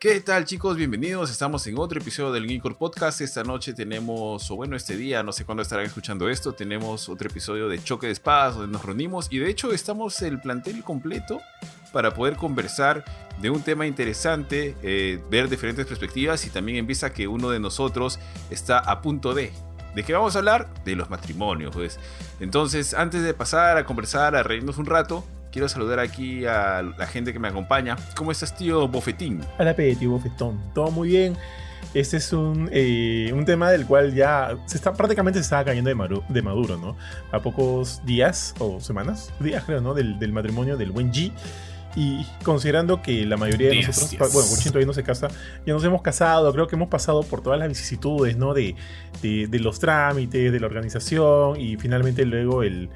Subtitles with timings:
[0.00, 0.78] ¿Qué tal chicos?
[0.78, 1.30] Bienvenidos.
[1.30, 3.20] Estamos en otro episodio del Geekcore Podcast.
[3.20, 7.28] Esta noche tenemos, o bueno, este día, no sé cuándo estarán escuchando esto, tenemos otro
[7.28, 11.42] episodio de Choque de Espadas donde nos reunimos y de hecho estamos el plantel completo
[11.92, 13.04] para poder conversar
[13.42, 18.18] de un tema interesante, eh, ver diferentes perspectivas y también empieza que uno de nosotros
[18.48, 19.52] está a punto de.
[19.94, 20.72] ¿De qué vamos a hablar?
[20.82, 22.00] De los matrimonios, pues.
[22.38, 27.06] Entonces, antes de pasar a conversar, a reírnos un rato, Quiero saludar aquí a la
[27.08, 27.96] gente que me acompaña.
[28.14, 29.40] ¿Cómo estás, tío Bofetín?
[29.58, 30.60] Hola, tío Bofetón.
[30.74, 31.36] Todo muy bien.
[31.92, 35.90] Este es un, eh, un tema del cual ya se está, prácticamente se estaba cayendo
[35.90, 36.96] de, de, maduro, ¿no?
[37.32, 39.92] A pocos días o semanas, días creo, ¿no?
[39.92, 41.32] Del, del matrimonio del buen G.
[41.96, 45.26] Y considerando que la mayoría de nosotros, bueno, Guchin todavía no se casa,
[45.66, 48.54] ya nos hemos casado, creo que hemos pasado por todas las vicisitudes, ¿no?
[48.54, 48.76] De,
[49.20, 52.88] de, de los trámites, de la organización y finalmente luego el,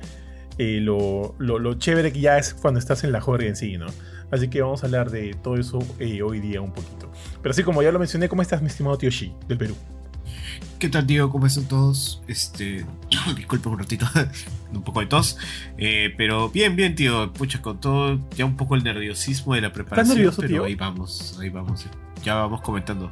[0.58, 3.86] eh, lo, lo, chévere que ya es cuando estás en la juerga en sí, ¿no?
[4.30, 7.11] Así que vamos a hablar de todo eso eh, hoy día un poquito.
[7.42, 9.77] Pero así como ya lo mencioné, ¿cómo estás, mi estimado tío Shi, del Perú?
[10.78, 11.30] ¿Qué tal, tío?
[11.30, 12.22] ¿Cómo están todos?
[12.27, 12.84] Este.
[13.36, 14.06] Disculpe un ratito,
[14.72, 15.38] un poco de tos.
[15.78, 17.33] Eh, pero bien, bien, tío.
[17.33, 20.18] Pucha, con todo, ya un poco el nerviosismo de la preparación.
[20.18, 21.86] ¿Estás nervioso, pero ahí vamos, ahí vamos.
[22.22, 23.11] Ya vamos comentando.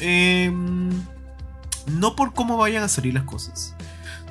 [0.00, 0.90] Em,
[1.86, 3.74] no por cómo vayan a salir las cosas,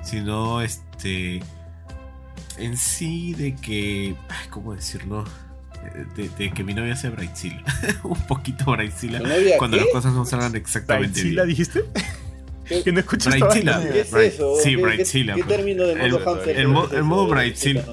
[0.02, 1.42] sino este
[2.60, 4.16] en sí de que.
[4.50, 5.26] ¿Cómo decirlo?
[6.16, 7.64] De, que mi novia sea Brightzilla.
[8.04, 9.22] un poquito Brightzilla.
[9.58, 11.86] Cuando las cosas no salgan exactamente ¿Brightzilla dijiste?
[12.84, 13.82] que no escuchas Brightzilla.
[13.92, 14.56] ¿Qué es eso?
[14.62, 15.36] Sí, Brightzilla.
[15.36, 17.86] ¿Qué, término de modo El, el, modo Brightzilla.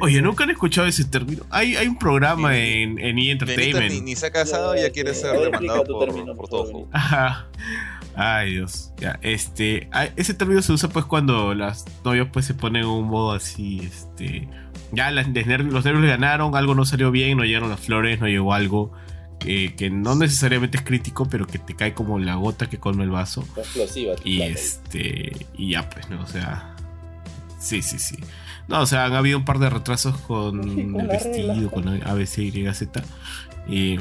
[0.00, 1.44] Oye, nunca han escuchado ese término.
[1.50, 3.30] Hay, hay un programa en, en E!
[3.30, 3.90] Entertainment.
[3.90, 6.88] Ni, ni, se ha casado y ya quiere ser demandado por, por todo.
[6.92, 7.48] Ajá.
[8.20, 8.92] Ay, Dios.
[8.98, 9.88] Ya, este.
[10.16, 13.78] Ese término se usa pues cuando las novias pues se ponen en un modo así,
[13.80, 14.48] este.
[14.90, 18.20] Ya los nervios, los nervios le ganaron, algo no salió bien, no llegaron las flores,
[18.20, 18.92] no llegó algo
[19.38, 23.10] que no necesariamente es crítico, pero que te cae como la gota que colma el
[23.10, 23.46] vaso.
[23.56, 24.14] Explosiva.
[24.24, 25.46] Y este.
[25.54, 26.20] Y ya, pues, ¿no?
[26.22, 26.74] O sea.
[27.60, 28.16] Sí, sí, sí.
[28.66, 30.60] No, o sea, han habido un par de retrasos con,
[31.00, 33.02] el vestido, con ABC, Y, Z.
[33.68, 33.98] Y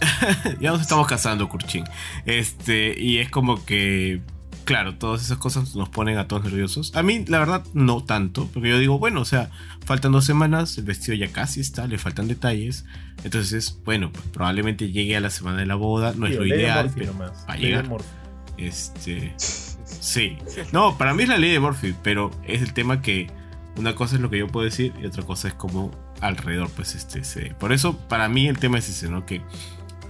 [0.60, 1.84] ya nos estamos casando, Kurchin.
[2.26, 4.20] Este, y es como que,
[4.64, 6.94] claro, todas esas cosas nos ponen a todos nerviosos.
[6.96, 9.50] A mí, la verdad, no tanto, porque yo digo, bueno, o sea,
[9.84, 12.84] faltan dos semanas, el vestido ya casi está, le faltan detalles.
[13.22, 16.90] Entonces, bueno, pues probablemente llegue a la semana de la boda, no es lo ideal,
[16.94, 17.88] pero va a llegar.
[18.56, 20.38] Este, sí.
[20.72, 23.28] No, para mí es la ley de Morphy, pero es el tema que
[23.76, 25.90] una cosa es lo que yo puedo decir y otra cosa es como
[26.20, 27.54] alrededor, pues este, se...
[27.54, 29.26] por eso para mí el tema es ese, ¿no?
[29.26, 29.42] Que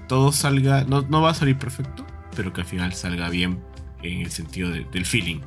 [0.08, 2.06] todo salga, no, no va a salir perfecto,
[2.36, 3.62] pero que al final salga bien
[4.02, 5.40] en el sentido del feeling.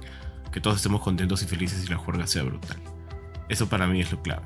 [0.51, 2.77] Que todos estemos contentos y felices y la juerga sea brutal.
[3.49, 4.45] Eso para mí es lo clave.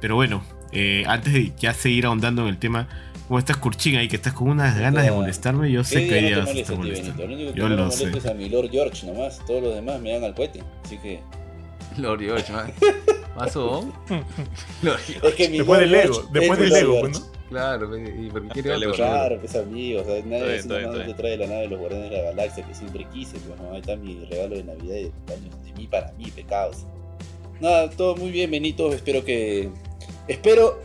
[0.00, 0.42] Pero bueno,
[0.72, 2.88] eh, antes de ya seguir ahondando en el tema,
[3.28, 6.40] como estás curchín ahí, que estás con unas ganas de molestarme, yo sé que ya
[6.40, 7.26] vas a estar molestando.
[7.26, 8.10] Lo único que yo lo sé.
[8.16, 11.20] es a mi Lord George nomás, todos los demás me dan al cohete, así que...
[11.96, 12.70] Lord George, más.
[13.36, 13.92] ¿Más o
[15.22, 17.31] Es que mi después del Lego, después del Lego, pues, ¿no?
[17.52, 18.92] Claro, y porque quiere otro.
[18.94, 22.16] Claro, pues amigo, o sea, nadie es te trae la nave de los guardianes de
[22.16, 25.12] la galaxia que siempre quise, pues no, ahí está mi regalo de Navidad y de
[25.12, 26.86] de mí para mí, pecados.
[27.60, 29.70] Nada, todo muy bien, Benito, espero que...
[30.28, 30.80] Espero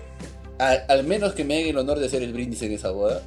[0.60, 3.22] al menos que me hagan el honor de hacer el brindis en esa boda.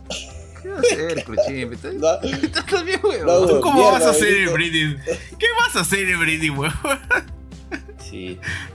[0.62, 1.72] ¿Qué vas a hacer, Cruchín?
[1.72, 3.60] ¿Estás bien, weón?
[3.60, 4.96] ¿Cómo vas a hacer el brindis?
[5.38, 6.72] ¿Qué vas a hacer el brindis, weón?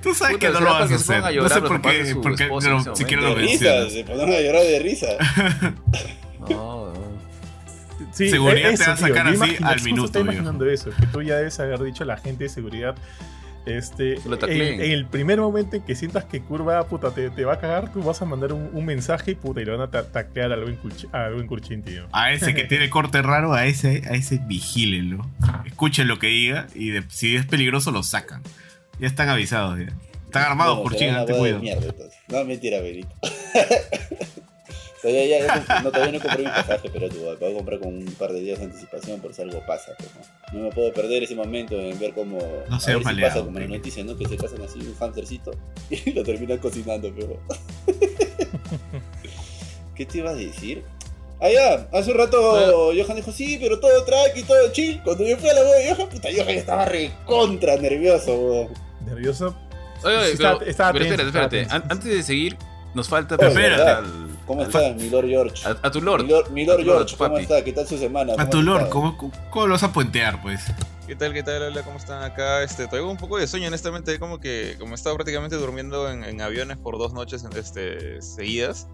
[0.01, 1.35] Tú sabes que no lo vas a hacer.
[1.35, 3.91] No sé por qué, porque no, siquiera lo mencionas.
[3.91, 5.07] Se ponen a llorar de risa.
[6.39, 7.15] no, no.
[8.11, 10.05] Sí, seguridad te va a sacar así al minuto.
[10.05, 12.95] Estoy imaginando eso, que tú ya debes haber dicho a la gente de seguridad.
[13.65, 17.59] Este, en, el primer momento en que sientas que curva puta te, te va a
[17.59, 20.51] cagar, tú vas a mandar un, un mensaje y puta y le van a taclear
[20.51, 20.69] a algo
[21.39, 22.07] en curchín, tío.
[22.11, 25.27] A ese que tiene corte raro, a ese, a ese vigílenlo.
[25.65, 28.43] Escuchen lo que diga y si es peligroso lo sacan.
[28.99, 29.93] Ya están avisados, ya.
[30.35, 31.61] Están armados por China, te cuido.
[32.27, 33.07] no, mentira, Benito.
[35.01, 38.05] todavía, ya, no, todavía no compré mi pasaje, pero tú, voy a comprar con un
[38.19, 39.93] par de días de anticipación por si algo pasa.
[39.97, 40.09] Pues,
[40.51, 40.59] ¿no?
[40.59, 43.69] no me puedo perder ese momento en ver cómo no ver si pasa como en
[43.69, 44.17] la noticia, ¿no?
[44.17, 45.51] Que se casan así un hamstercito
[45.89, 47.39] y lo terminan cocinando, pero.
[49.95, 50.83] ¿Qué te iba a decir?
[51.39, 55.01] Ah, ya, hace un rato Johan dijo, sí, pero todo track y todo chill.
[55.03, 59.55] Cuando yo fui a la boda de Johan, puta, Johan estaba recontra nervioso, weón nervioso.
[60.03, 61.67] Oye, oye, pero, espérate, espérate.
[61.69, 62.57] Antes de seguir,
[62.93, 63.35] nos falta.
[63.35, 64.03] Espera.
[64.45, 65.67] ¿Cómo estás, mi Lord George?
[65.81, 66.25] A, tu Lord.
[66.51, 67.63] Mi Lord, George, ¿cómo está?
[67.63, 68.33] ¿Qué tal su semana?
[68.37, 70.61] A tu Lord, ¿cómo, ¿cómo, lo vas a puentear, pues?
[71.07, 71.63] ¿Qué tal, qué tal?
[71.63, 72.63] Hola, ¿cómo están acá?
[72.63, 76.23] Este, traigo un poco de sueño, honestamente, como que como he estado prácticamente durmiendo en,
[76.23, 78.87] en aviones por dos noches este, seguidas.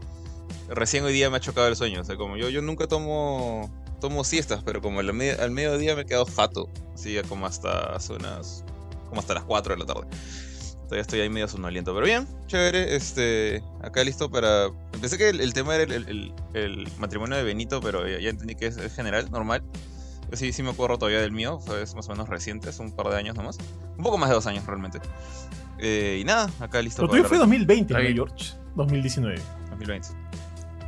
[0.69, 2.01] recién hoy día me ha chocado el sueño.
[2.01, 3.69] O sea, como yo, yo nunca tomo
[4.01, 6.67] tomo siestas, pero como al, mediodía me he quedado jato.
[6.93, 8.65] Así como hasta unas.
[9.11, 10.07] Como hasta las 4 de la tarde.
[10.85, 11.93] Todavía estoy ahí medio sonoliento.
[11.93, 12.95] Pero bien, chévere.
[12.95, 13.61] Este.
[13.81, 14.69] Acá listo para.
[14.99, 19.29] Pensé que el, tema era el, matrimonio de Benito, pero ya, entendí que es, general,
[19.29, 19.63] normal.
[20.31, 21.59] sí, sí me acuerdo todavía del mío.
[21.59, 23.57] Fue más o menos reciente, hace un par de años nomás.
[23.97, 24.99] Un poco más de dos años realmente.
[25.77, 27.01] Eh, y nada, acá listo.
[27.01, 28.53] Lo tuyo fue 2020, ¿no, George?
[28.75, 29.41] 2019.
[29.71, 30.07] 2020.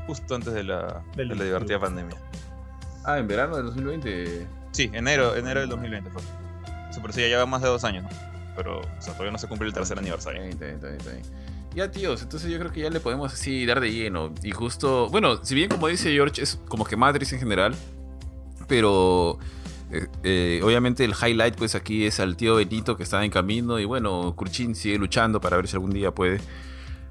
[0.08, 2.16] Justo antes de la, de la divertida pandemia.
[3.04, 4.48] Ah, en verano del 2020.
[4.72, 6.22] Sí, enero, enero del 2020 fue.
[6.94, 8.10] Super, sí, ya lleva más de dos años, ¿no?
[8.56, 10.44] Pero, o sea, todavía no se cumple el tercer aniversario.
[10.44, 11.22] Está bien.
[11.76, 14.32] Ya, tíos, entonces yo creo que ya le podemos así dar de lleno.
[14.44, 17.76] Y justo, bueno, si bien como dice George, es como que Matrix en general,
[18.68, 19.40] pero
[19.92, 23.80] eh, eh, obviamente el highlight pues aquí es al tío Benito que está en camino
[23.80, 26.40] y bueno, Kurchin sigue luchando para ver si algún día puede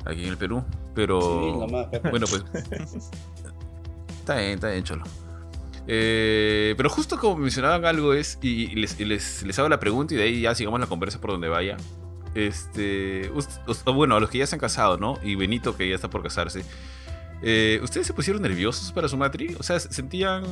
[0.04, 0.64] aquí en el Perú,
[0.94, 1.66] pero
[2.10, 2.44] bueno pues
[4.20, 5.04] está bien, está bien, cholo.
[5.88, 10.22] Eh, pero justo como mencionaban algo es, y, les, les, hago la pregunta y de
[10.22, 11.76] ahí ya sigamos la conversa por donde vaya.
[12.34, 13.30] Este,
[13.84, 15.18] bueno, a los que ya se han casado, ¿no?
[15.22, 16.64] Y Benito que ya está por casarse.
[17.42, 19.54] Eh, ¿Ustedes se pusieron nerviosos para su matri?
[19.58, 20.44] O sea, ¿sentían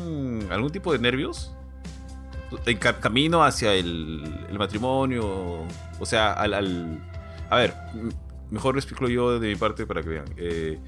[0.50, 1.52] algún tipo de nervios?
[2.66, 5.64] En camino hacia el, matrimonio.
[6.00, 7.00] O sea, al,
[7.48, 7.74] A ver,
[8.50, 10.26] mejor lo explico yo de mi parte para que vean.
[10.36, 10.78] Eh,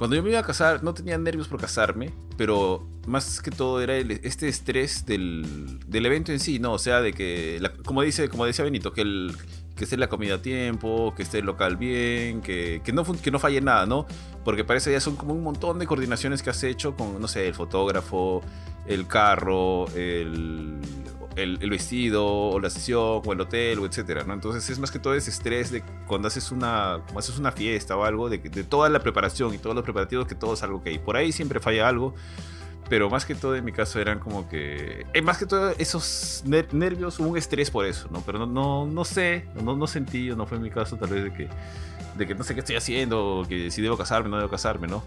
[0.00, 3.82] cuando yo me iba a casar, no tenía nervios por casarme, pero más que todo
[3.82, 6.72] era este estrés del, evento en sí, ¿no?
[6.72, 9.36] O sea, de que, como, dice, como decía Benito, que, el,
[9.76, 13.38] que esté la comida a tiempo, que esté el local bien, que, no, que no
[13.38, 14.06] falle nada, ¿no?
[14.42, 17.48] Porque parece ya son como un montón de coordinaciones que has hecho con, no sé,
[17.48, 18.40] el fotógrafo,
[18.86, 20.78] el carro, el,
[21.42, 24.34] el, vestido, o la sesión, o el hotel, o etcétera, ¿no?
[24.34, 28.04] Entonces es más que todo ese estrés de cuando haces una, haces una fiesta o
[28.04, 30.90] algo, de, de toda la preparación y todos los preparativos, que todo es algo que
[30.90, 30.98] hay.
[30.98, 32.14] Por ahí siempre falla algo,
[32.90, 35.06] pero más que todo en mi caso eran como que.
[35.14, 38.20] Eh, más que todo esos nervios, hubo un estrés por eso, ¿no?
[38.26, 41.24] Pero no, no, no sé, no, no sentí, no fue en mi caso tal vez
[41.24, 41.48] de que,
[42.16, 44.88] de que no sé qué estoy haciendo, o que si debo casarme, no debo casarme,
[44.88, 45.04] ¿no?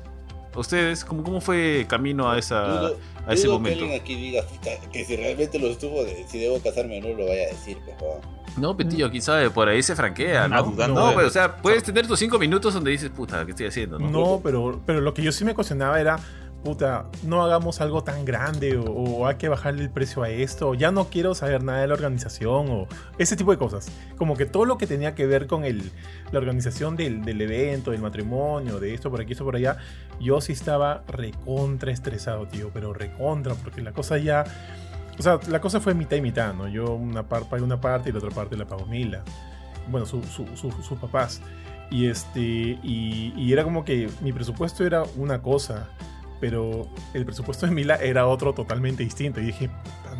[0.55, 3.79] ¿Ustedes cómo, cómo fue camino a, esa, a ese momento?
[3.79, 4.43] Que alguien aquí diga
[4.91, 7.77] que si realmente lo estuvo, de, si debo casarme o no, lo vaya a decir,
[7.85, 8.21] pero...
[8.55, 10.71] No, Petillo, quizá por ahí se franquea, ¿no?
[10.71, 13.65] No, no, pero, o sea, puedes tener tus cinco minutos donde dices, puta, ¿qué estoy
[13.65, 13.97] haciendo?
[13.97, 16.19] No, no pero, pero lo que yo sí me cuestionaba era
[16.63, 20.91] puta, no hagamos algo tan grande o, hay que bajarle el precio a esto, ya
[20.91, 22.87] no quiero saber nada de la organización o
[23.17, 23.91] ese tipo de cosas.
[24.17, 25.91] Como que todo lo que tenía que ver con el,
[26.31, 29.77] la organización del, del, evento, del matrimonio, de esto por aquí, esto por allá,
[30.19, 34.45] yo sí estaba recontra estresado, tío, pero recontra, porque la cosa ya...
[35.19, 36.67] O sea, la cosa fue mitad y mitad, ¿no?
[36.67, 39.21] Yo una parte pagué una parte y la otra parte la pagó Mila.
[39.91, 41.39] Bueno, sus papás.
[41.93, 42.41] Y este.
[42.41, 45.89] Y, era como que mi presupuesto era una cosa
[46.43, 49.39] pero el presupuesto de Mila era otro totalmente distinto.
[49.39, 49.69] Y dije,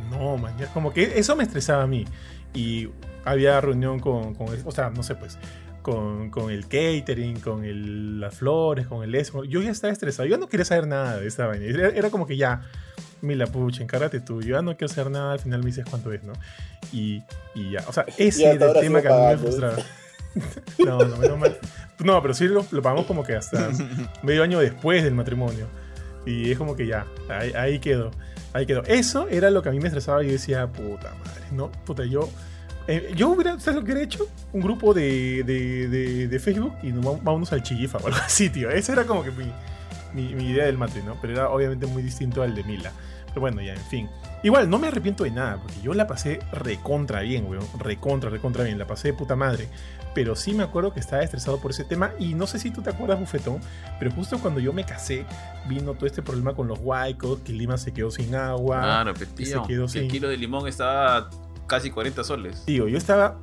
[0.10, 2.06] no, man, como que eso me estresaba a mí.
[2.54, 2.88] Y
[3.26, 5.38] había reunión con, con o sea, no sé, pues,
[5.82, 9.44] con, con el catering, con el, las flores, con el eso.
[9.44, 11.66] Yo ya estaba estresado, yo no quería saber nada de esta vaina.
[11.66, 12.62] Era, como que ya,
[13.20, 14.42] Mila, pucha, encárgate tú.
[14.42, 16.32] Yo ya no quiero hacer nada, al final me dices cuánto es, ¿no?
[16.94, 17.22] Y,
[17.54, 19.76] y ya, o sea, ese era el tema que a mí me frustraba.
[20.80, 21.38] no, no, no,
[22.00, 23.72] no, pero sí lo, lo pagamos como que hasta
[24.24, 25.68] medio año después del matrimonio.
[26.26, 28.12] Y es como que ya, ahí, quedó.
[28.54, 28.84] Ahí quedó.
[28.84, 32.06] Eso era lo que a mí me estresaba y yo decía, puta madre, no, puta,
[32.06, 32.30] yo.
[32.88, 34.28] Eh, yo hubiera, ¿sabes lo que hubiera hecho?
[34.52, 38.70] Un grupo de, de, de, Facebook y nos vamos al Chillifa o algo así, tío.
[38.70, 41.18] Esa era como que mi, mi, idea del mate, ¿no?
[41.22, 42.92] Pero era obviamente muy distinto al de Mila.
[43.28, 44.10] Pero bueno, ya, en fin.
[44.44, 47.66] Igual, no me arrepiento de nada, porque yo la pasé recontra bien, weón.
[47.80, 48.78] Recontra, recontra bien.
[48.78, 49.70] La pasé de puta madre
[50.14, 52.82] pero sí me acuerdo que estaba estresado por ese tema y no sé si tú
[52.82, 53.60] te acuerdas, Bufetón,
[54.00, 55.26] pero justo cuando yo me casé
[55.68, 58.82] vino todo este problema con los huaicos, que Lima se quedó sin agua.
[58.82, 60.04] Claro, no, quedó sin...
[60.04, 61.30] El kilo de limón estaba
[61.68, 62.64] casi 40 soles.
[62.66, 63.40] Tío, yo estaba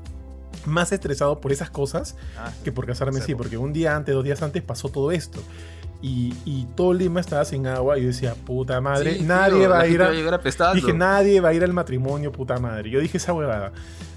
[0.67, 4.25] más estresado por esas cosas ah, que por casarme sí, porque un día antes, dos
[4.25, 5.41] días antes pasó todo esto.
[6.03, 9.87] Y, y, todo Lima estaba sin agua y yo decía, puta madre, nadie va a
[9.87, 10.11] ir a...
[10.73, 12.89] dije, nadie va a ir al matrimonio, puta madre.
[12.89, 13.73] Yo dije esa huevada.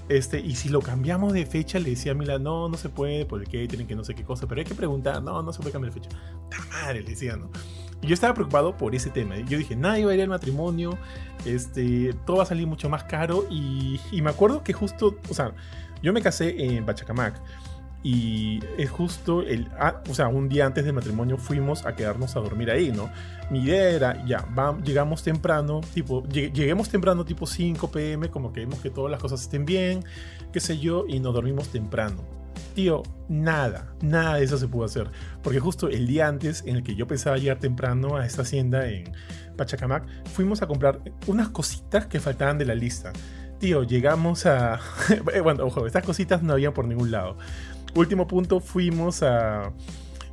[0.08, 3.24] Este, y si lo cambiamos de fecha, le decía a Mila, no, no se puede,
[3.24, 5.72] porque tienen que no sé qué cosa, pero hay que preguntar, no, no se puede
[5.72, 6.16] cambiar de fecha.
[6.50, 7.02] ¡Ta madre!
[7.02, 7.48] Le decía, ¿no?
[8.02, 9.38] Y yo estaba preocupado por ese tema.
[9.38, 10.98] Yo dije, nadie va a ir al matrimonio,
[11.46, 13.46] este, todo va a salir mucho más caro.
[13.50, 15.54] Y, y me acuerdo que justo, o sea,
[16.02, 17.40] yo me casé en Bachacamac.
[18.06, 19.66] Y es justo el.
[19.80, 23.10] Ah, o sea, un día antes del matrimonio fuimos a quedarnos a dormir ahí, ¿no?
[23.50, 28.60] Mi idea era, ya, vamos, llegamos temprano, tipo, lleguemos temprano, tipo 5 pm, como que
[28.60, 30.04] vemos que todas las cosas estén bien,
[30.52, 32.22] qué sé yo, y nos dormimos temprano.
[32.74, 35.08] Tío, nada, nada de eso se pudo hacer.
[35.42, 38.86] Porque justo el día antes, en el que yo pensaba llegar temprano a esta hacienda
[38.86, 39.12] en
[39.56, 43.12] Pachacamac, fuimos a comprar unas cositas que faltaban de la lista.
[43.60, 44.80] Tío, llegamos a...
[45.42, 47.38] bueno, ojo, estas cositas no habían por ningún lado.
[47.94, 49.72] Último punto, fuimos a...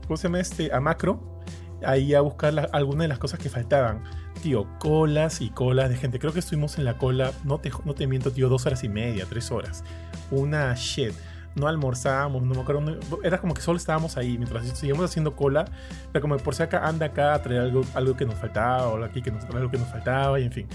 [0.07, 0.73] ¿Cómo se llama este?
[0.73, 1.41] A Macro.
[1.85, 4.03] Ahí a buscar algunas de las cosas que faltaban.
[4.41, 6.19] Tío, colas y colas de gente.
[6.19, 8.89] Creo que estuvimos en la cola, no te, no te miento, tío, dos horas y
[8.89, 9.83] media, tres horas.
[10.31, 11.13] Una shit
[11.55, 15.65] no almorzábamos, no me acuerdo, era como que solo estábamos ahí, mientras seguíamos haciendo cola,
[16.11, 19.03] era como por si acá anda acá a traer algo, algo que nos faltaba, o
[19.03, 20.67] aquí que nos algo que nos faltaba, y en fin.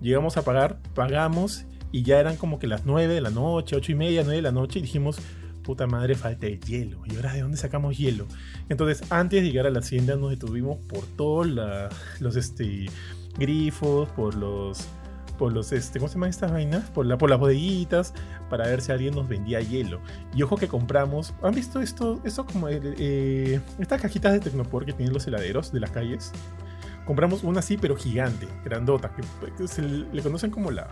[0.00, 3.92] Llegamos a pagar, pagamos, y ya eran como que las 9 de la noche, 8
[3.92, 5.18] y media, 9 de la noche, y dijimos,
[5.70, 7.00] puta madre, falta el hielo.
[7.06, 8.26] ¿Y ahora de dónde sacamos hielo?
[8.68, 12.86] Entonces, antes de llegar a la hacienda, nos detuvimos por todos los este,
[13.38, 14.88] grifos, por los
[15.38, 16.90] por los, este, ¿cómo se llaman estas vainas?
[16.90, 18.12] Por, la, por las bodeguitas,
[18.50, 20.00] para ver si alguien nos vendía hielo.
[20.34, 22.20] Y ojo que compramos, ¿han visto esto?
[22.24, 26.32] Esto como, eh, estas cajitas de Tecnopor que tienen los heladeros de las calles.
[27.06, 29.12] Compramos una así, pero gigante, grandota,
[29.56, 30.88] que, se le conocen como la,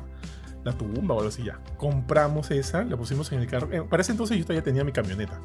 [0.65, 1.61] la tumba o algo así ya.
[1.77, 3.69] Compramos esa, la pusimos en el carro.
[3.89, 5.41] Para ese entonces yo todavía tenía mi camioneta.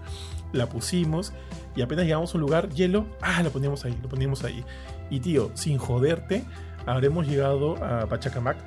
[0.51, 1.33] La pusimos
[1.75, 4.63] y apenas llegamos a un lugar, hielo, ah, lo poníamos ahí, lo poníamos ahí.
[5.09, 6.43] Y tío, sin joderte,
[6.85, 8.57] habremos llegado a Pachacamac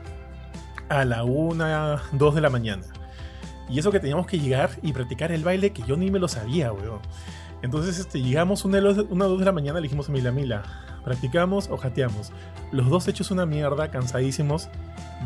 [0.88, 2.84] a la 1, 2 de la mañana.
[3.68, 6.28] Y eso que teníamos que llegar y practicar el baile que yo ni me lo
[6.28, 7.00] sabía, weón.
[7.62, 10.62] Entonces este, llegamos una, una 2 de la mañana, le dijimos a Mila Mila,
[11.04, 12.32] practicamos o jateamos.
[12.70, 14.68] Los dos hechos una mierda, cansadísimos,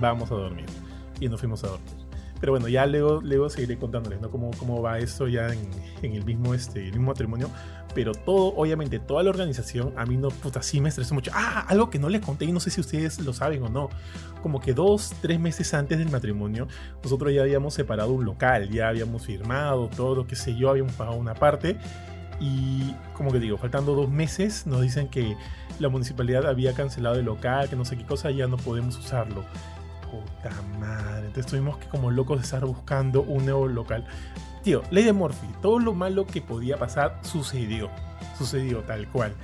[0.00, 0.66] vamos a dormir.
[1.20, 2.10] Y nos fuimos a dormir.
[2.40, 4.30] Pero bueno, ya luego, luego seguiré contándoles, ¿no?
[4.30, 5.60] Cómo, cómo va eso ya en,
[6.02, 7.50] en, el, mismo, este, el mismo matrimonio.
[7.94, 11.30] Pero todo, obviamente, toda la organización, a mí no, puta, sí me estresó mucho.
[11.34, 13.90] Ah, algo que no les conté y no sé si ustedes lo saben o no.
[14.42, 16.66] Como que dos, tres meses antes del matrimonio,
[17.02, 20.92] nosotros ya habíamos separado un local, ya habíamos firmado todo, lo que sé yo, habíamos
[20.94, 21.76] pagado una parte.
[22.40, 25.36] Y como que digo, faltando dos meses, nos dicen que
[25.78, 29.44] la municipalidad había cancelado el local, que no sé qué cosa, ya no podemos usarlo
[30.10, 31.26] puta madre.
[31.26, 34.04] Entonces tuvimos que como locos estar buscando un nuevo local.
[34.62, 37.90] Tío, ley de Murphy, todo lo malo que podía pasar sucedió.
[38.36, 39.34] Sucedió tal cual.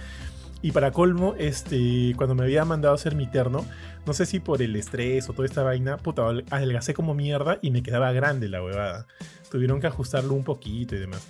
[0.63, 3.65] Y para colmo, este, cuando me había mandado a hacer mi terno,
[4.05, 7.71] no sé si por el estrés o toda esta vaina, puta, adelgacé como mierda y
[7.71, 9.07] me quedaba grande la huevada.
[9.51, 11.27] Tuvieron que ajustarlo un poquito y demás.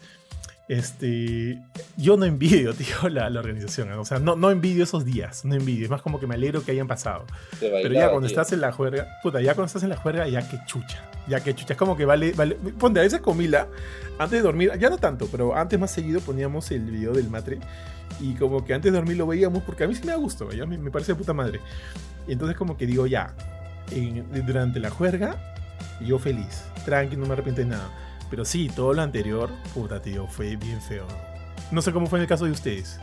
[0.69, 1.63] Este,
[1.97, 3.93] yo no envidio, tío, la, organización.
[3.93, 5.85] O sea, no, no envidio esos días, no envidio.
[5.85, 7.25] Es más como que me alegro que hayan pasado.
[7.61, 10.49] Pero ya cuando estás en la juerga, puta, ya cuando estás en la juerga, ya
[10.49, 11.09] que chucha.
[11.29, 11.75] Ya que chucha.
[11.75, 12.57] Es como que vale, vale.
[12.57, 13.69] Ponte, a veces comila,
[14.19, 17.59] antes de dormir, ya no tanto, pero antes más seguido poníamos el video del matre.
[18.21, 20.51] Y como que antes de dormir lo veíamos porque a mí sí me da gusto,
[20.51, 21.61] ya me, parece de puta madre.
[22.27, 23.35] Y entonces como que digo, ya,
[24.47, 25.37] durante la juerga,
[26.01, 27.89] yo feliz, tranqui, no me arrepiento de nada
[28.31, 31.07] pero sí, todo lo anterior, puta, tío, fue bien feo.
[31.71, 32.99] No sé cómo fue en el caso de ustedes.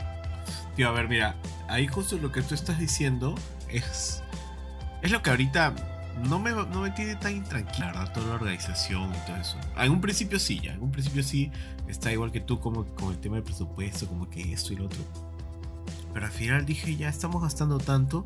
[0.76, 1.36] Tío, a ver, mira,
[1.68, 3.34] ahí justo lo que tú estás diciendo
[3.68, 4.22] es.
[5.02, 5.74] Es lo que ahorita
[6.22, 8.12] no me, no me tiene tan intranquila, ¿verdad?
[8.12, 9.58] Toda la organización y todo eso.
[9.76, 10.72] En un principio sí, ya.
[10.72, 11.50] En un principio sí
[11.88, 14.86] está igual que tú, como con el tema del presupuesto, como que esto y lo
[14.86, 15.00] otro.
[16.12, 18.24] Pero al final dije, ya estamos gastando tanto.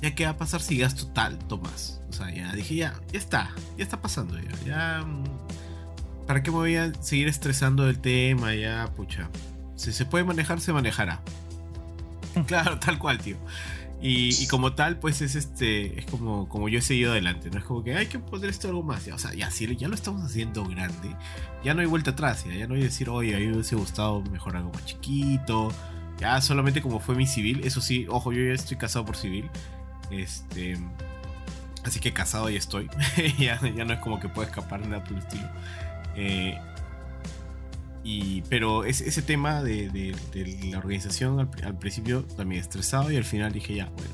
[0.00, 2.00] Ya qué va a pasar si gasto tanto más.
[2.08, 3.50] O sea, ya dije, ya, ya está.
[3.76, 4.50] Ya está pasando ya.
[4.64, 5.24] Ya mm,
[6.30, 8.54] ¿para qué me voy a seguir estresando del tema?
[8.54, 9.28] Ya, pucha.
[9.74, 11.20] Si se puede manejar, se manejará.
[12.46, 13.36] Claro, tal cual, tío.
[14.00, 15.98] Y, como tal, pues es este.
[15.98, 17.58] Es como, como yo he seguido adelante, ¿no?
[17.58, 19.08] Es como que hay que poner esto algo más.
[19.08, 21.16] o sea, ya, si ya lo estamos haciendo grande,
[21.64, 24.22] ya no hay vuelta atrás, ya, no hay decir, oye, a mí me hubiese gustado
[24.22, 25.72] mejor algo más chiquito.
[26.20, 29.50] Ya solamente como fue mi civil, eso sí, ojo, yo ya estoy casado por civil.
[30.12, 30.78] Este.
[31.82, 32.88] Así que casado ya estoy.
[33.40, 35.48] ya, ya no es como que pueda escapar nada por el estilo.
[36.20, 36.54] Eh,
[38.04, 40.14] y, pero ese tema de,
[40.70, 44.10] la organización al, principio también estresado y al final dije ya, bueno,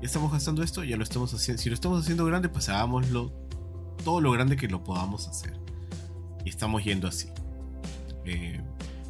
[0.00, 1.62] ya estamos gastando esto, ya lo estamos haciendo.
[1.62, 3.32] Si lo estamos haciendo grande, pues hagámoslo
[4.04, 5.58] todo lo grande que lo podamos hacer.
[6.44, 7.28] Y estamos yendo así.
[8.26, 8.60] Eh,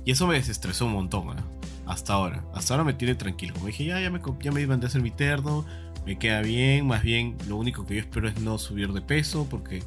[0.05, 1.43] y eso me desestresó un montón, ¿eh?
[1.87, 2.45] hasta ahora.
[2.55, 3.55] Hasta ahora me tiene tranquilo.
[3.55, 5.65] Como dije, ya, ya me, ya me iban a hacer mi terno,
[6.07, 6.87] me queda bien.
[6.87, 9.83] Más bien, lo único que yo espero es no subir de peso porque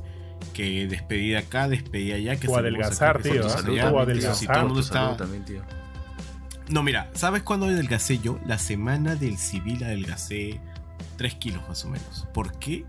[0.54, 2.36] que despedida acá, despedida allá.
[2.38, 3.46] Que o adelgazar, tío.
[3.46, 4.66] O adelgazar.
[6.70, 8.40] No, mira, ¿sabes cuándo adelgacé yo?
[8.46, 10.62] La semana del civil adelgacé
[11.18, 12.28] 3 kilos más o menos.
[12.34, 12.86] ¿Por qué?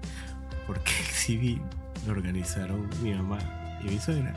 [0.66, 1.60] Porque el civil
[2.06, 3.38] lo organizaron mi mamá
[3.82, 4.34] y mi suegra.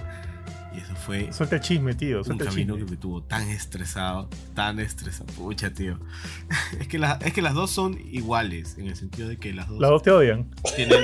[0.78, 1.34] Y eso fue.
[1.34, 2.22] Suelta el chisme, tío.
[2.22, 5.26] un camino que me tuvo tan estresado, tan estresado.
[5.34, 5.98] Pucha, tío.
[6.80, 9.80] es, que es que las dos son iguales, en el sentido de que las dos.
[9.80, 10.48] Las dos te odian.
[10.76, 11.04] Tienen.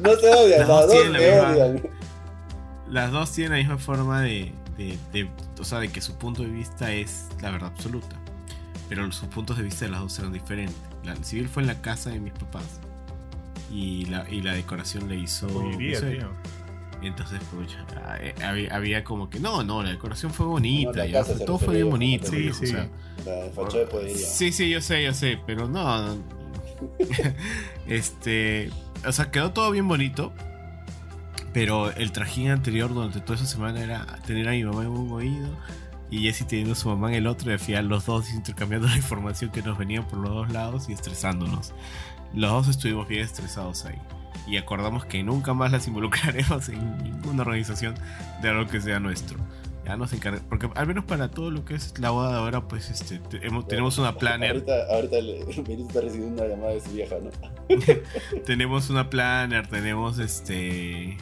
[0.00, 1.82] no se odian, las, dos te odian.
[2.90, 6.50] las dos tienen la misma forma de, de, O sea, de que su punto de
[6.50, 8.20] vista es la verdad absoluta.
[8.90, 10.76] Pero sus puntos de vista de las dos eran diferentes.
[11.04, 12.82] La civil fue en la casa de mis papás.
[13.70, 15.48] Y la, y la decoración le hizo.
[17.02, 17.76] Entonces, pues,
[18.42, 21.04] había, había, como que, no, no, la decoración fue bonita,
[21.44, 22.28] todo fue bien bonito.
[22.28, 22.74] Sí, sí.
[24.16, 26.16] sí, sí, yo sé, yo sé, pero no.
[27.86, 28.70] este,
[29.06, 30.32] o sea, quedó todo bien bonito,
[31.52, 35.12] pero el trajín anterior durante toda esa semana era tener a mi mamá en un
[35.12, 35.48] oído
[36.10, 38.88] y Jesse teniendo a su mamá en el otro y al final los dos intercambiando
[38.88, 41.72] la información que nos venía por los dos lados y estresándonos.
[42.34, 43.98] Los dos estuvimos bien estresados ahí
[44.46, 47.94] y acordamos que nunca más las involucraremos en ninguna organización
[48.40, 49.38] de algo que sea nuestro.
[49.84, 52.66] Ya nos encargamos, porque al menos para todo lo que es la boda de ahora,
[52.66, 53.20] pues este,
[53.68, 54.50] tenemos una planner.
[54.50, 55.16] Ahorita, ahorita
[55.88, 57.30] está recibiendo una llamada de su vieja, ¿no?
[58.46, 61.16] tenemos una planner, tenemos este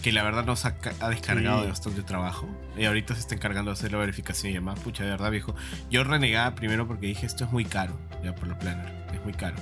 [0.00, 0.76] que la verdad nos ha,
[1.08, 2.46] descargado de bastante trabajo.
[2.76, 4.78] Y ahorita se está encargando de hacer la verificación y demás.
[4.80, 5.54] Pucha, de verdad, viejo.
[5.90, 8.92] Yo renegaba primero porque dije, esto es muy caro, ya por la planner.
[9.14, 9.56] Es muy caro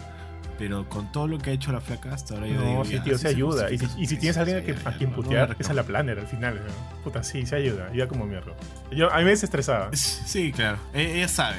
[0.62, 3.18] pero con todo lo que ha hecho la flaca hasta ahora yo no, sí, tío,
[3.18, 3.68] se ayuda.
[3.68, 6.60] Y si, tienes a alguien a, quien putear, esa es la planner al final.
[7.02, 7.90] Puta, sí, se ayuda.
[7.92, 8.52] Ya como mierda.
[8.92, 9.90] Yo, a mí me desestresaba.
[9.92, 10.78] Sí, claro.
[10.94, 11.56] E, ella sabe.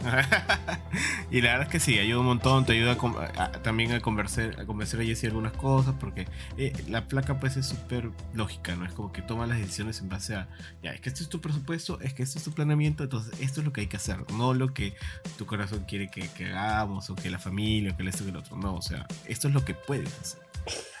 [1.30, 2.96] y la verdad es que sí, ayuda un montón, te ayuda
[3.62, 6.26] también a convencer, a convencer a Jessie algunas cosas, porque
[6.56, 8.84] eh, la placa pues es súper lógica, ¿no?
[8.84, 10.48] Es como que toma las decisiones en base a,
[10.82, 13.60] ya, es que este es tu presupuesto, es que este es tu planeamiento, entonces esto
[13.60, 14.94] es lo que hay que hacer, no lo que
[15.38, 18.56] tu corazón quiere que, hagamos, o que la familia, o que esto, que el otro,
[18.56, 20.45] no, o sea, esto es lo que puedes hacer.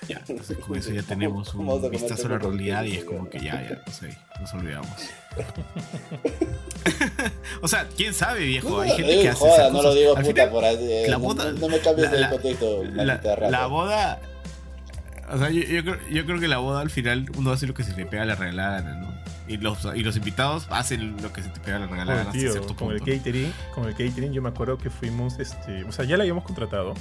[0.08, 3.38] Ya, entonces con eso ya tenemos un vistazo a la realidad y es como que
[3.38, 4.90] ya, ya, no sé, nos olvidamos.
[7.62, 8.80] o sea, quién sabe, viejo.
[8.80, 9.38] Hay gente que hace.
[9.38, 10.76] Joda, no lo digo puta por ahí.
[10.80, 12.84] Eh, la boda, no, me cambies el contexto.
[12.94, 14.20] La, la, boda.
[15.30, 17.74] O sea, yo, yo, creo, yo, creo, que la boda al final uno hace lo
[17.74, 19.16] que se le pega a la regalada, ¿no?
[19.48, 22.32] Y los, y los invitados hacen lo que se te pega a la regalada.
[22.32, 26.04] tío, con el catering, con el catering, yo me acuerdo que fuimos, este, o sea,
[26.04, 26.94] ya la habíamos contratado,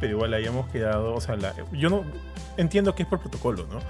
[0.00, 2.04] pero igual habíamos quedado, o sea, la, yo no
[2.56, 3.80] entiendo que es por protocolo, ¿no?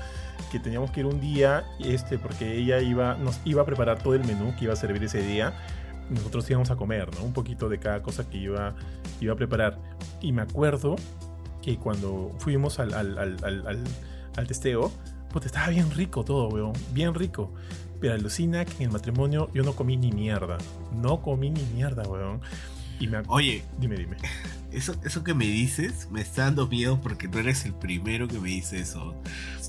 [0.51, 4.15] que teníamos que ir un día, este, porque ella iba, nos iba a preparar todo
[4.15, 5.55] el menú que iba a servir ese día.
[6.11, 7.25] Nosotros íbamos a comer, ¿no?
[7.25, 8.75] Un poquito de cada cosa que iba,
[9.21, 9.79] iba a preparar.
[10.23, 10.97] Y me acuerdo
[11.61, 13.85] que cuando fuimos al, al, al,
[14.37, 14.91] al testeo,
[15.33, 16.73] pues estaba bien rico todo, weón.
[16.93, 17.53] Bien rico.
[18.01, 20.57] Pero alucina que en el matrimonio yo no comí ni mierda.
[20.95, 22.41] No comí ni mierda, weón.
[23.01, 23.23] Y me...
[23.29, 24.17] Oye, dime, dime.
[24.71, 28.39] Eso, eso que me dices me está dando miedo porque no eres el primero que
[28.39, 29.15] me dice eso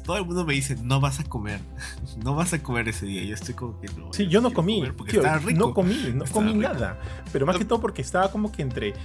[0.09, 1.59] todo el mundo me dice, no vas a comer,
[2.23, 3.23] no vas a comer ese día.
[3.23, 4.11] Yo estoy como que no.
[4.11, 4.81] Sí, yo no comí,
[5.53, 6.97] no comí, no comí nada.
[7.31, 8.95] Pero más que todo porque estaba como que entre.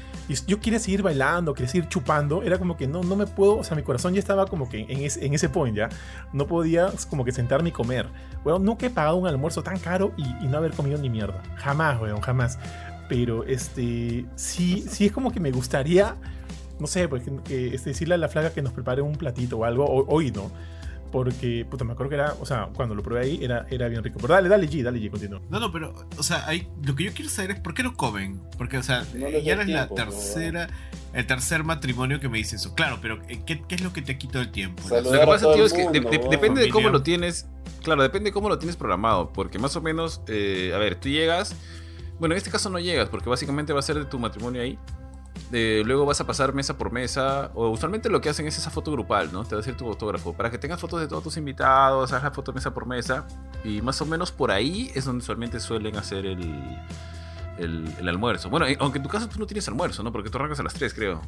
[0.46, 2.42] Yo quería seguir bailando, quería seguir chupando.
[2.42, 3.58] Era como que no, no me puedo.
[3.58, 5.90] O sea, mi corazón ya estaba como que en, ese, en ese point ya.
[6.32, 8.08] No podía como que sentarme y comer.
[8.42, 11.42] Bueno, nunca he pagado un almuerzo tan caro y, no haber comido ni mierda.
[11.56, 12.58] Jamás, weón, jamás.
[13.08, 14.24] Pero este.
[14.36, 16.16] Sí, sí es como que me gustaría
[16.78, 19.86] no sé, pues, este, decirle a la flaca que nos prepare un platito o algo,
[20.08, 20.50] hoy no,
[21.14, 24.02] porque, puta, me acuerdo que era, o sea, cuando lo probé ahí era, era bien
[24.02, 24.18] rico.
[24.20, 25.40] Pero dale, dale G, dale G, continúa.
[25.48, 27.94] No, no, pero, o sea, hay, lo que yo quiero saber es por qué no
[27.94, 28.40] comen.
[28.58, 30.68] Porque, o sea, ya eres la tercera,
[31.12, 32.74] el tercer matrimonio que me dice eso.
[32.74, 34.82] Claro, pero eh, ¿qué, qué es lo que te quita el tiempo?
[34.88, 37.46] lo que pasa, tío, es que depende de cómo lo tienes.
[37.84, 39.32] Claro, depende de cómo lo tienes programado.
[39.32, 41.54] Porque más o menos, eh, a ver, tú llegas.
[42.18, 44.79] Bueno, en este caso no llegas, porque básicamente va a ser de tu matrimonio ahí
[45.50, 48.92] luego vas a pasar mesa por mesa, o usualmente lo que hacen es esa foto
[48.92, 49.44] grupal, ¿no?
[49.44, 52.35] Te va a decir tu fotógrafo, para que tengas fotos de todos tus invitados, hagas
[52.35, 53.27] foto mesa por mesa,
[53.64, 56.79] y más o menos por ahí es donde usualmente suelen hacer el,
[57.59, 58.50] el, almuerzo.
[58.50, 60.12] Bueno, eh, aunque en tu caso tú no tienes almuerzo, ¿no?
[60.12, 61.22] Porque tú arrancas a las 3, creo.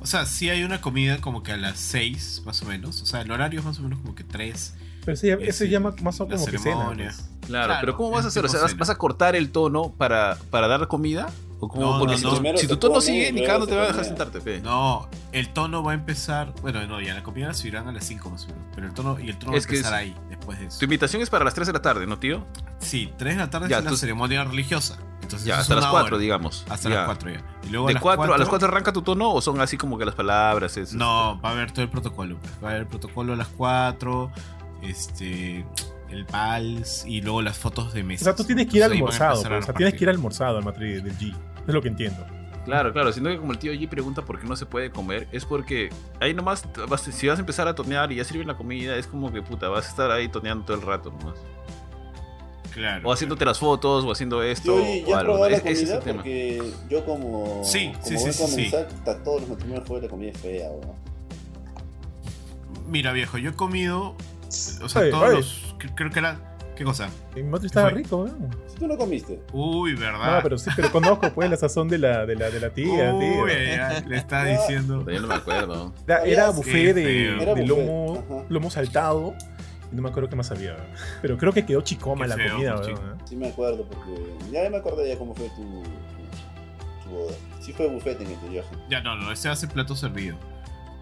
[0.00, 3.02] O sea, sí hay una comida como que a las 6, más o menos.
[3.02, 4.74] O sea, el horario es más o menos como que 3.
[5.06, 6.92] Pero eso se llama más o menos como que cena.
[6.94, 7.30] Pues.
[7.46, 8.44] Claro, pero ¿cómo vas a hacer?
[8.44, 11.28] O sea, ¿vas, a cortar el tono para, para dar comida?
[11.60, 11.98] ¿O cómo?
[12.00, 14.60] Porque si, tu, tono sigue, ni cada no te va a dejar sentarte, pe.
[14.60, 16.52] No, el tono va a empezar.
[16.60, 18.64] Bueno, no, ya la comida la subirán a las 5 más o menos.
[18.74, 20.78] Pero el tono, y el tono va a empezar ahí, después de eso.
[20.80, 22.44] Tu invitación es para las 3 de la tarde, ¿no, tío?
[22.78, 24.98] Sí, 3 de la tarde es la ceremonia religiosa.
[25.22, 26.64] Entonces, ya, hasta las 4, digamos.
[26.68, 27.42] Hasta las 4 ya.
[27.64, 29.76] Y luego ¿De a, las 4, a las 4 arranca tu tono o son así
[29.76, 30.76] como que las palabras?
[30.76, 32.38] Eso, no, va a haber todo el protocolo.
[32.38, 32.52] Pues.
[32.62, 34.30] Va a haber el protocolo a las 4.
[34.82, 35.64] Este
[36.10, 38.22] el vals y luego las fotos de mesa.
[38.22, 40.64] O sea, tú tienes que ir almorzado, pues, o sea, tienes que ir almorzado al
[40.64, 41.34] matriz del G.
[41.66, 42.24] Es lo que entiendo.
[42.64, 45.28] Claro, claro, siendo que como el tío G pregunta por qué no se puede comer,
[45.30, 45.88] es porque
[46.20, 46.66] ahí nomás,
[47.12, 49.68] si vas a empezar a tonear y ya sirven la comida, es como que puta,
[49.68, 51.38] vas a estar ahí toneando todo el rato nomás.
[52.72, 53.08] Claro.
[53.08, 54.78] O haciéndote las fotos, o haciendo esto.
[55.06, 55.46] Yo, o algo.
[55.46, 56.16] Es, es ese tema.
[56.16, 57.62] porque yo como.
[57.64, 58.70] Sí, sí, sí, sí,
[59.24, 60.68] todos los matrimonios fuera la comida es fea,
[62.86, 64.14] Mira, viejo, yo he comido.
[64.82, 66.52] O sea, todos los creo que era.
[66.76, 67.08] ¿Qué cosa?
[67.34, 68.32] En Matri estaba rico, ¿eh?
[68.66, 69.40] Si tú lo comiste.
[69.52, 70.36] Uy, ¿verdad?
[70.36, 73.14] No, pero sí, pero conozco pues la sazón de la, de la, de la tía,
[73.14, 73.48] Uy, tío.
[73.48, 75.10] ya, le está diciendo.
[75.10, 75.94] Yo no me acuerdo.
[76.06, 77.40] Era, buffet de, feo.
[77.40, 78.46] Era de buffet, lomo, ajá.
[78.50, 79.34] lomo saltado.
[79.90, 80.76] No me acuerdo qué más había.
[81.22, 83.10] Pero creo que quedó chicoma Qué la feo, comida, pues, weón, chico.
[83.10, 83.18] ¿eh?
[83.24, 87.32] Sí me acuerdo porque ya me acordé ya cómo fue tu, tu, tu boda.
[87.60, 88.62] Sí fue buffet en el tuyo.
[88.90, 90.36] Ya, no, no, ese hace plato servido.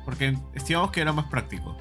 [0.04, 1.76] Porque estimamos que era más práctico.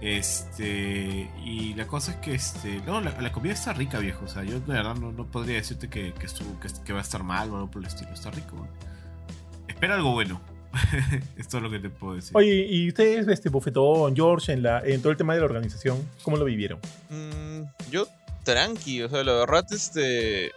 [0.00, 1.30] Este.
[1.44, 2.80] Y la cosa es que este.
[2.86, 4.24] No, la, la comida está rica, viejo.
[4.24, 6.98] O sea, yo de verdad no, no podría decirte que, que, estuvo- que, que va
[6.98, 8.12] a estar mal o algo por el estilo.
[8.12, 8.66] Está rico.
[9.68, 10.40] Espera algo bueno.
[11.38, 12.32] Esto es lo que te puedo decir.
[12.36, 15.98] Oye, ¿y ustedes, este bofetón, George, en, la, en todo el tema de la organización,
[16.22, 16.78] cómo lo vivieron?
[17.08, 18.06] Mm, yo
[18.44, 20.52] tranqui, o sea, la verdad, este.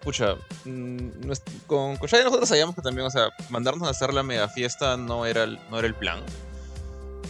[0.00, 1.08] Pucha, mm,
[1.66, 4.96] con, con Shai nosotros sabíamos que también, o sea, mandarnos a hacer la mega fiesta
[4.96, 6.20] no era el, no era el plan.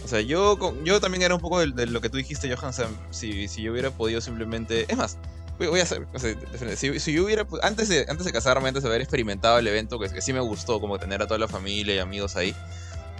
[0.03, 2.69] O sea, yo, yo también era un poco de, de lo que tú dijiste, Johan.
[2.69, 4.85] O sea, si, si yo hubiera podido simplemente.
[4.89, 5.17] Es más,
[5.59, 6.07] voy, a hacer.
[6.13, 6.35] o sea,
[6.75, 7.45] si, si yo hubiera.
[7.47, 10.31] pu- Antes de, antes de casarme, antes de haber experimentado el evento, que, que sí
[10.33, 12.55] me gustó, como tener a toda la familia y amigos ahí.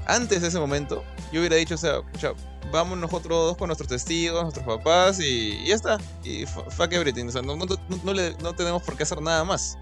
[0.06, 2.00] Antes de ese momento, yo hubiera dicho, o sea,
[2.72, 5.98] vamos nosotros dos con nuestros testigos, nuestros papás y, y ya está.
[6.24, 7.26] Y fu- fuck everything.
[7.26, 7.66] O sea, no, no-
[8.04, 9.78] no le- no tenemos por qué hacer nada más.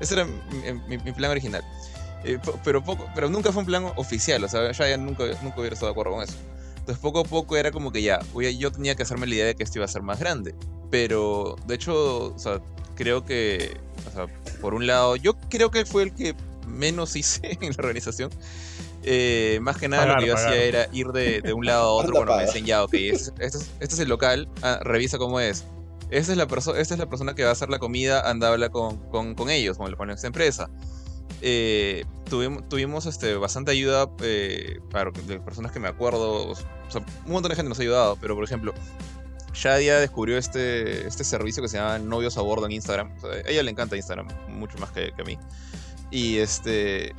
[0.00, 1.62] Ese era mi, mi- mi plan original.
[2.24, 4.42] Eh, pero, poco, pero nunca fue un plan oficial.
[4.44, 6.34] O sea, ya, ya nunca, nunca hubiera estado de acuerdo con eso.
[6.78, 9.54] Entonces, poco a poco era como que ya, yo tenía que hacerme la idea de
[9.54, 10.54] que esto iba a ser más grande.
[10.90, 12.60] Pero, de hecho, o sea,
[12.94, 13.76] creo que,
[14.08, 14.26] o sea,
[14.60, 16.34] por un lado, yo creo que fue el que
[16.66, 18.30] menos hice en la organización.
[19.04, 20.48] Eh, más que nada Pagar, lo que yo pagar.
[20.50, 23.44] hacía era ir de, de un lado a otro cuando me decían ya, ok, este,
[23.44, 25.64] este es, este es el local, ah, revisa cómo es.
[26.10, 28.70] Esta es, la esta es la persona que va a hacer la comida, anda, habla
[28.70, 30.70] con, con, con ellos, con, con esta empresa.
[31.40, 36.48] Eh, tuvimos, tuvimos este, bastante ayuda eh, para, de personas que me acuerdo.
[36.50, 38.74] O sea, un montón de gente nos ha ayudado, pero por ejemplo,
[39.54, 43.12] Shadia descubrió este, este servicio que se llama Novios a Bordo en Instagram.
[43.16, 45.38] O sea, a ella le encanta Instagram, mucho más que, que a mí.
[46.10, 47.14] Y este.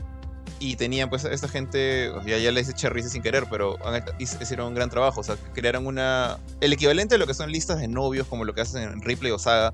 [0.62, 4.42] Y tenían, pues, esta gente, sea, ya les eché risa sin querer, pero han- hic-
[4.42, 5.22] hicieron un gran trabajo.
[5.22, 6.38] O sea, crearon una.
[6.60, 9.32] El equivalente a lo que son listas de novios, como lo que hacen en Ripley
[9.32, 9.74] o Saga,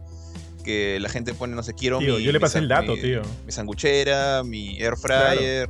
[0.66, 2.24] que la gente pone, no sé, quiero Tío, mi.
[2.24, 3.22] yo le pasé el dato, mi- tío.
[3.46, 5.70] Mi sanguchera, mi air fryer,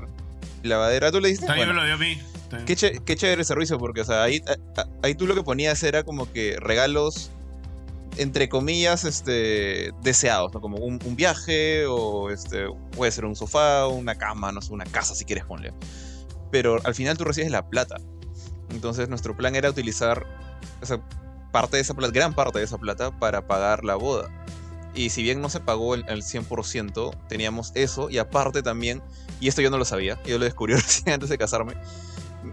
[0.63, 1.11] lavadera.
[1.11, 1.45] ¿Tú le diste?
[1.45, 1.81] También Bueno.
[1.83, 2.19] me lo dio a mí.
[2.65, 4.41] Qué, ché- qué chévere el servicio, porque, o sea, ahí,
[5.03, 7.29] ahí tú lo que ponías era como que regalos,
[8.17, 10.61] entre comillas, este, deseados, ¿no?
[10.61, 14.85] Como un, un viaje, o este, puede ser un sofá, una cama, no sé, una
[14.85, 15.73] casa si quieres ponle.
[16.49, 17.97] Pero al final tú recibes la plata.
[18.69, 20.25] Entonces nuestro plan era utilizar
[20.81, 21.01] esa
[21.51, 24.29] parte de esa plata, gran parte de esa plata, para pagar la boda.
[24.95, 29.01] Y si bien no se pagó el, el 100%, teníamos eso, y aparte también,
[29.41, 31.73] y esto yo no lo sabía, yo lo descubrí recién antes de casarme,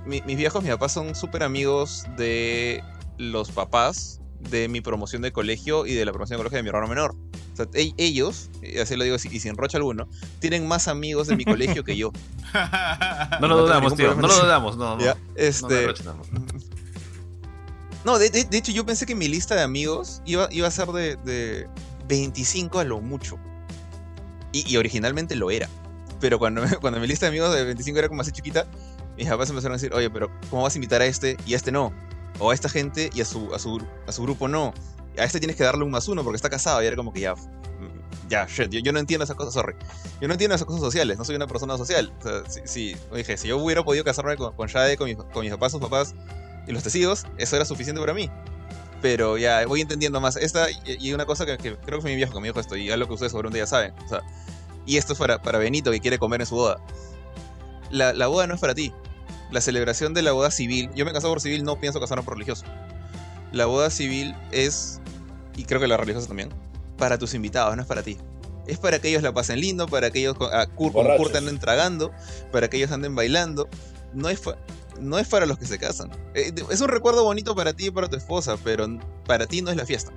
[0.05, 2.83] mi- mis viejos, mis papás son súper amigos de
[3.19, 6.69] los papás de mi promoción de colegio y de la promoción de colegio de mi
[6.71, 7.15] hermano menor.
[7.53, 10.09] O sea, e- ellos, y así lo digo y sin rocha alguno,
[10.41, 12.11] tienen más amigos de mi colegio que yo.
[13.41, 14.15] No lo No dudamos, tío.
[14.17, 14.97] No lo dudamos, no.
[14.97, 15.05] no.
[15.37, 16.23] Este, no.
[18.05, 20.71] no, de, de- de hecho yo pensé que mi lista de amigos iba, iba a
[20.71, 21.69] ser de, de
[22.07, 23.38] 25 a lo mucho.
[24.53, 25.69] Y, y originalmente lo era.
[26.21, 28.67] Pero cuando, cuando mi lista de amigos de 25 era como así chiquita,
[29.17, 31.57] mis papás empezaron a decir, oye, pero ¿cómo vas a invitar a este y a
[31.57, 31.93] este no?
[32.38, 34.73] O a esta gente y a su, a su, a su grupo no.
[35.19, 36.83] A este tienes que darle un más uno porque está casado.
[36.83, 39.75] Y era como que ya, mm, ya, shit, yo, yo no entiendo esas cosas, sorry.
[40.21, 42.12] Yo no entiendo esas cosas sociales, no soy una persona social.
[42.21, 45.17] O sea, si, si- dije, si yo hubiera podido casarme con, con Shade, con, mis-
[45.17, 46.15] con mis papás, sus papás
[46.67, 48.31] y los testigos, eso era suficiente para mí.
[49.03, 50.37] Pero ya voy entendiendo más.
[50.37, 52.61] Esta y, y una cosa que, que creo que fue mi viejo que me dijo
[52.61, 53.93] esto, y algo que ustedes seguramente ya saben.
[54.05, 54.23] O sea,
[54.87, 56.79] y esto es para, para Benito que quiere comer en su boda.
[57.91, 58.93] La, la boda no es para ti.
[59.51, 62.35] La celebración de la boda civil, yo me casé por civil, no pienso casarme por
[62.35, 62.65] religioso.
[63.53, 65.01] La boda civil es,
[65.57, 66.49] y creo que la religiosa también,
[66.97, 68.17] para tus invitados, no es para ti.
[68.67, 71.27] Es para que ellos la pasen lindo, para que ellos, a Kurt, como Borrachos.
[71.27, 72.12] Kurt anden tragando,
[72.51, 73.69] para que ellos anden bailando.
[74.15, 74.41] No es,
[75.01, 76.11] no es para los que se casan.
[76.35, 78.87] Eh, Es un recuerdo bonito para ti y para tu esposa, pero
[79.27, 80.13] para ti no es la fiesta.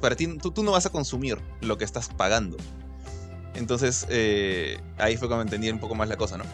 [0.00, 2.56] Para ti, tú, no vas a consumir lo que estás pagando.
[3.54, 6.44] Entonces, eh, ahí fue cuando entendí un poco más la cosa, ¿no?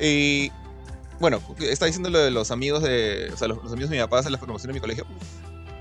[0.00, 0.50] Y
[1.20, 3.30] bueno, está diciendo lo de los amigos de.
[3.32, 5.06] O sea, los, amigos de mi papá en la promoción de mi colegio.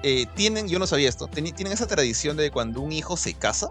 [0.03, 3.69] eh, tienen, yo no sabía esto, tienen esa tradición de cuando un hijo se casa,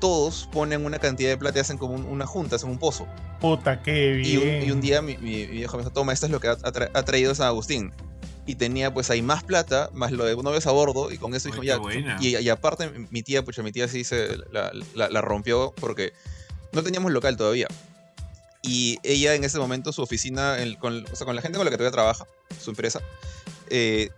[0.00, 3.06] todos ponen una cantidad de plata y hacen como un- una junta, hacen un pozo.
[3.40, 4.64] Puta, qué Y un, bien.
[4.64, 6.52] y un día mi, mi- mi viejo me dijo, toma, esto es lo que ha,
[6.52, 7.92] ha tra- ha traído San Agustín.
[8.46, 11.48] Y tenía pues ahí más plata, más lo de novios a bordo, y con eso
[11.48, 11.76] dijo, ya.
[11.78, 12.16] buena.
[12.20, 16.12] Y, y aparte, mi tía, pucha, mi tía sí se la, la- la rompió porque
[16.72, 17.68] no teníamos local todavía.
[18.62, 21.64] Y ella en ese momento, su oficina, el- con, o sea, con la gente con
[21.64, 22.26] la que todavía trabaja,
[22.60, 23.00] su empresa,
[23.68, 24.10] eh,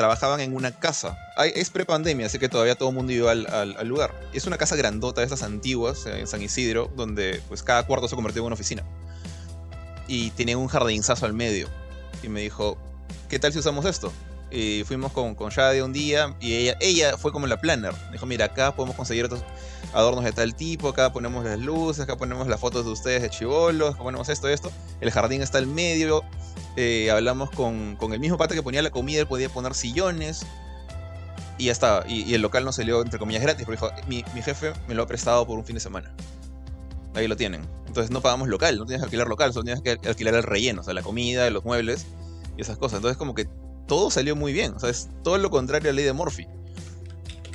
[0.00, 1.18] trabajaban en una casa.
[1.54, 4.18] es pre-pandemia, así que todavía todo el mundo iba al, lugar.
[4.32, 8.14] Es una casa grandota de esas antiguas en San Isidro, donde pues cada cuarto se
[8.14, 8.82] convirtió en una oficina.
[10.08, 11.68] Y tenía un jardinzazo al medio.
[12.22, 12.78] Y me dijo,
[13.28, 14.10] ¿qué tal si usamos esto?
[14.50, 17.92] Y fuimos con, con Shade un día y ella, ella fue como la planner.
[18.10, 19.42] dijo, mira, acá podemos conseguir otros
[19.92, 23.28] adornos de tal tipo, acá ponemos las luces, acá ponemos las fotos de ustedes de
[23.28, 24.72] chivolos, acá ponemos esto, esto.
[25.02, 26.24] El jardín está al medio.
[26.76, 30.46] Eh, hablamos con, con, el mismo pata que ponía la comida, él podía poner sillones.
[31.58, 32.06] Y ya estaba.
[32.08, 35.02] Y, el local no salió, entre comillas, gratis, porque dijo, mi, mi, jefe me lo
[35.02, 36.12] ha prestado por un fin de semana.
[37.14, 37.62] Ahí lo tienen.
[37.86, 40.80] Entonces no pagamos local, no tienes que alquilar local, solo tienes que alquilar el relleno,
[40.80, 42.06] o sea, la comida, los muebles
[42.56, 42.98] y esas cosas.
[42.98, 43.48] Entonces como que
[43.88, 44.74] todo salió muy bien.
[44.74, 46.46] O sea, es todo lo contrario a la ley de Morphy.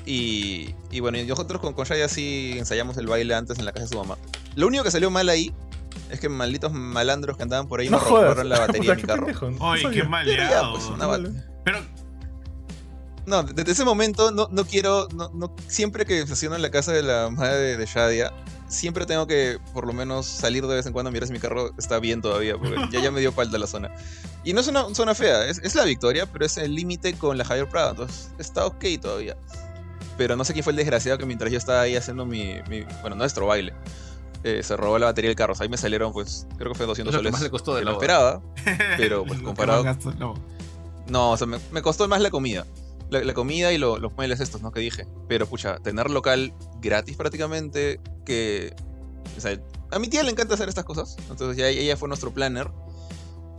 [0.06, 3.86] Y, y bueno, nosotros con, con Shaya sí ensayamos el baile antes en la casa
[3.86, 4.18] de su mamá.
[4.56, 5.54] Lo único que salió mal ahí
[6.10, 9.04] es que malditos malandros que andaban por ahí no me robaron la batería de mi
[9.04, 9.28] carro.
[9.62, 10.74] Ay, qué maleado.
[10.74, 11.80] Pues, Pero
[13.26, 16.92] no, desde ese momento no, no quiero, no, no, siempre que estaciono en la casa
[16.92, 18.32] de la madre de, de, Shadia,
[18.68, 21.40] siempre tengo que por lo menos salir de vez en cuando a mirar si mi
[21.40, 23.92] carro está bien todavía, porque ya, ya me dio falta la zona.
[24.44, 27.38] Y no es una zona fea, es, es la victoria, pero es el límite con
[27.38, 29.36] la Javier Prada, entonces está ok todavía.
[30.18, 32.60] Pero no sé quién fue el desgraciado que mientras yo estaba ahí haciendo mi,
[33.02, 33.74] bueno, nuestro baile,
[34.46, 35.54] eh, se robó la batería del carro.
[35.54, 37.32] O sea, ahí me salieron, pues, creo que fue 200 soles.
[37.32, 38.44] más le costó de lo esperaba,
[38.98, 39.84] pero pues comparado...
[40.20, 40.36] no.
[41.08, 42.68] no, o sea, me, me, costó más la comida.
[43.10, 44.72] La, comida y los muebles estos, ¿no?
[44.72, 45.08] Que dije.
[45.28, 48.76] Pero, pucha, tener local gratis prácticamente, que...
[49.36, 49.60] O sea,
[49.92, 51.18] a mi tía le encanta hacer estas cosas.
[51.32, 52.70] Entonces ya ella fue nuestro planner.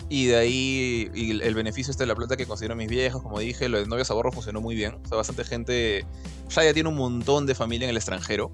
[0.08, 3.40] Y de ahí y el beneficio este de la plata que consiguieron mis viejos, como
[3.40, 5.00] dije, lo de novios ahorro funcionó muy bien.
[5.04, 6.06] O sea, bastante gente.
[6.50, 8.52] Ya ya tiene un montón de familia en el extranjero.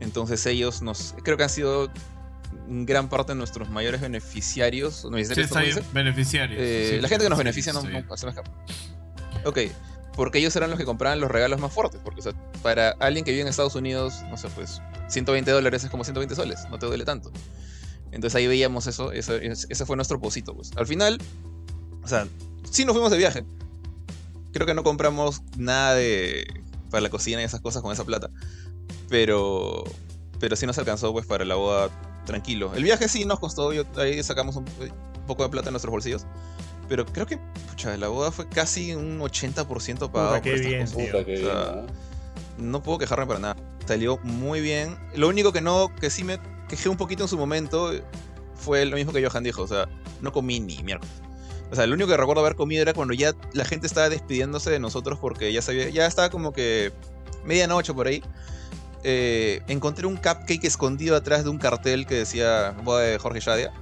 [0.00, 1.14] Entonces ellos nos.
[1.22, 1.90] Creo que han sido
[2.68, 5.08] gran parte de nuestros mayores beneficiarios.
[5.10, 5.76] ¿beneficiarios?
[5.76, 6.60] Sí, beneficiarios.
[6.60, 8.50] Eh, la gente que nos beneficia no, no se me escapa.
[9.44, 9.58] Ok,
[10.14, 12.00] porque ellos eran los que compraban los regalos más fuertes.
[12.02, 12.32] Porque, o sea,
[12.62, 16.34] para alguien que vive en Estados Unidos, no sé, pues 120 dólares es como 120
[16.34, 17.30] soles, no te duele tanto.
[18.12, 20.72] Entonces ahí veíamos eso, ese fue nuestro posito, pues.
[20.76, 21.20] Al final,
[22.02, 22.26] o sea,
[22.70, 23.44] sí nos fuimos de viaje.
[24.52, 26.46] Creo que no compramos nada de
[26.90, 28.30] para la cocina y esas cosas con esa plata.
[29.08, 29.84] Pero
[30.38, 31.88] pero sí nos alcanzó pues para la boda
[32.24, 32.72] tranquilo.
[32.74, 34.64] El viaje sí nos costó, ahí sacamos un,
[35.26, 36.26] poco de plata en nuestros bolsillos.
[36.88, 37.38] Pero creo que
[37.68, 40.40] pucha, la boda fue casi un 80% pagado.
[40.42, 40.86] qué bien,
[42.58, 43.56] no puedo quejarme para nada.
[43.86, 44.96] Salió muy bien.
[45.14, 46.38] Lo único que no, que sí me
[46.68, 47.92] quejé un poquito en su momento
[48.54, 49.88] fue lo mismo que Johan dijo, o sea,
[50.20, 51.14] no comí ni miércoles.
[51.70, 54.70] O sea, lo único que recuerdo haber comido era cuando ya la gente estaba despidiéndose
[54.70, 56.92] de nosotros porque ya sabía, ya estaba como que
[57.44, 58.22] medianoche por ahí.
[59.08, 63.72] Eh, encontré un cupcake escondido atrás de un cartel que decía boda de Jorge Shadia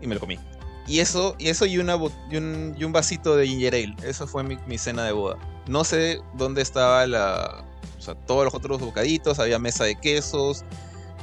[0.00, 0.38] y me lo comí.
[0.86, 3.96] Y eso, y eso y, una, un, vasito de ginger ale.
[4.04, 5.38] Eso fue mi, cena de boda.
[5.66, 7.64] No sé dónde estaba la,
[7.98, 10.64] o sea, todos los otros bocaditos, había mesa de quesos,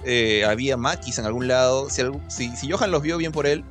[0.03, 1.87] eh, había maquis en algún lado.
[1.89, 3.63] Si, si, Johan los vio bien por él,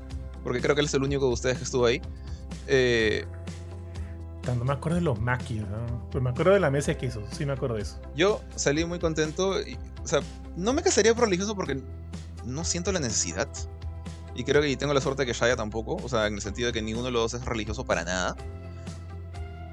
[0.43, 2.01] porque creo que él es el único de ustedes que estuvo ahí.
[2.67, 3.27] Eh,
[4.55, 6.09] no me acuerdo de los maquis, ¿no?
[6.11, 8.01] Pues me acuerdo de la mesa de quesos, sí me acuerdo de eso.
[8.15, 9.61] Yo salí muy contento.
[9.61, 10.21] Y, o sea,
[10.57, 11.81] no me casaría por religioso porque
[12.45, 13.49] no siento la necesidad.
[14.35, 15.97] Y creo que tengo la suerte de que Shaya tampoco.
[16.03, 18.37] O sea, en el sentido de que ninguno de los dos es religioso para nada.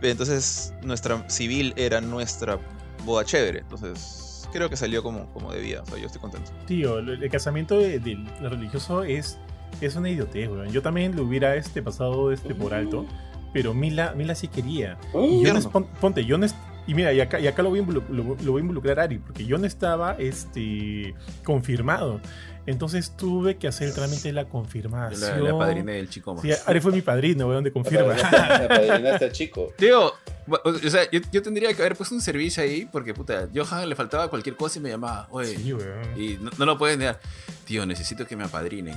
[0.01, 2.59] Entonces, nuestra civil era nuestra
[3.05, 3.59] boda chévere.
[3.59, 5.81] Entonces, creo que salió como, como debía.
[5.81, 6.51] O sea, yo estoy contento.
[6.65, 9.38] Tío, el, casamiento del religioso es,
[9.81, 10.69] es una idiotez, weón.
[10.69, 13.05] Yo también lo hubiera este, pasado este, por alto.
[13.53, 14.97] Pero Mila, Mila sí quería.
[15.13, 15.61] y yo no,
[16.01, 16.47] ponte, yo no,
[16.85, 19.19] y mira, y acá, y acá lo, voy a lo, voy a involucrar a Ari,
[19.19, 22.19] porque yo no estaba este, confirmado.
[22.65, 25.43] Entonces tuve que hacer el trámite de la confirmación.
[25.43, 26.37] La, la padrina del chico.
[26.41, 28.13] Sí, Ari fue mi padrino, weón, de confirma.
[28.15, 29.73] La padrinaste al chico.
[29.77, 30.13] Tío,
[30.47, 34.29] o sea, yo, tendría que haber puesto un servicio ahí, porque puta, Johan le faltaba
[34.29, 35.57] cualquier cosa y me llamaba, oye.
[35.57, 36.21] Sí, weón.
[36.21, 37.19] Y no, lo pueden dar.
[37.65, 38.95] Tío, necesito que me apadrinen.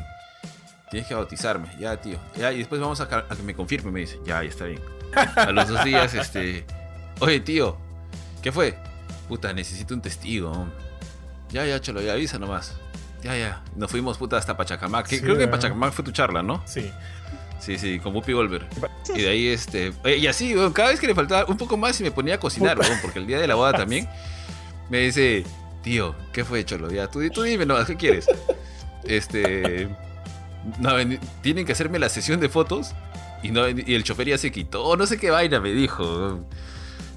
[0.90, 2.18] Tienes que bautizarme, ya, tío.
[2.37, 4.20] Ya, y después vamos a, que me confirme, me dice.
[4.25, 4.81] Ya, ya está bien.
[5.37, 6.64] A los dos días, este.
[7.20, 7.77] Oye, tío,
[8.42, 8.77] ¿qué fue?
[9.29, 10.66] Puta, necesito un testigo.
[11.51, 12.77] Ya, ya, cholo, ya avisa nomás.
[13.22, 13.62] Ya, ya.
[13.75, 15.09] Nos fuimos, puta, hasta Pachacamac.
[15.09, 16.62] Creo que Pachacamac fue tu charla, ¿no?
[16.66, 16.92] Sí.
[17.59, 18.68] Sí, sí, con Bupi Goldberg.
[19.14, 19.92] Y de ahí, este.
[20.05, 22.79] Y así, cada vez que le faltaba un poco más y me ponía a cocinar,
[23.03, 24.09] porque el día de la boda también
[24.88, 25.44] me dice,
[25.83, 26.90] tío, ¿qué fue, Cholo?
[26.92, 28.27] Ya, tú, tú dime, no, ¿qué quieres?
[29.05, 29.88] Este.
[30.79, 30.93] No,
[31.43, 32.95] tienen que hacerme la sesión de fotos
[33.43, 36.45] y, no, y el chofer ya se quitó, no sé qué vaina me dijo.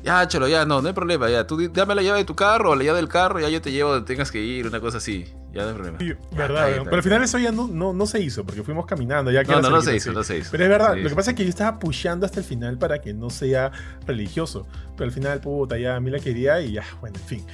[0.02, 1.46] Ya, cholo, ya, no, no hay problema, ya.
[1.46, 3.70] Tú dame la llave de tu carro o la llave del carro, ya yo te
[3.72, 5.26] llevo donde tengas que ir, una cosa así.
[5.52, 5.98] Ya no hay problema.
[6.00, 8.86] Sí, verdad, Ahí pero al final eso ya no, no, no se hizo, porque fuimos
[8.86, 9.30] caminando.
[9.30, 10.52] Ya que No, no, no se hizo, no se hizo.
[10.52, 11.02] Pero es verdad, Sí.
[11.02, 13.72] lo que pasa es que yo estaba pusheando hasta el final para que no sea
[14.08, 14.66] religioso.
[14.96, 17.46] Pero al final, puta, ya a mí la quería y ya, bueno, en fin.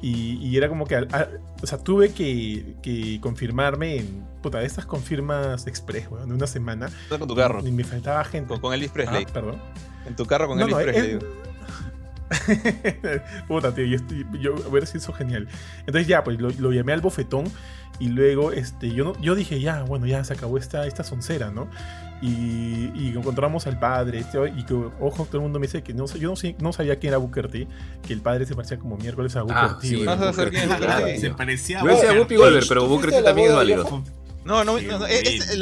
[0.00, 4.84] Y, y era como que, o sea, tuve que, que confirmarme en, puta, de estas
[4.86, 6.86] confirmas express, weón, de una semana.
[6.86, 7.66] Estás con tu carro.
[7.66, 8.48] Y me faltaba gente.
[8.48, 9.24] Con, con Elvis Presley.
[9.28, 9.56] Ah, perdón.
[10.06, 11.18] En tu carro con No, Elvis no, Presley.
[13.48, 15.48] Puta, tío, yo, estoy- yo hubiera sido eso genial.
[15.80, 17.44] Entonces ya, pues lo, lo llamé al bofetón
[17.98, 21.50] y luego este, yo, no- yo dije, ya, bueno, ya se acabó esta, esta soncera,
[21.50, 21.68] ¿no?
[22.22, 25.92] Y, y encontramos al padre, este, y que, ojo, todo el mundo me dice que
[25.92, 27.66] no, sé- yo no, sé- no sabía quién era Booker T,
[28.06, 29.86] que el padre se parecía como miércoles a Booker Ah, T.
[29.88, 30.06] sí, weón.
[30.06, 31.20] Vas a hacer quién es Claro, Booker T.
[31.20, 32.64] Se parecía a Booker.
[32.68, 34.04] Pero ¿tú Booker T también es válido.
[34.44, 35.06] No, no, no, no,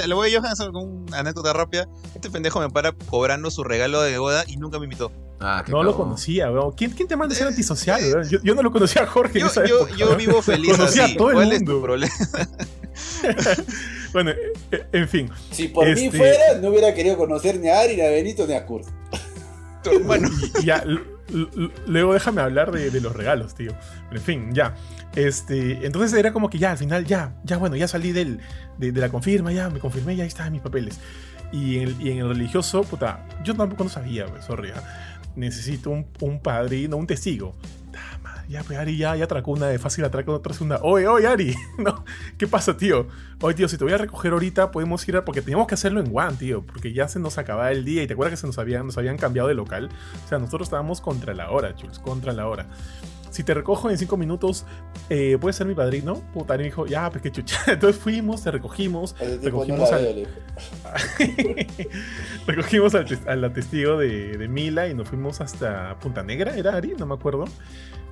[0.07, 1.87] la voy a Johansson con una anécdota rápida.
[2.15, 5.13] Este pendejo me para cobrando su regalo de boda y nunca me invitó.
[5.39, 6.07] Ah, No lo cagón.
[6.09, 6.73] conocía, weón.
[6.73, 8.29] ¿Quién, ¿Quién te manda a ser antisocial, weón?
[8.29, 10.71] Yo, yo no lo conocía a Jorge en Yo, esa yo, época, yo vivo feliz
[10.77, 11.15] Conocía así.
[11.15, 11.83] a todo el ¿Cuál es tu mundo.
[11.83, 12.15] problema?
[14.13, 14.37] Bueno, eh,
[14.73, 15.31] eh, en fin.
[15.53, 18.47] Si por mí Este- fuera, no hubiera querido conocer ni a Ari, ni a Benito,
[18.47, 18.87] ni a Kurt.
[20.61, 20.85] Y ya,
[21.87, 23.73] luego déjame hablar de, de los regalos, tío.
[24.09, 24.75] Pero en fin, ya.
[25.15, 28.41] Este, entonces era como que ya, al final, ya, ya, bueno, ya salí del,
[28.79, 31.01] de, la confirma, ya, me confirmé, ya ahí estaban mis papeles.
[31.53, 34.71] Y en, el, religioso, puta, yo tampoco no sabía, güey, sorry.
[34.75, 34.83] ah.
[35.37, 37.55] Necesito un, un padrino, un testigo.
[38.51, 40.81] Ya, pues Ari ya, ya atracó una de fácil atraco otra segunda.
[40.83, 42.05] Oye, oye, Ari, ¿no?
[42.37, 43.07] ¿Qué pasa, tío?
[43.41, 45.25] Oye, tío, si te voy a recoger ahorita, podemos ir a.
[45.25, 46.67] Porque teníamos que hacerlo en One, tío.
[46.67, 48.99] Porque ya se nos acababa el día y te acuerdas que se nos habían, nos
[48.99, 49.89] habían cambiado de local.
[50.25, 52.67] O sea, nosotros estábamos contra la hora, Jules, contra la hora.
[53.31, 54.67] Si te recojo en cinco minutos,
[55.09, 56.15] eh, ¿puedes ser mi padrino?
[56.35, 57.59] Puta, y me dijo, ya, pues qué chucha.
[57.69, 60.27] Entonces fuimos, te recogimos, no recogimos la al, veo,
[62.47, 66.57] recogimos al, tes- a la testigo de, de Mila y nos fuimos hasta Punta Negra,
[66.57, 66.95] ¿era Ari?
[66.99, 67.45] No me acuerdo.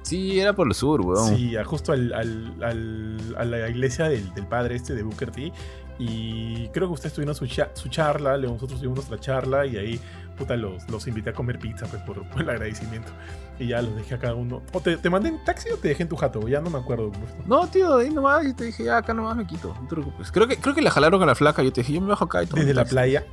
[0.02, 1.36] Sí, era por el sur, weón.
[1.36, 5.52] Sí, justo al, al- al- a la iglesia del, del padre este de Booker T.
[5.98, 10.00] Y creo que ustedes tuvieron su, cha- su charla, nosotros tuvimos nuestra charla y ahí,
[10.38, 13.10] puta, los, los invité a comer pizza pues, por, por el agradecimiento.
[13.58, 14.62] Y ya los dejé a cada uno.
[14.72, 16.46] ¿O te, te mandé en taxi o te dejé en tu jato?
[16.48, 17.10] Ya no me acuerdo.
[17.46, 20.30] No, tío, ahí nomás, y te dije, ya, acá nomás me quito, no te preocupes.
[20.32, 22.24] Creo que, creo que la jalaron con la flaca, yo te dije, yo me bajo
[22.24, 23.24] acá y tomo Desde la playa.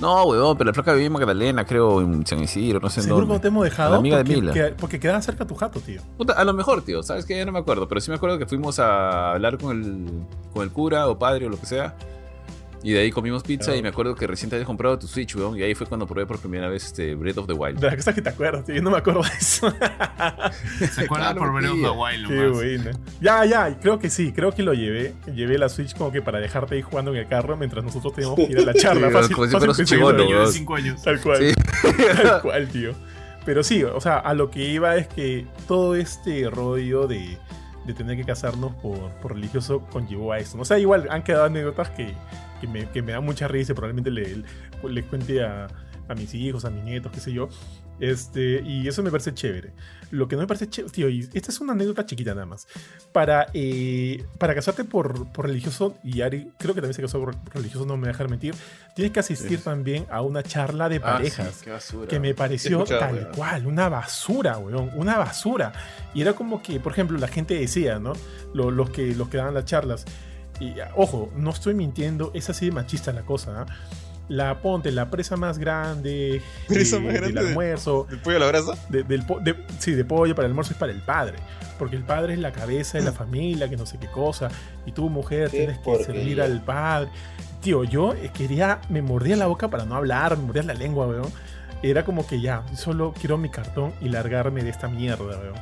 [0.00, 3.04] No, weón, pero la flaca vivía en Magdalena, creo, en San Isidro, no sé en
[3.04, 3.42] Seguro que no dónde.
[3.42, 3.90] te hemos dejado.
[3.92, 4.52] La amiga de Mila.
[4.54, 6.00] que- porque quedaba cerca tu jato, tío.
[6.16, 7.36] Puta, a lo mejor, tío, ¿sabes qué?
[7.36, 10.62] Ya no me acuerdo, pero sí me acuerdo que fuimos a hablar con el, con
[10.62, 11.94] el cura o padre o lo que sea.
[12.82, 13.78] Y de ahí comimos pizza Claro.
[13.78, 15.56] y me acuerdo que recién te habías comprado tu Switch, weón.
[15.58, 17.78] Y ahí fue cuando probé por primera vez este Breath of the Wild.
[17.78, 18.74] De las cosas que te acuerdas, tío.
[18.76, 19.70] Yo no me acuerdo de eso.
[20.92, 21.90] Se acuerda Claro, por Breath of the.
[21.90, 22.52] Wild Qué nomás.
[22.52, 22.90] buena.
[23.20, 25.14] Ya, ya, creo que sí, creo que lo llevé.
[25.34, 28.36] Llevé la Switch como que para dejarte ahí jugando en el carro mientras nosotros teníamos
[28.36, 29.08] que ir a la charla.
[29.08, 29.94] Sí, fácil, como si fueras eso.
[29.94, 30.52] Niño de weón.
[30.52, 31.02] 5 años.
[31.02, 31.38] Tal cual.
[31.38, 31.54] Sí.
[32.22, 32.92] Tal cual, tío.
[33.44, 37.38] Pero sí, o sea, a lo que iba es que todo este rollo de,
[37.86, 40.56] de tener que casarnos por, por religioso conllevó a esto.
[40.56, 40.62] ¿no?
[40.62, 42.14] O sea, igual han quedado anécdotas que,
[42.60, 44.42] que, me, que me dan mucha risa y probablemente le,
[44.88, 45.66] le cuente a,
[46.08, 47.48] a mis hijos, a mis nietos, qué sé yo.
[47.98, 49.72] Este, y eso me parece chévere.
[50.10, 52.66] Lo que no me parece chévere, tío, y esta es una anécdota chiquita nada más.
[53.12, 57.36] Para, eh, para casarte por, por religioso, y Ari creo que también se casó por
[57.52, 58.54] religioso, no me dejar mentir,
[58.96, 59.64] tienes que asistir Sí.
[59.64, 62.08] también a una charla de Ah, parejas sí, qué basura.
[62.08, 63.28] que me pareció tal weón.
[63.36, 65.72] cual, una basura, weón, una basura.
[66.14, 68.14] Y era como que, por ejemplo, la gente decía, ¿no?
[68.54, 70.06] Lo- los, que, los que daban las charlas.
[70.60, 73.66] Y ojo, no estoy mintiendo, es así de machista la cosa, ¿ah?
[74.28, 78.36] La ponte, la presa más grande, Presa de- más grande del de- almuerzo, ¿El pollo
[78.36, 78.72] a la brasa?
[78.88, 81.38] de- del po- de- sí, de pollo para el almuerzo es para el padre.
[81.80, 84.48] Porque el padre es la cabeza de la familia, que no sé qué cosa.
[84.86, 87.08] Y tú, mujer, tienes que servir al padre.
[87.60, 91.06] Tío, yo eh, quería, me mordía la boca para no hablar, me mordía la lengua,
[91.08, 91.26] weón.
[91.82, 95.54] Era como que ya, solo quiero mi cartón y largarme de esta mierda, weón.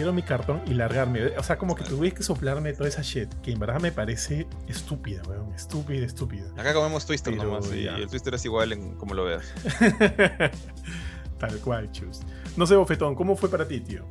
[0.00, 1.36] Quiero mi cartón y largarme.
[1.36, 4.46] O sea, como que tuve que soplarme toda esa shit, que en verdad me parece
[4.66, 5.52] estúpida, weón.
[5.52, 6.50] Estúpida, estúpida.
[6.56, 7.70] Acá comemos Twister Pero nomás.
[7.70, 9.52] Y el Twister es igual en como lo veas.
[11.38, 12.20] Tal cual, chus.
[12.56, 14.06] No sé, Bofetón, ¿cómo fue para ti, tío?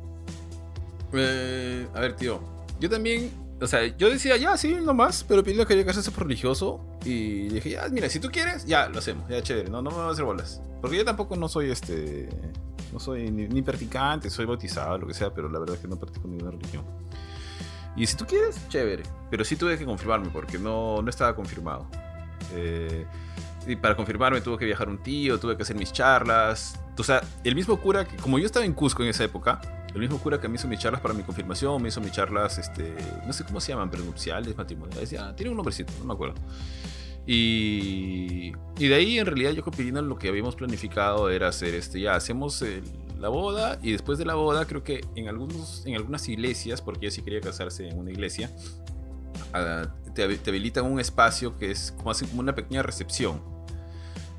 [1.12, 2.40] Eh, a ver, tío.
[2.78, 6.22] Yo también, o sea, yo decía, ya, sí, nomás, pero pidiendo que quería casarse por
[6.22, 6.86] religioso.
[7.04, 9.96] Y dije, ya, mira, si tú quieres, ya, lo hacemos, ya, chévere, no, no me
[9.96, 10.62] voy a hacer bolas.
[10.80, 12.28] Porque yo tampoco no soy este.
[12.92, 15.96] No soy ni, practicante, soy bautizado, lo que sea, pero la verdad es que no
[15.96, 16.84] practico ninguna religión.
[17.96, 19.02] Y si tú quieres, chévere.
[19.30, 21.86] Pero sí tuve que confirmarme porque no, no estaba confirmado.
[22.54, 23.06] Eh,
[23.66, 26.80] y para confirmarme tuve que viajar un tío, tuve que hacer mis charlas.
[26.98, 29.60] O sea, el mismo cura que, como yo estaba en Cusco en esa época,
[29.94, 32.58] el mismo cura que me hizo mis charlas para mi confirmación, me hizo mis charlas,
[32.58, 32.94] este,
[33.26, 36.34] no sé cómo se llaman, prenupciales, matrimoniales, ya, tiene un nombrecito, no me acuerdo.
[37.26, 41.74] Y, y de ahí en realidad yo con Pirina lo que habíamos planificado era hacer
[41.74, 42.82] este, ya, hacemos el-
[43.20, 47.06] la boda y después de la boda creo que en, algunos, en algunas iglesias, porque
[47.06, 48.50] ella sí quería casarse en una iglesia,
[49.52, 53.42] ah, te, habilitan un espacio que es como, así, como una pequeña recepción.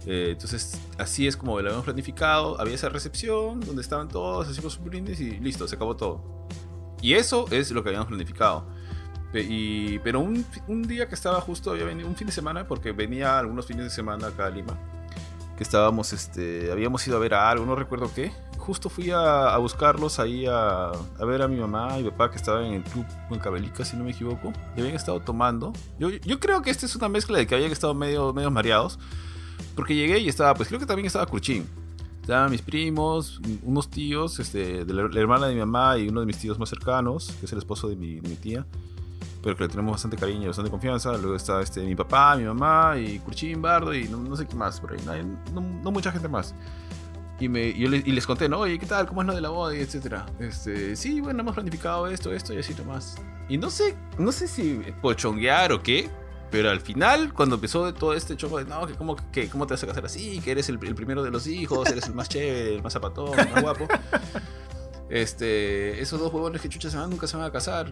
[0.08, 2.60] Eh, entonces, así es como lo habíamos planificado.
[2.60, 6.48] Había esa recepción donde estaban todos, hacíamos sus brindis y listo, se acabó todo.
[7.02, 8.66] Y eso es lo que habíamos planificado.
[9.34, 12.92] Y, pero un, un, día que estaba justo, había venido un fin de semana, porque
[12.92, 14.78] venía algunos fines de semana acá a Lima,
[15.58, 18.32] que estábamos, este, habíamos ido a ver a algo, no recuerdo qué.
[18.58, 22.36] Justo fui a, a buscarlos ahí a, a, ver a mi mamá y papá que
[22.36, 25.74] estaban en el club en Cabelica, si no me equivoco, y habían estado tomando.
[25.98, 29.00] Yo, yo creo que esta es una mezcla de que habían estado medio, medio mareados,
[29.76, 31.68] porque llegué y estaba, pues creo que también estaba Cruchín.
[32.20, 36.28] Estaban mis primos, unos tíos, este, de la, hermana de mi mamá y uno de
[36.28, 38.66] mis tíos más cercanos, que es el esposo de mi, de mi tía
[39.42, 41.18] pero que le tenemos bastante cariño y bastante confianza.
[41.18, 44.80] Luego está este, mi papá, mi mamá y Curchín, Bardo y no, sé qué más
[44.80, 45.00] por ahí.
[45.54, 46.54] No, no, mucha gente más.
[47.40, 48.60] Y, me, y, les, y les conté, ¿no?
[48.60, 49.08] Oye, ¿qué tal?
[49.08, 49.76] ¿Cómo es lo de la boda?
[49.76, 50.28] Y etcétera.
[50.40, 53.16] Este, sí, bueno, hemos planificado esto, esto y así nomás.
[53.50, 56.10] Y no sé, no sé si pochonguear o qué,
[56.52, 59.74] pero al final, cuando empezó todo este choco de, no, que cómo, que, cómo te
[59.74, 62.30] vas a casar así, que eres el, el, primero de los hijos, eres el más
[62.30, 63.88] chévere, el más zapatón, el más guapo.
[65.12, 67.92] Este, esos dos huevones que chuchas se van, nunca se van a casar.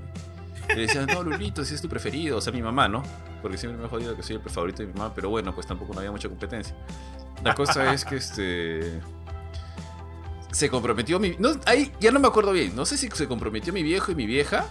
[0.76, 3.04] Y decían, no, Lulito, si es tu preferido, o sea, mi mamá, ¿no?
[3.42, 5.66] Porque siempre me ha jodido que soy el favorito de mi mamá, pero bueno, pues
[5.66, 6.76] tampoco no había mucha competencia.
[7.44, 9.00] La cosa es que este.
[10.52, 11.36] Se comprometió mi.
[11.40, 12.76] No, ahí ya no me acuerdo bien.
[12.76, 14.66] No sé si se comprometió mi viejo y mi vieja.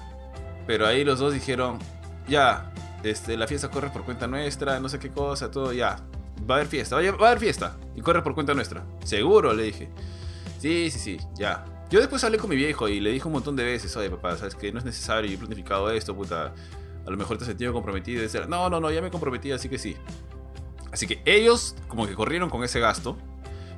[0.66, 1.78] Pero ahí los dos dijeron.
[2.28, 2.72] Ya,
[3.02, 5.96] este, la fiesta corre por cuenta nuestra, no sé qué cosa, todo, ya.
[6.48, 7.76] Va a haber fiesta, va a haber fiesta.
[7.96, 8.84] Y corre por cuenta nuestra.
[9.02, 9.88] Seguro, le dije.
[10.58, 11.64] Sí, sí, sí, ya.
[11.90, 14.36] Yo después hablé con mi viejo y le dije un montón de veces, oye papá,
[14.36, 16.54] sabes que no es necesario, yo he planificado esto, puta.
[17.06, 18.22] A lo mejor te has comprometido.
[18.22, 19.96] Y no, no, no, ya me comprometí, así que sí.
[20.92, 23.16] Así que ellos como que corrieron con ese gasto.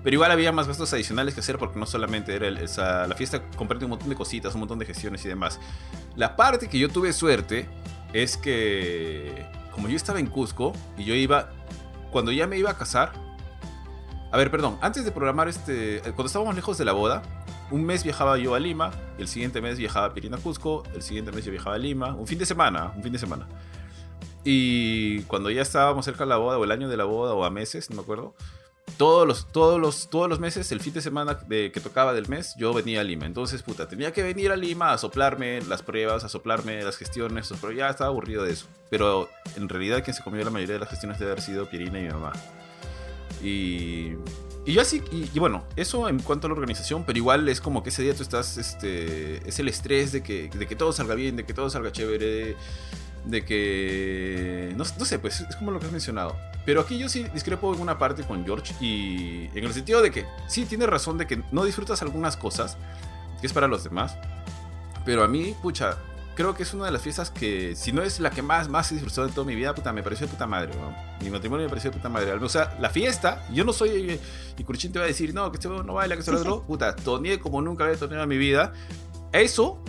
[0.03, 3.43] Pero igual había más gastos adicionales que hacer porque no solamente era esa, la fiesta,
[3.51, 5.61] comprarte un montón de cositas, un montón de gestiones y demás.
[6.17, 7.69] La parte que yo tuve suerte
[8.13, 11.51] es que como yo estaba en Cusco y yo iba,
[12.11, 13.13] cuando ya me iba a casar,
[14.33, 17.23] a ver, perdón, antes de programar este, cuando estábamos lejos de la boda,
[17.71, 21.33] un mes viajaba yo a Lima, el siguiente mes viajaba a Pirina Cusco, el siguiente
[21.33, 23.47] mes yo viajaba a Lima, un fin de semana, un fin de semana.
[24.45, 27.45] Y cuando ya estábamos cerca de la boda, o el año de la boda, o
[27.45, 28.35] a meses, no me acuerdo,
[28.97, 32.29] todos los, todos los, todos los meses, el fin de semana de, que tocaba del
[32.29, 33.27] mes, yo venía a Lima.
[33.27, 37.53] Entonces, puta, tenía que venir a Lima a soplarme las pruebas, a soplarme las gestiones,
[37.61, 38.67] pero ya estaba aburrido de eso.
[38.89, 41.99] Pero en realidad quien se comió la mayoría de las gestiones debe haber sido Pierina
[41.99, 42.33] y mi mamá.
[43.43, 44.15] Y
[44.67, 47.83] y yo así, y, bueno, eso en cuanto a la organización, pero igual es como
[47.83, 51.15] que ese día tú estás, este, es el estrés de que, de que todo salga
[51.15, 52.57] bien, de que todo salga chévere,
[53.25, 56.37] de que, no, no sé, pues es como lo que has mencionado.
[56.67, 60.11] Pero aquí yo sí discrepo en una parte con George y en el sentido de
[60.11, 62.77] que sí tiene razón de que no disfrutas algunas cosas,
[63.41, 64.15] que es para los demás,
[65.05, 65.97] pero a mí, pucha,
[66.35, 68.91] creo que es una de las fiestas que, si no es la que más, más
[68.91, 70.73] he disfrutado en toda mi vida, puta, me pareció de puta madre,
[71.23, 72.33] Mi matrimonio me pareció de puta madre.
[72.33, 74.21] O sea, la fiesta, yo no soy.
[74.57, 76.63] Y Curchín te va a decir, no, que este no baila, que se lo otro.
[76.67, 78.73] Puta, toneé como nunca había toneado en mi vida.
[79.33, 79.83] Eso,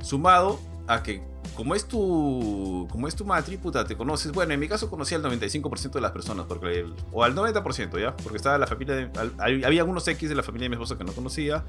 [0.00, 1.22] sumado a que
[1.56, 4.32] como es tu como es tu matri, puta, te conoces.
[4.32, 8.14] Bueno, en mi caso conocí al 95% de las personas, porque o al 90%, ¿ya?
[8.16, 11.04] Porque estaba la familia de, había algunos X de la familia de mi esposa que
[11.04, 11.64] no conocía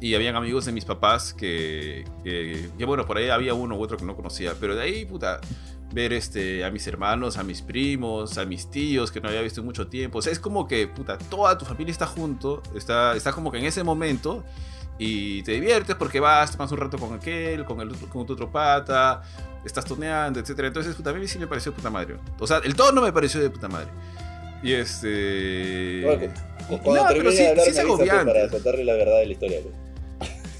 [0.00, 3.96] y habían amigos de mis papás que, que, bueno, por ahí había uno u otro
[3.96, 5.40] que no conocía, pero de ahí, puta,
[5.92, 9.60] ver este, a mis hermanos, a mis primos, a mis tíos que no había visto
[9.60, 13.16] en mucho tiempo, o sea, es como que, puta, toda tu familia está junto, está,
[13.16, 14.44] está como que en ese momento
[14.98, 18.50] y te diviertes porque vas, tomas un rato con aquel, con, el, con tu otro
[18.50, 19.22] pata,
[19.64, 20.58] estás toneando, etc.
[20.64, 22.16] Entonces, puta, a mí sí me pareció puta madre.
[22.40, 23.88] O sea, el todo no me pareció de puta madre.
[24.62, 26.02] Y este...
[26.68, 29.60] Cuando no, termine sí, de hablar, sí para contarle la verdad de la historia.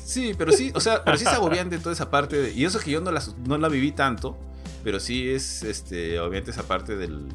[0.09, 2.51] Sí, pero sí, o sea, pero sí es agobiante toda esa parte.
[2.57, 4.39] y eso es que yo no la, no la viví tanto,
[4.83, 7.29] pero sí es este, obviamente esa parte del,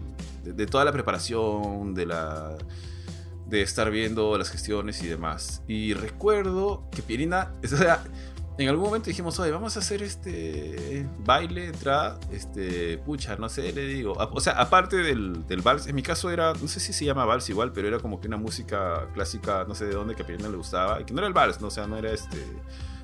[0.43, 2.57] de, toda la preparación, de la
[3.45, 5.61] de estar viendo las gestiones y demás.
[5.67, 8.03] Y recuerdo que Pierina, o sea,
[8.57, 13.73] en algún momento dijimos, oye, vamos a hacer este baile, entrada, este, pucha, no sé,
[13.73, 14.13] le digo.
[14.13, 17.25] O sea, aparte del, del vals, en mi caso era, no sé si se llama
[17.25, 20.25] vals igual, pero era como que una música clásica, no sé de dónde, que a
[20.25, 22.37] Pirina le gustaba, y que no era el vals, no, o sea, no era este,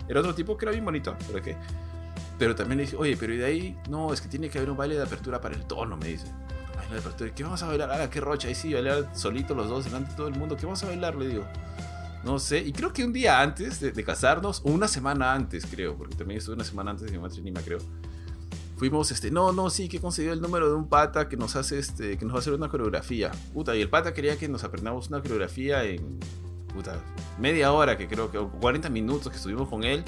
[0.08, 1.58] era otro tipo que era bien bonito, pero qué.
[2.38, 4.78] Pero también le dije, oye, pero de ahí, no, es que tiene que haber un
[4.78, 6.28] baile de apertura para el tono, me dice.
[6.76, 7.92] Baile de apertura, ¿qué vamos a bailar?
[7.92, 10.66] Ah, qué rocha, ahí sí, bailar solitos los dos delante de todo el mundo, ¿qué
[10.68, 11.16] vamos a bailar?
[11.16, 11.46] Le digo.
[12.24, 15.96] No sé, y creo que un día antes de, casarnos, o una semana antes, creo,
[15.96, 17.80] porque también estuve una semana antes de mi matrimonio, creo.
[18.78, 21.80] Fuimos, este, no, no, sí, que conseguido el número de un pata que nos hace,
[21.80, 23.32] este, que nos va a hacer una coreografía.
[23.54, 26.20] Puta, y el pata quería que nos aprendamos una coreografía en
[26.74, 27.04] puta,
[27.40, 30.04] media hora que creo que, 40 minutos que estuvimos con él.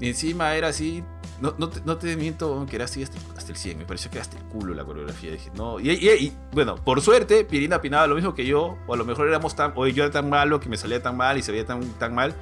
[0.00, 1.02] Y encima era así,
[1.40, 3.18] no, no, te, no te miento, que era así hasta,
[3.48, 3.78] el 100.
[3.78, 5.32] Me pareció que era hasta el culo la coreografía.
[5.32, 5.80] Dije, no.
[5.80, 8.76] Y, bueno, por suerte, Pirina opinaba lo mismo que yo.
[8.86, 9.72] O a lo mejor éramos tan.
[9.74, 12.14] O yo era tan malo que me salía tan mal y se veía tan, tan
[12.14, 12.34] mal.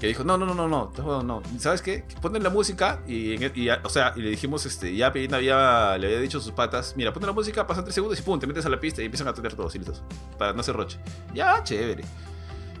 [0.00, 1.42] Que dijo, no, no, no, no, no, no.
[1.58, 2.04] ¿Sabes qué?
[2.22, 6.06] Ponen la música y, y, o sea, y le dijimos, este, ya Pirina había, le
[6.06, 8.46] había dicho a sus patas, mira, ponen la música, pasan tres segundos y pum, te
[8.46, 10.04] metes a la pista y empiezan a atender todos, y listos,
[10.38, 10.98] para no hacer roche.
[11.34, 12.04] Ya, chévere.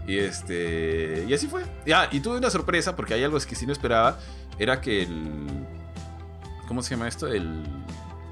[0.08, 1.26] Y este.
[1.28, 1.64] Y así fue.
[1.84, 4.18] Ya, y tuve una sorpresa porque hay algo que sí no esperaba.
[4.58, 5.66] Era que el.
[6.66, 7.26] ¿Cómo se llama esto?
[7.26, 7.62] El.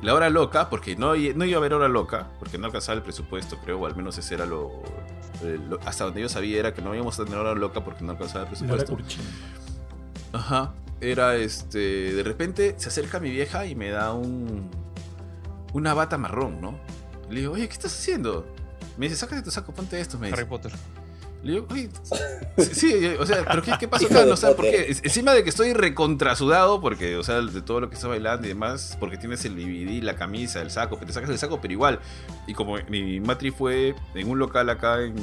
[0.02, 3.02] La hora loca, porque no, no iba a haber hora loca, porque no alcanzaba el
[3.02, 4.82] presupuesto, creo, o al menos ese era lo,
[5.84, 8.44] hasta donde yo sabía era que no íbamos a tener hora loca porque no alcanzaba
[8.44, 8.96] el presupuesto.
[10.32, 10.74] Ajá.
[11.00, 12.14] Era este.
[12.14, 14.70] De repente se acerca mi vieja y me da un.
[15.72, 16.78] Una bata marrón, ¿no?
[17.28, 18.46] Le digo, oye, ¿qué estás haciendo?
[18.96, 20.40] Me dice, sácate tu saco, ponte esto, me dice.
[20.40, 20.72] Harry Potter.
[21.46, 21.66] Le digo,
[22.72, 24.24] sí, o sea, pero ¿qué, qué pasó acá?
[24.24, 27.94] No sé, porque encima de que estoy recontrasudado, porque, o sea, de todo lo que
[27.94, 31.30] está bailando y demás, porque tienes el DVD, la camisa, el saco, que te sacas
[31.30, 32.00] el saco, pero igual.
[32.48, 35.14] Y como mi matri fue en un local acá en,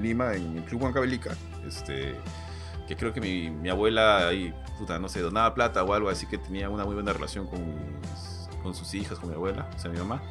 [0.00, 1.36] Lima, en el Club Huancavelica,
[1.66, 2.14] este,
[2.86, 6.28] que creo que mi, mi, abuela ahí, puta, no sé, donaba plata o algo, así
[6.28, 7.60] que tenía una muy buena relación con,
[8.62, 10.22] con sus hijas, con mi abuela, o sea, mi mamá.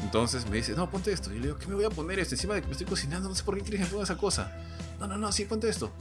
[0.00, 1.30] Entonces me dice, no, ponte esto.
[1.30, 2.34] Y le digo, ¿qué me voy a poner esto?
[2.34, 4.52] Encima de que me estoy cocinando, no sé por qué quieres que esa cosa.
[4.98, 5.92] No, no, no, sí, ponte esto.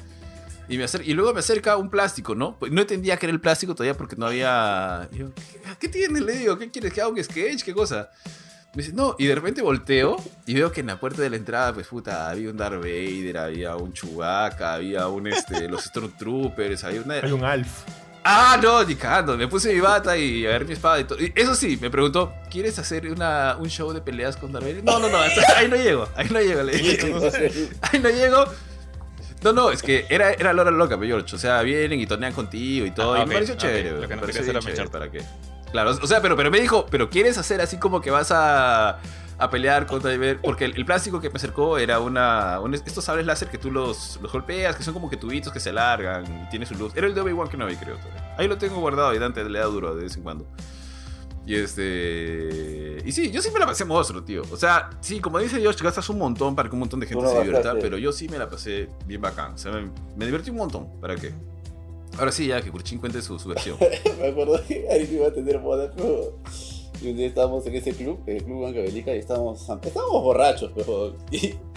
[0.67, 2.57] Y, me y luego me acerca un plástico, ¿no?
[2.57, 5.09] Pues no entendía que era el plástico todavía porque no había...
[5.79, 6.21] ¿qué, tiene?
[6.21, 6.93] Le digo, ¿qué quieres?
[6.93, 7.63] ¿Que haga un sketch?
[7.63, 8.09] ¿Qué cosa?
[8.73, 10.15] Me dice, no, y de repente volteo
[10.45, 13.37] y veo que en la puerta de la entrada, pues puta, había un Darth Vader,
[13.37, 17.15] había un Chewbacca, había un, este, los Stormtroopers, había una...
[17.15, 17.83] Hay un Alf.
[18.23, 19.35] Ah, no, ni cagando.
[19.35, 21.17] Me puse mi bata y a ver mi espada y todo.
[21.35, 25.09] eso sí, me preguntó, ¿quieres hacer una, un show de peleas con Darth No, no,
[25.09, 27.13] no, ahí no llego, ahí no llego, le dije.
[27.81, 28.45] ahí no llego.
[29.43, 31.35] No, no, es que era, era Lora loca, George.
[31.35, 33.15] O sea, vienen y tornean contigo y todo.
[33.15, 33.91] Ah, y me pareció chévere.
[33.91, 35.23] Lo que no me pareció chévere, ¿para qué?
[35.71, 38.99] Claro, o sea, pero, pero me dijo, ¿pero quieres hacer así como que vas a
[39.41, 40.11] a pelear contra
[40.43, 44.31] porque el, plástico que me acercó era una estos sables láser que tú los, los
[44.31, 46.93] golpeas que son como que tubitos que se alargan y tiene su luz.
[46.95, 47.97] Era el de Obi-Wan Kenobi creo
[48.37, 50.45] ahí lo tengo guardado y Dante le da duro de vez en cuando.
[51.43, 54.43] Y este y sí yo sí me la pasé monstruo tío.
[54.51, 57.27] O sea sí como dice Josh gastas un montón para que un montón de gente
[57.27, 59.53] se divierta pero yo sí me la pasé bien bacán.
[59.53, 61.33] O sea me, divertí un montón para qué
[62.19, 63.75] ahora sí ya que Kurchin cuente su, su versión.
[64.19, 66.37] Me acuerdo que ahí iba a tener moda pero
[67.01, 70.71] y un día estábamos en ese club, el club Banca Belica, y estábamos, estábamos borrachos,
[70.75, 71.15] pero.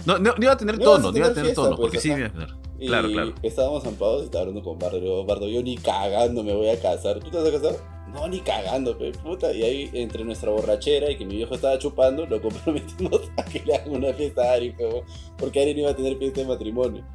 [0.05, 2.31] no, no, iba a tener tono, no iba a tener tono, porque sí iba a
[2.31, 2.65] tener.
[2.79, 3.33] Claro, claro.
[3.41, 5.25] Estábamos zampados y estaba hablando con Bardo.
[5.25, 7.19] Bardo, yo ni cagando me voy a casar.
[7.19, 7.75] ¿Tú te vas a casar?
[8.13, 9.53] No, ni cagando, pe, puta.
[9.53, 13.61] Y ahí, entre nuestra borrachera y que mi viejo estaba chupando, lo comprometimos a que
[13.65, 14.75] le hagan una fiesta a Ari,
[15.37, 17.05] porque Ari no iba a tener fiesta de matrimonio.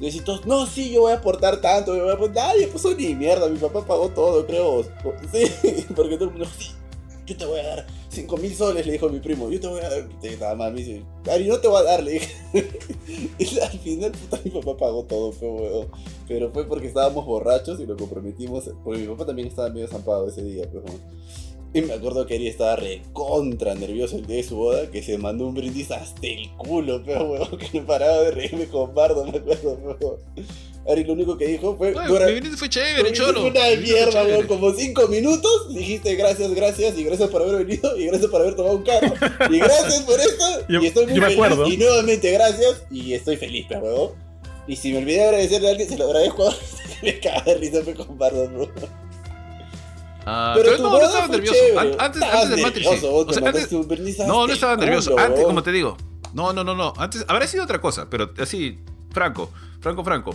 [0.00, 2.48] Y decís no, sí, yo voy a aportar tanto, yo voy a aportar.
[2.48, 4.82] Nadie puso ni mierda, mi papá pagó todo, creo.
[5.32, 6.72] Sí, porque todo el mundo, sí,
[7.26, 9.80] yo te voy a dar 5 mil soles, le dijo mi primo, yo te voy
[9.80, 10.08] a dar,
[10.40, 12.32] nada más me dice, Ari, no te voy a dar, le dije.
[13.38, 15.88] y al final, puta, mi papá pagó todo, pero,
[16.28, 20.28] pero fue porque estábamos borrachos y lo comprometimos, porque mi papá también estaba medio zampado
[20.28, 20.84] ese día, pero...
[21.72, 25.18] Y me acuerdo que Ari estaba recontra nervioso el día de su boda, que se
[25.18, 29.24] mandó un brindis hasta el culo, pero weón, que no paraba de reírme con Bardo,
[29.24, 30.18] me acuerdo, pero...
[30.90, 31.92] Ari lo único que dijo fue.
[31.92, 33.46] Bueno, mi fue chévere, cholo.
[33.46, 34.46] Una mierda, weón.
[34.46, 38.54] Como cinco minutos dijiste gracias, gracias, y gracias por haber venido, y gracias por haber
[38.54, 39.14] tomado un carro.
[39.50, 40.44] Y gracias por esto.
[40.68, 41.36] y estoy muy feliz.
[41.36, 41.68] Acuerdo.
[41.68, 44.14] Y nuevamente gracias, y estoy feliz, pero
[44.66, 46.56] Y si me olvidé de agradecerle a alguien, se lo agradezco ahora.
[47.02, 48.68] me caga de risa, me comparto, bro.
[50.26, 51.58] Ah, pero, no, no estaba nervioso.
[51.98, 52.86] Antes, antes del Matrix.
[53.02, 53.72] O sea, antes,
[54.26, 55.18] no, no estaba nervioso.
[55.18, 55.96] Antes, como te digo.
[56.34, 56.92] No, no, no, no.
[56.98, 58.78] Antes habrá sido otra cosa, pero así,
[59.12, 60.34] franco, franco, franco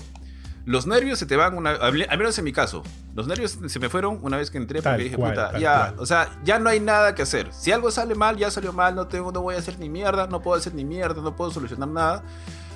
[0.70, 2.84] los nervios se te van una al menos en mi caso
[3.16, 6.30] los nervios se me fueron una vez que entré porque dije puta ya o sea
[6.44, 7.52] ya no hay nada que hacer.
[7.52, 10.28] Si algo sale mal ya salió mal no tengo no voy a hacer ni mierda
[10.28, 12.24] no puedo hacer ni mierda no puedo solucionar nada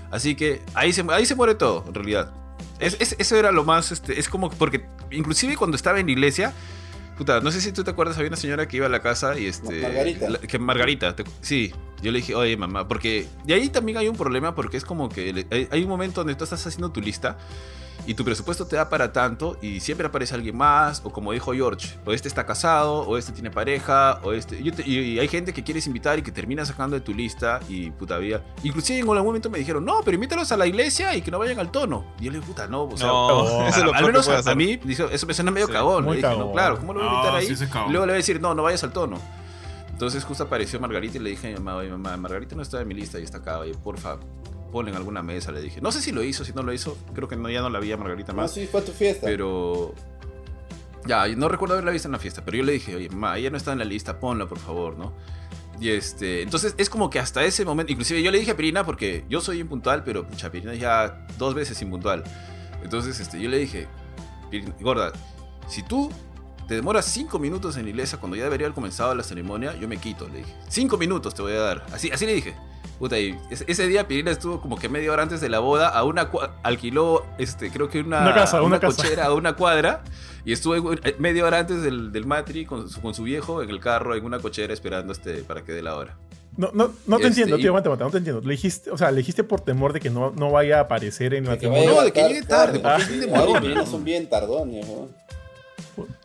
[0.10, 2.32] así que ahí se ahí se muere todo en realidad.
[2.80, 6.52] Eso era lo más este es como porque inclusive cuando estaba en la iglesia
[7.16, 9.38] puta no sé si tú te acuerdas había una señora que iba a la casa
[9.38, 10.40] y este Margarita.
[10.48, 11.72] que Margarita sí
[12.02, 15.10] yo le dije, oye mamá, porque de ahí también hay un problema porque es como
[15.10, 17.38] que hay un momento donde tú estás haciendo tu lista
[18.06, 21.54] y tu presupuesto te da para tanto y siempre aparece alguien más, o como dijo
[21.54, 24.60] George, o este está casado, o este tiene pareja, o este...
[24.60, 28.18] y, hay gente que quieres invitar y que termina sacando de tu lista y puta
[28.18, 28.42] vida.
[28.64, 31.40] Inclusive en algún momento me dijeron, no, pero invítalos a la iglesia y que no
[31.40, 32.06] vayan al tono.
[32.20, 33.10] Y yo le dije, puta, no, o sea,
[33.94, 36.06] al menos a, mí eso me suena medio cagón.
[36.06, 37.46] Le dije, no, claro, ¿cómo lo voy a invitar ahí?
[37.46, 39.20] y luego le voy a decir, no, no vayas al tono.
[39.92, 42.82] Entonces justo apareció Margarita y le dije a mi mamá, oye mamá, Margarita no está
[42.82, 44.18] en mi lista y está acá, oye, porfa,
[44.74, 45.80] ponle en alguna mesa, le dije.
[45.80, 47.80] No sé si lo hizo, si no lo hizo, creo que no, ya no la
[47.80, 48.52] vi a Margarita Ah, más.
[48.54, 49.26] sí, fue a tu fiesta.
[49.26, 49.94] Pero.
[51.06, 53.50] Ya, no recuerdo haberla visto en la fiesta, pero yo le dije, oye, ma, ella
[53.50, 55.14] no está en la lista, ponla, por favor, ¿no?
[55.80, 58.86] Y este, entonces es como que hasta ese momento, inclusive yo le dije a Pirina,
[58.86, 62.24] porque yo soy impuntual, pero pucha, Pirina ya dos veces impuntual.
[62.84, 63.88] Entonces, este, yo le dije,
[64.50, 65.12] "Pirina, gorda,
[65.68, 66.10] si tú
[66.70, 69.90] te demoras cinco minutos en la iglesia cuando ya debería haber comenzado la ceremonia, yo
[69.90, 70.56] me quito, le dije.
[70.70, 71.86] Cinco minutos te voy a dar.
[71.92, 72.56] Así, así le dije.
[73.00, 76.04] Puta, y ese, día Pirina estuvo como que media hora antes de la boda, a
[76.04, 76.30] una
[76.62, 79.02] alquiló, este, creo que una, Una casa, una casa.
[79.04, 80.04] cochera a una cuadra,
[80.46, 83.70] y estuve eh, media hora antes del, del matri con su, con su viejo en
[83.70, 86.16] el carro, en una cochera, esperando este, para que dé la hora.
[86.56, 88.42] No, no, no te Este, entiendo, tío, aguanta, aguanta, no te entiendo.
[88.42, 91.34] Le dijiste, o sea, le dijiste por temor de que no, no vaya a aparecer
[91.34, 93.86] en la No, de que llegue tarde, porque Ah, es bien Pirina ¿no?
[93.88, 95.08] son bien tardones, ¿no?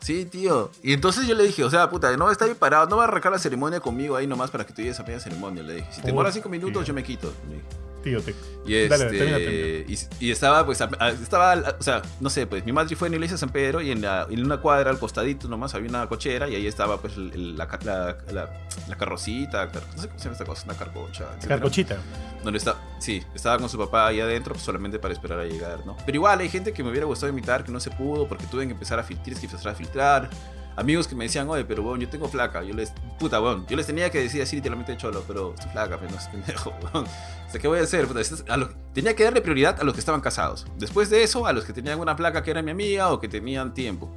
[0.00, 0.70] Sí, tío.
[0.82, 3.08] Y entonces yo le dije, o sea, puta, no está bien parado, no va a
[3.08, 5.62] arrancar la ceremonia conmigo ahí nomás para que tú llegues a media ceremonia.
[5.62, 6.88] Le dije, si te demoras cinco minutos, Tío.
[6.88, 7.32] yo me quito.
[7.48, 7.66] le dije.
[8.02, 8.20] Tío,
[8.66, 9.84] Y, Dale, este, termina, termina.
[10.20, 13.08] y, y estaba, pues, a- a- estaba, o sea, no sé, pues mi madre fue
[13.08, 15.74] en la iglesia de San Pedro y en, la, en una cuadra al costadito nomás
[15.74, 20.08] había una cochera y ahí estaba, pues, el- la, la, la- carrocita, car- no sé
[20.08, 21.24] cómo se llama esta cosa, una carcocha.
[21.46, 21.96] Carcochita.
[22.44, 25.84] Donde está, sí, estaba con su papá ahí adentro pues, solamente para esperar a llegar,
[25.86, 25.96] ¿no?
[26.04, 28.66] Pero igual hay gente que me hubiera gustado invitar que no se pudo porque tuve
[28.66, 30.30] que empezar a filtrar, que empezar a filtrar.
[30.78, 32.62] Amigos que me decían, oye, pero bueno, yo tengo flaca.
[32.62, 35.98] Yo les, puta, bueno, yo les tenía que decir así literalmente cholo, pero estoy flaca,
[35.98, 37.04] pero no es pendejo, weón.
[37.06, 38.06] O sea, ¿qué voy a hacer?
[38.06, 40.66] Puta, a lo- tenía que darle prioridad a los que estaban casados.
[40.78, 43.28] Después de eso, a los que tenían una placa que era mi amiga o que
[43.28, 44.08] tenían tiempo.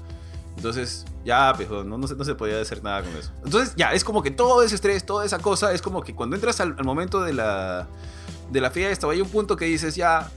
[0.57, 3.31] Entonces, ya, pues, no, no, se, no se podía hacer nada con eso.
[3.43, 6.35] Entonces, ya, es como que todo ese estrés, toda esa cosa, es como que cuando
[6.35, 7.87] entras al, al momento de la,
[8.51, 10.29] de la fiesta, hay un punto que dices, ya,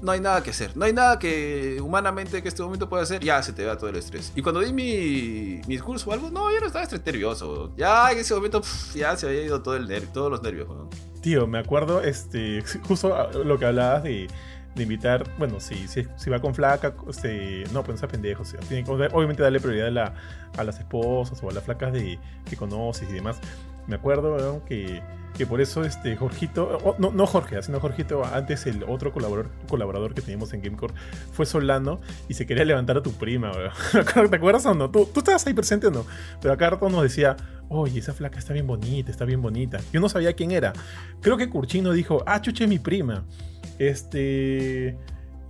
[0.00, 0.76] no hay nada que hacer.
[0.76, 3.90] No hay nada que humanamente que este momento pueda hacer, ya se te va todo
[3.90, 4.32] el estrés.
[4.36, 7.72] Y cuando di mi, mi discurso o algo, no, yo no estaba estres- nervioso.
[7.76, 10.68] Ya en ese momento, pf, ya se había ido todo el ner- todos los nervios.
[10.68, 10.88] weón.
[11.20, 14.28] Tío, me acuerdo, este, justo a- lo que hablabas de,
[14.74, 18.42] de invitar, bueno, si, si, si va con flaca, este, no, pues no sea pendejo,
[18.42, 20.14] o sea, tiene que obviamente darle prioridad a, la-
[20.56, 22.18] a las esposas o a las flacas de,
[22.48, 23.38] que conoces y demás.
[23.88, 25.02] Me acuerdo, weón, que,
[25.38, 30.12] que por eso este Jorgito, no, no Jorge, sino Jorgito, antes el otro colaborador, colaborador
[30.12, 30.92] que teníamos en Gamecore
[31.32, 33.70] fue Solano y se quería levantar a tu prima, weón.
[34.30, 34.90] ¿Te acuerdas o no?
[34.90, 36.04] ¿Tú, tú estabas ahí presente o no?
[36.42, 37.36] Pero acá rato nos decía,
[37.68, 39.78] oye, esa flaca está bien bonita, está bien bonita.
[39.92, 40.72] Yo no sabía quién era.
[41.20, 43.24] Creo que Curchino dijo, ah, chuche, mi prima.
[43.78, 44.98] Este.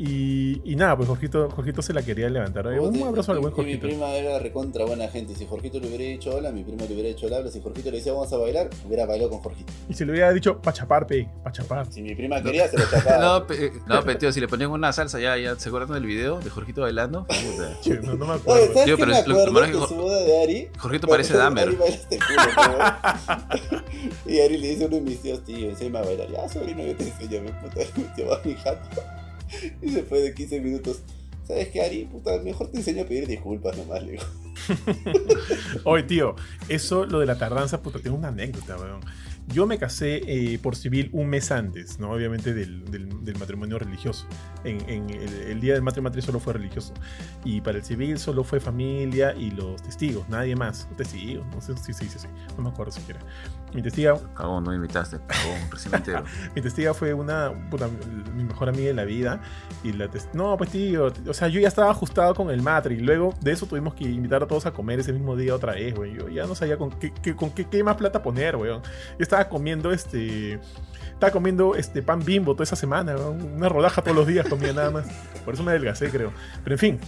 [0.00, 2.68] Y, y nada, pues Jorgito, Jorgito se la quería levantar.
[2.68, 3.80] Un abrazo al buen y Mi Jorgito.
[3.88, 5.34] prima era recontra buena gente.
[5.34, 7.48] Si Jorgito le hubiera dicho hola, mi prima le hubiera dicho hola.
[7.50, 9.72] Si Jorgito le decía vamos a bailar, hubiera bailado con Jorgito.
[9.88, 11.90] Y se le hubiera dicho, pachapar, pe, pachapar.
[11.92, 13.18] Si mi prima quería, se lo chapaba.
[13.40, 16.06] No, pe- no, pero tío, si le ponían una salsa, ya, ya, ¿se acuerdan del
[16.06, 17.26] video de Jorgito bailando?
[17.82, 18.66] Che, no, no me Oye, acuerdo.
[18.72, 20.68] ¿sabes Tío, qué pero me lo- Que que su boda de Ari...
[20.78, 21.76] Jorgito parece Dahmer.
[21.86, 22.18] Este
[24.26, 26.28] Y Ari le dice a uno de mis tíos, tío, enséñame a bailar.
[26.30, 27.80] Ya, sobrino, yo te enseño, mi puta.
[28.14, 29.00] Se va a mi jato.
[29.82, 31.00] Y después de 15 minutos,
[31.46, 32.04] ¿sabes qué, Ari?
[32.04, 34.24] Puta, mejor te enseño a pedir disculpas nomás, le digo.
[35.84, 36.34] Oye, tío,
[36.68, 39.00] eso, lo de la tardanza, puta, tengo una anécdota, weón.
[39.48, 42.10] Yo me casé eh, por civil un mes antes, ¿no?
[42.12, 44.26] Obviamente del, del- del matrimonio religioso.
[44.64, 46.92] En, en el, el día del matrimonio solo fue religioso.
[47.44, 50.88] Y para el civil solo fue familia y los testigos, nadie más.
[50.96, 53.20] Testigos, no sé si se dice así, no me acuerdo siquiera.
[53.74, 56.24] Mi testiga, Cagón, no me invitaste, cagón,
[56.54, 57.86] mi testiga fue una, puta,
[58.34, 59.42] mi mejor amiga de la vida.
[59.84, 62.96] Y la tes- no, pues tío, o sea, yo ya estaba ajustado con el matri.
[62.96, 65.74] Y luego de eso tuvimos que invitar a todos a comer ese mismo día otra
[65.74, 66.14] vez, güey.
[66.14, 68.80] Yo ya no sabía con qué, qué- con qué, qué más plata poner, weón.
[68.82, 70.58] Yo estaba comiendo este.
[71.12, 73.16] Estaba comiendo este pan bimbo toda esa semana.
[73.16, 75.06] Una rodaja todos los días comía nada más.
[75.44, 76.32] Por eso me adelgacé, creo.
[76.64, 77.00] Pero en fin.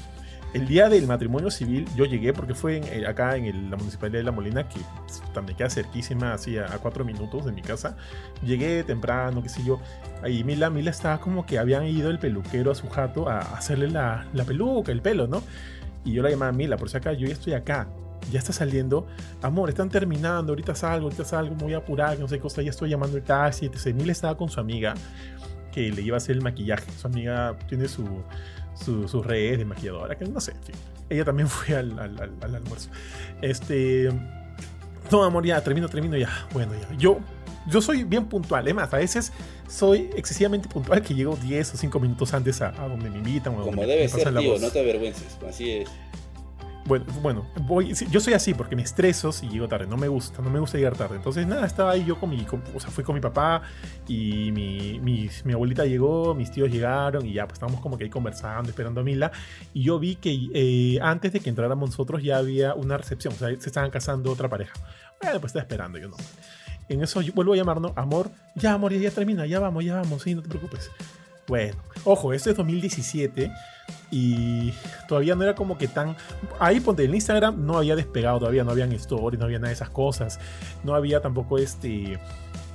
[0.53, 4.25] El día del matrimonio civil yo llegué porque fue eh, acá en la municipalidad de
[4.25, 4.81] La Molina, que
[5.33, 7.97] también queda cerquísima, así a, a cuatro minutos de mi casa.
[8.43, 9.81] Llegué temprano, qué sé yo.
[10.25, 13.91] Ahí Mila, Mila estaba como que habían ido el peluquero a su jato a hacerle
[13.91, 15.45] la, la peluca, el pelo, ¿no?
[16.05, 17.87] Y yo la llamaba Mila, por si acá, yo ya estoy acá.
[18.31, 19.07] Ya está saliendo.
[19.43, 22.63] Amor, están terminando, ahorita salgo, ahorita salgo, me voy a apurar, no sé qué cosa,
[22.63, 23.67] ya estoy llamando el taxi.
[23.67, 24.95] Entonces Mila estaba con su amiga
[25.73, 26.85] que le iba a hacer el maquillaje.
[27.01, 28.07] Su amiga tiene su,
[28.75, 30.75] su, sus redes de maquilladora, que no sé, en fin.
[31.09, 32.89] Ella también fue al, al- al- al almuerzo.
[33.43, 34.11] Este.
[35.11, 36.29] No, amor, ya, termino, termino, ya.
[36.53, 36.97] Bueno, ya.
[36.97, 37.19] Yo,
[37.69, 39.33] yo soy bien puntual, es más, a veces
[39.69, 43.55] soy excesivamente puntual que llego 10 o 5 minutos antes a, a donde me invitan
[43.55, 45.37] o Como donde debe ser, tío, no te avergüences.
[45.49, 45.89] Así es.
[46.91, 49.87] Bueno, bueno voy, yo soy así porque me estreso si llego tarde.
[49.87, 51.15] No me gusta, no me gusta llegar tarde.
[51.15, 52.43] Entonces, nada, estaba ahí yo con mi.
[52.45, 53.63] con- o sea, fui con mi papá
[54.09, 58.03] y mi, mi, mi abuelita llegó, mis tíos llegaron y ya, pues estábamos como que
[58.03, 59.31] ahí conversando, esperando a Mila.
[59.73, 63.35] Y yo vi que eh, antes de que entráramos nosotros ya había una recepción.
[63.35, 64.73] O sea, se estaban casando otra pareja.
[65.23, 66.17] Bueno, pues estaba esperando yo no.
[66.89, 67.93] En eso vuelvo a llamar, ¿no?
[67.95, 70.91] Amor, ya, amor, ya, ya termina, ya vamos, ya vamos, sí, no te preocupes.
[71.51, 71.75] Bueno,
[72.05, 73.53] ojo, esto es 2017
[74.13, 74.73] y
[75.09, 76.17] todavía no era como que tan...
[76.61, 79.75] Ahí ponte, el Instagram no había despegado todavía, no habían stories, no había nada de
[79.75, 80.39] esas cosas,
[80.85, 82.21] no había tampoco este...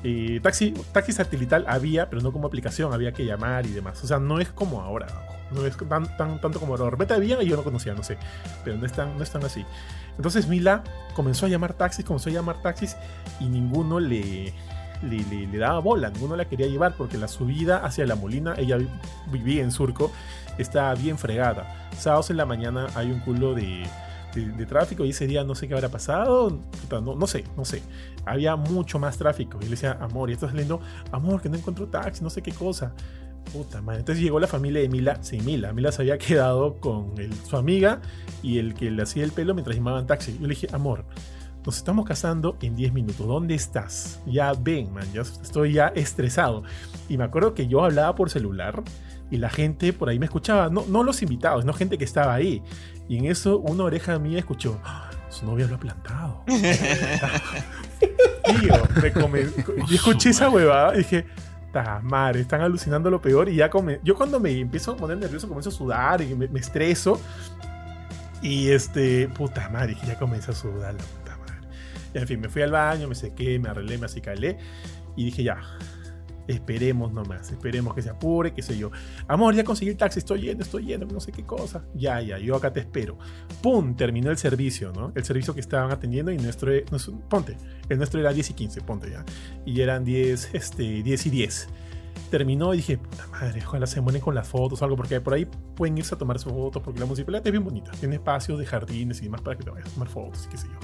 [0.03, 4.03] Eh, taxi, taxi satelital había, pero no como aplicación, había que llamar y demás.
[4.03, 5.07] O sea, no es como ahora,
[5.51, 6.89] no es tan, tan tanto como ahora.
[6.89, 8.17] Repente había y yo no conocía, no sé,
[8.65, 9.65] pero no están, no están así.
[10.17, 10.83] Entonces Mila
[11.15, 12.97] comenzó a llamar taxis, comenzó a llamar taxis
[13.39, 14.53] y ninguno le,
[15.01, 18.77] le, daba bola, ninguno la quería llevar porque la subida hacia la Molina, ella
[19.31, 20.11] vivía en Surco,
[20.57, 21.89] está bien fregada.
[21.97, 23.85] Sábados en la mañana hay un culo de,
[24.35, 27.81] de, tráfico y ese día no sé qué habrá pasado, no, no, sé, no sé.
[28.25, 30.81] Había mucho más tráfico y le decía, amor, y estás saliendo,
[31.11, 32.93] amor, que no encuentro taxi, no sé qué cosa.
[33.53, 33.99] Puta madre.
[33.99, 35.71] Entonces llegó la familia de Mila sin Mila.
[35.71, 37.13] Mila se había quedado con
[37.47, 38.01] su amiga
[38.41, 40.33] y el que le hacía el pelo mientras llamaban taxi.
[40.33, 41.05] Yo le dije, amor,
[41.65, 43.25] nos estamos casando en 10 minutos.
[43.25, 44.21] ¿Dónde estás?
[44.27, 46.63] Ya ven, man, yo estoy ya estresado.
[47.09, 48.83] Y me acuerdo que yo hablaba por celular
[49.31, 50.69] y la gente por ahí me escuchaba.
[50.69, 52.61] No, no los invitados, no gente que estaba ahí.
[53.09, 56.43] Y en eso una oreja mía escuchó, ah, su novia lo ha plantado.
[58.45, 59.47] Tío, me come...
[59.87, 61.25] Yo escuché esa huevada y dije,
[62.03, 63.49] madre, están alucinando lo peor.
[63.49, 63.99] Y ya come...
[64.03, 67.19] yo cuando me empiezo a poner nervioso comienzo a sudar y me, me estreso.
[68.43, 71.24] Y este, puta madre, ya comienza a sudar la
[72.15, 74.57] en fin, me fui al baño, me sequé, me arreglé, me acicalé
[75.15, 75.61] y dije ya,
[76.47, 78.91] esperemos nomás, esperemos que se apure, qué sé yo.
[79.27, 81.85] Amor, ya conseguí el taxi, estoy yendo, estoy yendo, no sé qué cosa.
[81.93, 83.17] Ya, ya, yo acá te espero.
[83.61, 83.95] ¡Pum!
[83.95, 85.11] Terminó el servicio, ¿no?
[85.15, 86.71] El servicio que estaban atendiendo y nuestro,
[87.29, 87.57] ponte,
[87.89, 89.23] el nuestro era 10 y 15, ponte ya.
[89.65, 91.69] Y eran 10, este, 10 y 10.
[92.29, 95.33] Terminó y dije, puta madre, ojalá se mueren con las fotos o algo, porque por
[95.33, 95.45] ahí
[95.75, 98.65] pueden irse a tomar sus fotos, porque la municipalidad es bien bonita, tiene espacios de
[98.65, 100.79] jardines y demás para que te vayas a tomar fotos y qué sé yo.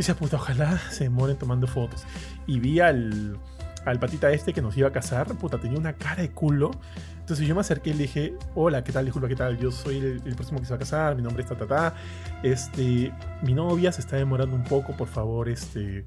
[0.00, 2.06] Dice, puta, ojalá se demoren tomando fotos.
[2.46, 3.38] Y vi al,
[3.84, 6.70] al patita este que nos iba a casar, puta, tenía una cara de culo.
[7.18, 9.04] Entonces yo me acerqué y le dije, hola, ¿qué tal?
[9.04, 9.58] Disculpa, ¿qué tal?
[9.58, 11.94] Yo soy el, próximo que se va a casar, mi nombre es Tatata.
[12.42, 16.06] Este, mi novia se está demorando un poco, por favor, este,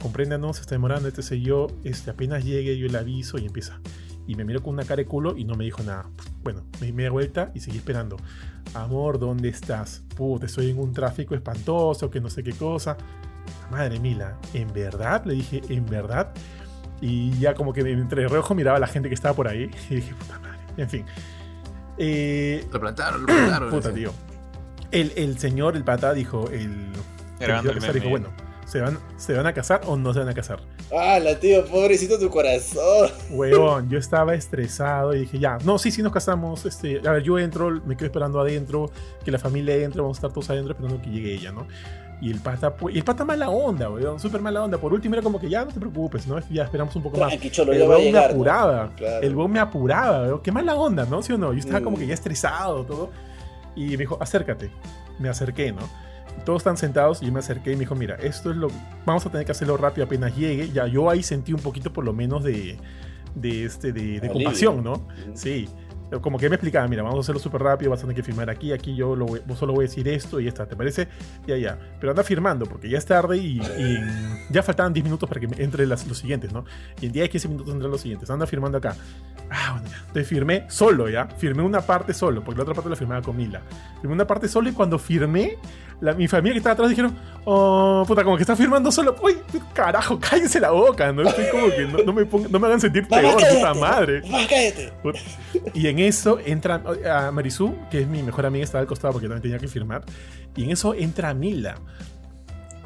[0.00, 3.80] compréndanos, se está demorando, este sé yo, este, apenas llegue yo le aviso y empieza.
[4.28, 6.08] Y me miró con una cara de culo y no me dijo nada.
[6.44, 8.18] Bueno, me di media vuelta y seguí esperando.
[8.74, 10.04] Amor, ¿dónde estás?
[10.16, 12.96] Puta, estoy en un tráfico espantoso, que no sé qué cosa.
[13.70, 15.24] Madre Mila, ¿en verdad?
[15.24, 16.32] Le dije, ¿en verdad?
[17.00, 19.96] Y ya como que entre reojo miraba a la gente que estaba por ahí y
[19.96, 20.60] dije, puta madre.
[20.76, 21.06] En fin.
[21.98, 23.70] Eh, lo plantaron, lo plantaron.
[23.70, 24.12] Puta, tío.
[24.90, 26.92] El, el, señor, el pata, dijo, el...
[27.40, 28.28] el dijo, bueno,
[28.66, 30.60] ¿se van, ¿se van a casar o no se van a casar?
[30.94, 33.10] Ah, la tío, pobrecito tu corazón.
[33.30, 36.66] Weón, yo estaba estresado y dije, ya, no, sí, sí nos casamos.
[36.66, 38.90] Este, a ver, yo entro, me quedo esperando adentro,
[39.24, 41.66] que la familia entre, vamos a estar todos adentro esperando que llegue ella, ¿no?
[42.22, 44.78] Y el pata, y el pata mala onda, weón, súper mala onda.
[44.78, 46.38] Por último era como que ya no te preocupes, ¿no?
[46.50, 47.32] Ya esperamos un poco más.
[47.32, 50.40] el weón me apuraba, el weón me apuraba, weón.
[50.40, 51.20] Qué mala onda, ¿no?
[51.20, 51.52] ¿Sí o no?
[51.52, 52.14] Yo estaba como que ya mm.
[52.14, 53.10] estresado, todo.
[53.74, 54.70] Y me dijo, acércate.
[55.18, 55.82] Me acerqué, ¿no?
[56.44, 58.68] Todos están sentados y yo me acerqué y me dijo, mira, esto es lo...
[59.04, 60.70] Vamos a tener que hacerlo rápido apenas llegue.
[60.70, 62.78] Ya yo ahí sentí un poquito por lo menos de...
[63.34, 65.08] De, este, de, de compasión, ¿no?
[65.34, 65.66] Sí
[66.20, 68.50] como que me explicaba, mira, vamos a hacerlo súper rápido, vas a tener que firmar
[68.50, 71.08] aquí, aquí yo lo solo voy a decir esto y ya está, ¿te parece?
[71.46, 71.78] Ya, ya.
[72.00, 73.60] Pero anda firmando porque ya es tarde y,
[74.50, 76.64] ya faltaban 10 minutos para que entre los siguientes, ¿no?
[77.00, 78.28] Y en 10, 15 minutos entran los siguientes.
[78.30, 78.96] Anda firmando acá.
[79.50, 79.88] Ah, bueno.
[80.12, 81.26] Te firmé solo, ¿ya?
[81.26, 83.62] Firmé una parte solo, porque la otra parte la firmaba con Mila.
[84.00, 85.58] Firmé una parte solo y cuando firmé,
[86.16, 89.14] mi familia que estaba atrás dijeron, oh, puta, como que está firmando solo.
[89.22, 89.38] Uy,
[89.72, 91.22] carajo, cállense la boca, ¿no?
[91.22, 94.22] Estoy como que no, me, no me hagan sentir peor, puta madre.
[94.22, 94.92] cállate.
[95.74, 99.28] Y en eso entra a Marisú, que es mi mejor amiga, estaba al costado porque
[99.28, 100.04] también tenía que firmar.
[100.56, 101.76] Y en eso entra Mila.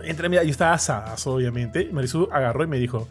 [0.04, 1.88] Entra Mila, yo estaba asadas, obviamente.
[1.90, 3.08] Marisú agarró y me dijo,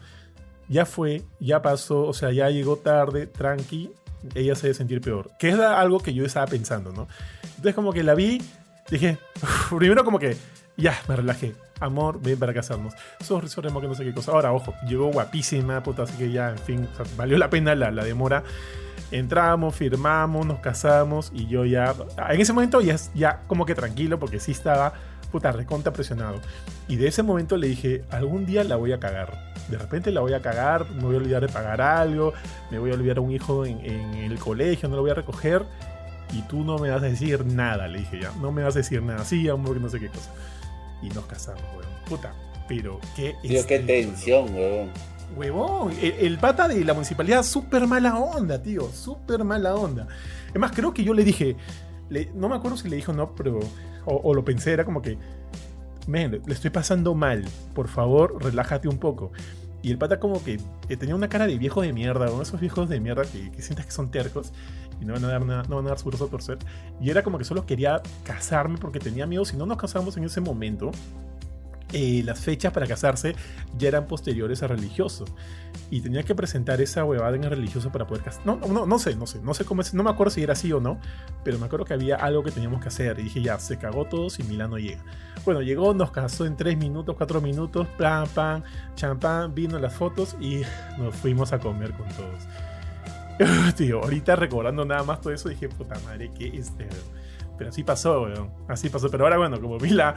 [0.68, 3.90] ya fue, ya pasó, o sea, ya llegó tarde, tranqui,
[4.34, 5.30] ella se debe sentir peor.
[5.38, 7.08] Que es algo que yo estaba pensando, ¿no?
[7.42, 8.40] Entonces como que la vi,
[8.90, 9.18] dije,
[9.76, 10.36] primero como que,
[10.76, 11.54] ya, me relajé.
[11.80, 12.94] Amor, ven para casarnos.
[13.20, 14.32] Sorry, sorry, que no sé qué cosa.
[14.32, 18.04] Ahora, ojo, llegó guapísima, puta, así que ya, en fin, valió la pena la, la
[18.04, 18.44] demora.
[19.10, 21.94] Entramos, firmamos, nos casamos y yo ya,
[22.28, 24.94] en ese momento ya, ya como que tranquilo porque sí estaba,
[25.30, 26.40] puta, recontra presionado.
[26.88, 29.54] Y de ese momento le dije, algún día la voy a cagar.
[29.68, 32.32] De repente la voy a cagar, me voy a olvidar de pagar algo,
[32.70, 35.64] me voy a olvidar un hijo en, en el colegio, no lo voy a recoger
[36.32, 38.32] y tú no me vas a decir nada, le dije ya.
[38.40, 39.24] No me vas a decir nada.
[39.24, 40.32] Sí, amor, que no sé qué cosa.
[41.02, 41.86] Y nos casamos, weón.
[42.08, 42.34] Puta,
[42.68, 43.34] pero qué.
[43.42, 44.90] Tío, qué tensión, weón.
[45.34, 48.88] Huevón, el, pata de la municipalidad, súper mala onda, tío.
[48.90, 50.06] Súper mala onda.
[50.48, 51.56] Es más, creo que yo le dije.
[52.34, 53.60] no me acuerdo si le dijo no, pero.
[54.04, 55.18] O, lo pensé, era como que.
[56.06, 57.44] Men, le estoy pasando mal.
[57.74, 59.32] Por favor, relájate un poco.
[59.86, 60.58] Y el pata como que
[60.98, 63.62] tenía una cara de viejo de mierda, uno de esos viejos de mierda que, que
[63.62, 64.52] sientes que son tercos
[65.00, 66.58] y no van a dar, nada, no van a dar su brazo a torcer.
[67.00, 70.24] Y era como que solo quería casarme porque tenía miedo si no nos casamos en
[70.24, 70.90] ese momento
[71.96, 73.34] eh, las fechas para casarse
[73.78, 75.24] ya eran posteriores a religioso.
[75.90, 78.46] Y tenía que presentar esa huevada en el religioso para poder casarse.
[78.46, 80.52] No, no, no sé, no sé, no sé cómo es, no me acuerdo si era
[80.52, 80.98] así o no,
[81.42, 83.18] pero me acuerdo que había algo que teníamos que hacer.
[83.18, 85.02] Y dije, ya, se cagó todo si Milano llega.
[85.46, 88.62] Bueno, llegó, nos casó en 3 minutos, 4 minutos, plan, pan,
[88.94, 90.62] champán, vino las fotos y
[90.98, 92.46] nos fuimos a comer con todos.
[93.76, 96.88] Tío, ahorita recordando nada más todo eso, dije, puta madre, ¿qué es este?
[97.56, 98.50] Pero así pasó, weón.
[98.68, 99.10] Así pasó.
[99.10, 100.14] Pero ahora, bueno, como vi la,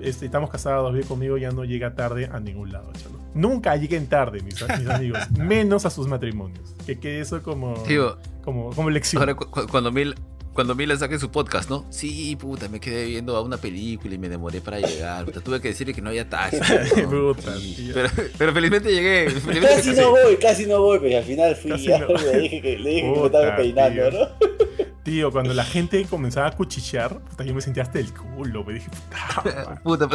[0.00, 3.18] este, estamos casados, bien conmigo, ya no llega tarde a ningún lado, chalo.
[3.34, 6.74] Nunca lleguen tarde, mis, amigos, menos a sus matrimonios.
[6.86, 7.74] Que quede eso como,
[8.44, 9.20] como, como lección.
[9.20, 10.14] Ahora, cuando Mil,
[10.56, 11.84] cuando Mila saque su podcast, ¿no?
[11.90, 15.30] Sí, puta, me quedé viendo a una película y me demoré para llegar.
[15.30, 16.58] tuve que decirle que no había taxi.
[18.38, 19.26] pero, felizmente llegué.
[19.60, 21.72] casi no voy, casi no voy, pero al final fui.
[21.72, 24.85] le dije que, le dije que me estaba peinando, ¿no?
[25.06, 28.64] Tío, cuando la gente comenzaba a cuchichear, puta, yo me sentía hasta el culo.
[28.64, 30.08] Me dije, puta, puta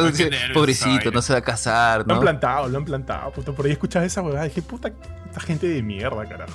[0.52, 2.08] pobrecito, no se va a casar, ¿no?
[2.08, 3.32] Lo han plantado, lo han plantado.
[3.32, 4.44] Puta, por ahí escuchaba esa huevada.
[4.44, 4.92] Dije, puta,
[5.24, 6.52] esta gente de mierda, carajo.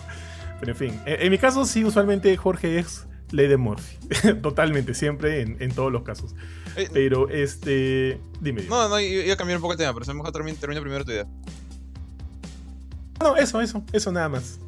[0.60, 3.98] Pero en fin, en, mi caso sí, usualmente Jorge es ley de Murphy.
[4.44, 6.36] Totalmente, siempre en, todos los casos.
[6.76, 8.22] Eh, pero, este.
[8.40, 8.62] Dime.
[8.70, 11.10] No, no, iba a cambiar un poco el tema, pero mejor termina, termina primero tu
[11.10, 11.26] idea.
[13.20, 14.60] No, eso, eso, eso nada más.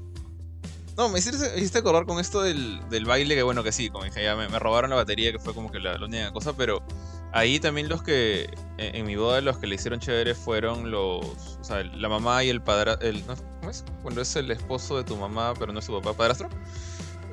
[1.00, 4.36] No, me hiciste, acordar con esto del, baile, que bueno, que sí, como dije, ya
[4.36, 6.84] me, robaron la batería, que fue como que la, única cosa, pero
[7.32, 11.64] ahí también los que, en, mi boda, los que le hicieron chévere fueron los, o
[11.64, 12.62] sea, la mamá y el
[13.00, 13.86] el, ¿cómo es?
[14.04, 16.50] Bueno, es el esposo de tu mamá, pero no es tu papá, padrastro.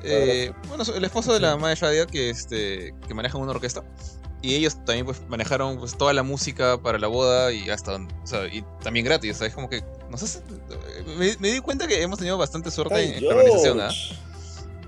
[0.01, 3.83] Eh, bueno, el esposo de la mamá de Shadia, que, este, que maneja una orquesta.
[4.41, 8.07] Y ellos también pues manejaron pues, toda la música para la boda y hasta, o
[8.27, 9.53] sea, y también gratis, ¿sabes?
[9.53, 10.41] Como que, no sé,
[11.17, 13.89] me, me di cuenta que hemos tenido bastante suerte en, la organización, ¿ah?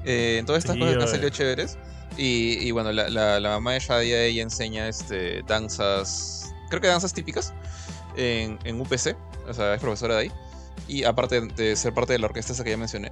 [0.05, 1.77] Eh, en todas estas cosas que han salido chéveres.
[2.17, 6.87] Y, y bueno, la, la, la, mamá de Shadia, ella enseña este, danzas, creo que
[6.87, 7.53] danzas típicas
[8.17, 9.15] en, en UPC,
[9.47, 10.31] o sea, es profesora de ahí.
[10.87, 13.11] Y aparte de ser parte de la orquesta esa que ya mencioné.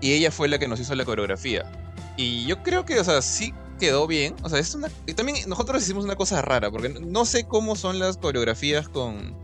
[0.00, 1.70] Y ella fue la que nos hizo la coreografía.
[2.18, 4.34] Y yo creo que, o sea, sí quedó bien.
[4.42, 4.90] O sea, es una.
[5.06, 9.34] Y también nosotros hicimos una cosa rara, porque no sé cómo son las coreografías con.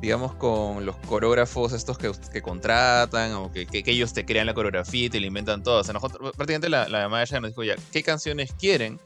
[0.00, 4.54] Digamos, con los coreógrafos estos que, que contratan, o que, que, ellos te crean la
[4.54, 5.78] coreografía y te la inventan todo.
[5.78, 8.98] O sea, nosotros, prácticamente la, la ya nos dijo ya, ¿qué canciones quieren?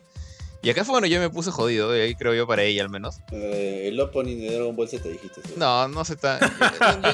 [0.66, 2.88] Y acá fue cuando yo me puse jodido, y ahí creo yo para ella al
[2.88, 3.20] menos.
[3.30, 5.40] Eh, el opening de Dragon Ball Z dijiste.
[5.54, 6.40] No, no se está.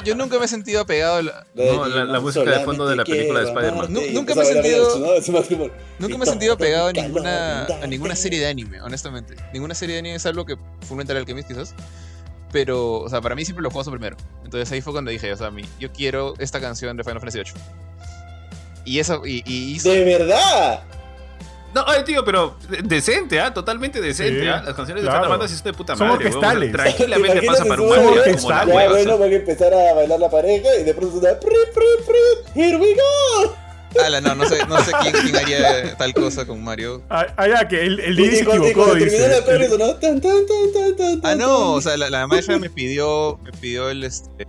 [0.03, 3.05] yo, nunca me he sentido apegado a la, no, la, música de fondo de la
[3.05, 3.93] película de Spider-Man.
[4.11, 4.99] Nunca me he sentido.
[5.99, 9.35] Nunca me he sentido apegado a ninguna, a ninguna serie de anime, honestamente.
[9.53, 11.75] Ninguna serie de anime es algo que fue un Alchemist quizás.
[12.51, 14.17] Pero, o sea, para mí siempre lo juego primero.
[14.43, 17.53] Entonces ahí fue cuando dije, o sea, yo quiero esta canción de Final Fantasy VIII.
[18.85, 20.83] Y eso, y, y ¿De verdad?
[21.73, 23.53] No, ay, tío, pero decente, ¿ah?
[23.53, 24.61] Totalmente decente, ¿ah?
[24.63, 26.07] Las canciones de Final Fantasy son de puta madre.
[26.07, 26.71] Son orquestales.
[26.71, 30.19] Tranquilamente pasa para un mal día como la Ya, bueno, van a empezar a bailar
[30.19, 33.55] la pareja y de pronto suena pri, pri, pri, here we go.
[34.03, 37.03] Ala, no, no sé, no sé quién, quién, haría tal cosa con Mario.
[37.09, 39.27] Ah, ah ya, que el, el DJ se equivocó, dice.
[39.29, 40.45] La sonó tan, tan,
[40.97, 44.45] tan, ah, no, o sea, la, la maestra me pidió, me pidió el, este,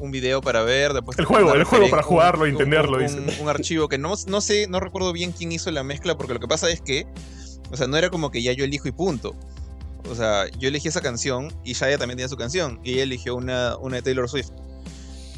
[0.00, 1.18] un video para ver, después...
[1.18, 3.42] El juego, el juego para jugarlo y entenderlo, un, dice.
[3.42, 6.40] Un, archivo que no, no sé, no recuerdo bien quién hizo la mezcla, porque lo
[6.40, 7.06] que pasa es que,
[7.70, 9.36] o sea, no era como que ya yo elijo y punto.
[10.08, 13.36] O sea, yo elegí esa canción y Shaya también tenía su canción, y ella eligió
[13.36, 14.50] una, una de Taylor Swift.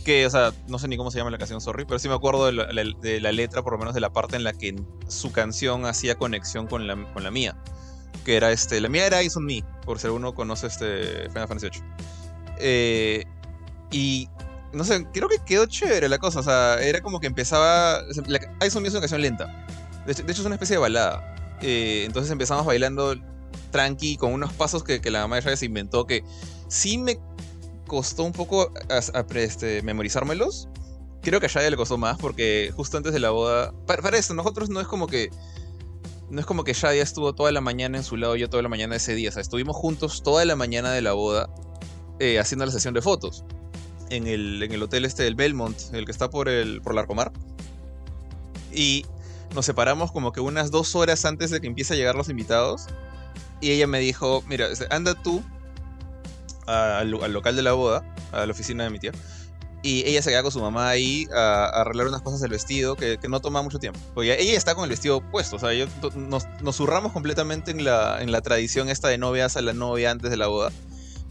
[0.04, 2.14] Que, o sea, no sé ni cómo se llama la canción, sorry, pero sí me
[2.14, 4.74] acuerdo de la, letra, por lo menos de la parte en la que
[5.06, 7.56] su canción hacía conexión con la, con la mía.
[8.24, 11.48] Que era este, la mía era Ice on Me, por si alguno conoce este Final
[11.48, 11.82] Fantasy VIII.
[12.58, 13.24] Eh,
[13.92, 14.28] y
[14.72, 16.40] no sé, creo que quedó chévere la cosa.
[16.40, 18.02] O sea, era como que empezaba.
[18.26, 19.66] La, es una canción lenta.
[20.06, 21.34] De hecho, es una especie de balada.
[21.60, 23.14] Eh, entonces empezamos bailando
[23.70, 26.24] tranqui, con unos pasos que, la mamá de se inventó que
[26.68, 27.20] sí me
[27.86, 28.72] costó un poco
[29.34, 30.68] este, memorizármelos.
[31.22, 33.72] Creo que a Shaya le costó más porque justo antes de la boda.
[33.86, 35.30] Para, para, eso, nosotros no es como que.
[36.30, 38.70] No es como que Shadia estuvo toda la mañana en su lado, yo toda la
[38.70, 39.28] mañana ese día.
[39.28, 41.50] O sea, estuvimos juntos toda la mañana de la boda
[42.20, 43.44] eh, haciendo la sesión de fotos
[44.12, 47.32] en el, en el hotel este del Belmont, el que está por el por Larcomar.
[48.72, 49.06] Y
[49.54, 52.86] nos separamos como que unas dos horas antes de que empiece a llegar los invitados.
[53.60, 55.42] Y ella me dijo, mira, este, anda tú
[56.66, 59.12] al, local de la boda, a la oficina de mi tía.
[59.84, 63.18] Y ella se queda con su mamá ahí a, arreglar unas cosas del vestido que,
[63.28, 63.98] no toma mucho tiempo.
[64.14, 65.56] Porque ella está con el vestido puesto.
[65.56, 65.70] O sea,
[66.14, 70.10] nos, nos zurramos completamente en la, en la tradición esta de novias a la novia
[70.10, 70.70] antes de la boda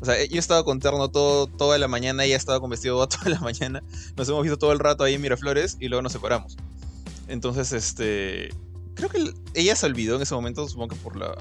[0.01, 2.69] O sea, yo he estado con terno todo, toda la mañana, ella ha estado con
[2.71, 3.83] vestido toda la mañana.
[4.17, 6.57] Nos hemos visto todo el rato ahí en Miraflores y luego nos separamos.
[7.27, 8.49] Entonces, este.
[8.95, 11.33] Creo que ella se olvidó en ese momento, supongo que por la,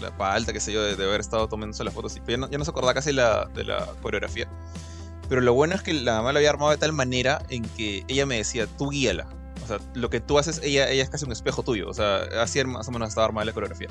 [0.00, 2.16] la falta, qué sé yo, de, haber estado tomándose las fotos.
[2.16, 4.48] Y ya no, ya no se acordaba casi la, de la coreografía.
[5.28, 8.04] Pero lo bueno es que la mamá lo había armado de tal manera en que
[8.08, 9.28] ella me decía, tú guíala.
[9.62, 11.88] O sea, lo que tú haces, ella, ella es casi un espejo tuyo.
[11.88, 13.88] O sea, así más o menos estaba armada la coreografía.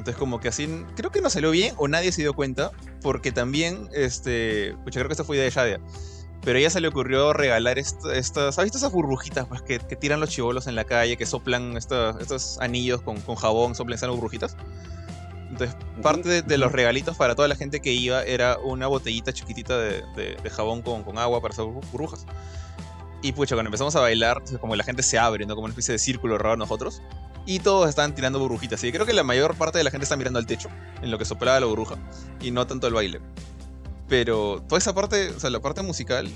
[0.00, 2.70] Entonces como que así, creo que no salió bien o nadie se dio cuenta,
[3.02, 5.80] porque también, este, pues creo que esta fue idea de Shadia.
[6.42, 10.18] Pero a ella se le ocurrió regalar estas, ¿has visto esas burbujitas pues, que, tiran
[10.18, 14.56] los chivolos en la calle, que soplan estos anillos con, con jabón, soplan esas burbujitas?
[15.50, 19.76] Entonces, parte de, los regalitos para toda la gente que iba era una botellita chiquitita
[19.76, 20.02] de,
[20.42, 22.24] de, jabón con, con, agua para hacer burbujas.
[23.20, 25.54] Y pucha, cuando empezamos a bailar, como la gente se abre, ¿no?
[25.54, 27.02] Como una especie de círculo raro nosotros.
[27.50, 28.84] Y todos estaban tirando burbujitas.
[28.84, 30.68] Y creo que la mayor parte de la gente está mirando al techo,
[31.02, 31.96] en lo que soplaba la burbuja,
[32.40, 33.20] y no tanto el baile.
[34.08, 36.30] Pero toda esa parte, o sea, la parte musical,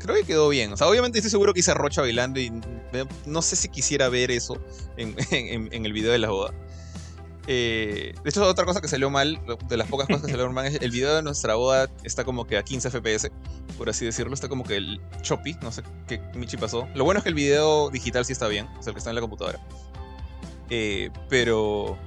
[0.00, 0.72] creo que quedó bien.
[0.72, 2.52] O sea, obviamente estoy seguro que hice Rocha bailando y
[3.26, 4.60] no sé si quisiera ver eso
[4.96, 6.52] en, en el video de la boda.
[7.46, 10.66] Eh, de hecho, otra cosa que salió mal, de las pocas cosas que salieron mal,
[10.66, 13.30] es el video de nuestra boda está como que a 15 FPS,
[13.78, 14.34] por así decirlo.
[14.34, 16.86] Está como que el choppy, no sé qué Michi pasó.
[16.94, 19.10] Lo bueno es que el video digital sí está bien, o sea, el que está
[19.10, 19.60] en la computadora.
[20.70, 21.98] Eh, pero.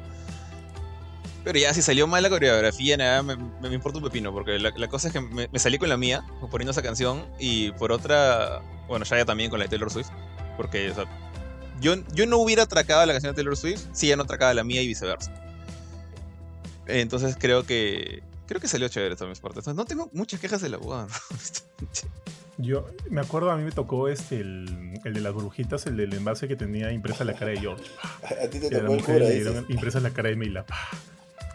[1.44, 4.88] Pero ya, si salió mal la coreografía, nada, me, me, importa un pepino, porque la,
[4.88, 9.04] cosa es que me, salí con la mía, poniendo esa canción, y por otra, bueno,
[9.04, 10.08] ya, ya también con la de Taylor Swift,
[10.56, 11.06] porque, o sea,
[11.82, 14.82] yo, no hubiera atracado la canción de Taylor Swift si ella no atracaba la mía
[14.82, 15.34] y viceversa.
[16.88, 18.24] Entonces creo que.
[18.48, 19.68] Creo que salió chévere esta mis partes.
[19.68, 21.08] No tengo muchas quejas de la boda.
[22.58, 26.14] Yo me acuerdo, a mí me tocó este, el, el de las burbujitas, el del
[26.14, 27.86] envase que tenía impresa la cara de George.
[28.44, 29.26] A ti te tocó el cura,
[29.70, 30.66] Impresa la cara de Mila.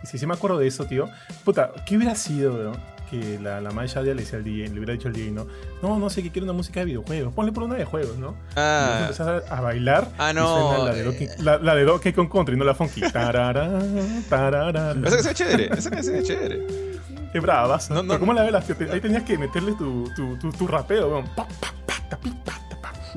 [0.02, 1.08] Y si sí me acuerdo de eso, tío.
[1.44, 2.98] Puta, ¿qué hubiera sido, weón?
[3.08, 5.46] que la, la Maya le decía al DJ, le hubiera dicho al DJ, ¿no?
[5.82, 7.32] No, no sé, que quiere una música de videojuegos.
[7.32, 8.36] Ponle por una de juegos, ¿no?
[8.56, 8.98] Ah.
[8.98, 10.08] Y empezar a, bailar.
[10.18, 10.84] Ah, no.
[10.84, 13.00] la, de Donkey, la, la, de Donkey Kong Country, no la funky.
[13.12, 13.80] Tarara,
[14.28, 14.94] tarara.
[15.04, 16.87] Esa que sea chévere, esa que sea chévere.
[17.32, 17.90] Qué bravas.
[17.90, 18.64] No, no, ¿Cómo la velas?
[18.90, 21.24] Ahí tenías que meterle tu, tu, tu, tu rapeo, weón.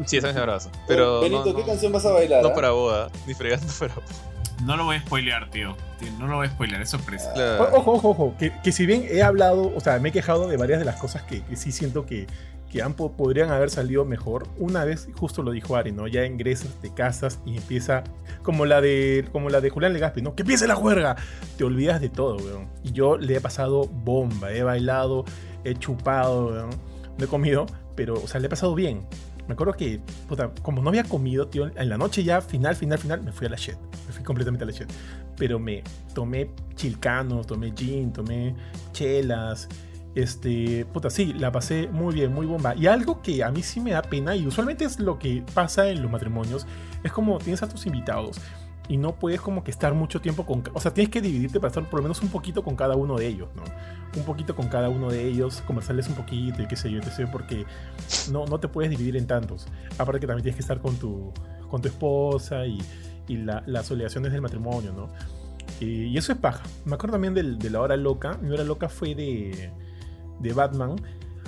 [0.06, 0.60] Sí, esa es brava.
[0.88, 1.22] Pero.
[1.22, 2.44] Benito, ¿qué canción vas a bailar?
[2.44, 2.54] No ah?
[2.54, 4.08] para boda, ni fregando para boda.
[4.66, 5.76] No lo voy a spoilear, tío.
[6.20, 7.34] No lo voy a spoilear, es sorpresa.
[7.60, 8.36] Ojo, ojo, ojo.
[8.38, 11.24] Que, si bien he hablado, o sea, me he quejado de varias de las cosas
[11.24, 12.28] que, sí siento que,
[12.72, 12.82] que
[13.18, 14.48] podrían haber salido mejor.
[14.58, 16.08] Una vez, justo lo dijo Ari, ¿no?
[16.08, 18.04] Ya ingresas, te casas y empieza
[18.44, 20.36] como la de como la de Julián Legaspi, ¿no?
[20.36, 21.18] Que empiece la juerga.
[21.58, 22.70] Te olvidas de todo, weón.
[22.84, 25.26] Y yo le he pasado bomba, he bailado,
[25.66, 26.70] he chupado, weón.
[27.18, 27.66] No he comido,
[27.96, 29.02] pero, o sea, le he pasado bien.
[29.48, 30.00] Me acuerdo que,
[30.62, 33.50] como no había comido, tío, en la noche ya, final, final, final, me fui a
[33.50, 33.76] la shit.
[34.08, 34.90] Me fui completamente a la shit.
[35.36, 38.56] Pero me tomé chilcano, tomé gin, tomé
[38.94, 39.68] chelas.
[40.14, 42.76] Este, puta, sí, la pasé muy bien, muy bomba.
[42.76, 45.90] Y algo que a mí sí me da pena, y usualmente es lo que pasa
[45.90, 46.68] en los matrimonios,
[47.04, 48.40] es como tienes a tus invitados
[48.92, 50.64] y no puedes como que estar mucho tiempo con...
[50.74, 53.18] O sea, tienes que dividirte para estar por lo menos un poquito con cada uno
[53.18, 53.64] de ellos, ¿no?
[54.20, 57.10] Un poquito con cada uno de ellos, conversarles un poquito y qué sé yo, qué
[57.10, 57.66] sé porque
[58.32, 59.68] no, no te puedes dividir en tantos.
[59.98, 61.32] Aparte que también tienes que estar con tu,
[61.70, 62.80] con tu esposa y,
[63.30, 65.08] y las obligaciones del matrimonio, ¿no?
[65.80, 66.64] Y, eso es paja.
[66.84, 68.38] Me acuerdo también de la hora loca.
[68.42, 69.72] Mi hora loca fue de,
[70.42, 70.96] de Batman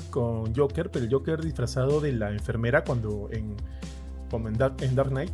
[0.10, 3.56] con Joker, pero el Joker disfrazado de la enfermera cuando en
[4.34, 4.78] como en Dark,
[5.10, 5.32] Knight,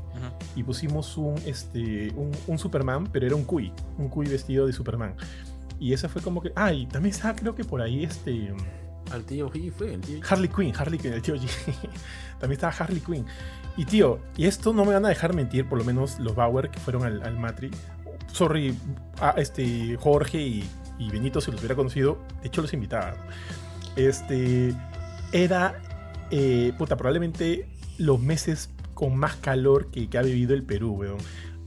[0.57, 2.13] y pusimos un, este,
[2.47, 5.15] un, Superman, pero era un Kui, un Kui vestido de Superman.
[5.79, 6.51] Y esa fue como que.
[6.53, 8.53] Ah, y también está, creo que por ahí este.
[9.09, 11.47] Al tío G fue, el tío Harley Quinn, Harley Quinn, el tío G.
[12.39, 13.25] también estaba Harley Quinn.
[13.77, 16.69] Y tío, y esto no me van a dejar mentir, por lo menos los Bauer
[16.69, 17.71] que fueron al, al Matri.
[18.33, 18.77] Sorry,
[19.21, 20.69] a este, Jorge y,
[20.99, 23.15] y Benito, si los hubiera conocido, de hecho los invitaba.
[23.95, 24.75] Este.
[25.31, 25.81] Era.
[26.31, 31.17] Eh, puta, probablemente los meses con más calor que, que ha vivido el Perú, weón.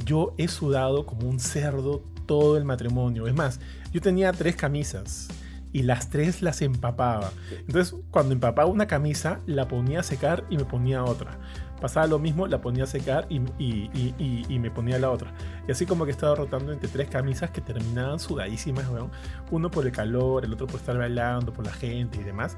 [0.05, 3.27] Yo he sudado como un cerdo todo el matrimonio.
[3.27, 3.59] Es más,
[3.93, 5.29] yo tenía tres camisas
[5.73, 7.33] y las tres las empapaba.
[7.67, 11.39] Entonces, cuando empapaba una camisa, la ponía a secar y me ponía otra.
[11.83, 15.35] Pasaba lo mismo, la ponía a secar y, y, me ponía la otra.
[15.67, 19.11] Y así como que estaba rotando entre tres camisas que terminaban sudadísimas, weón.
[19.51, 22.57] Uno por el calor, el otro por estar bailando, por la gente y demás.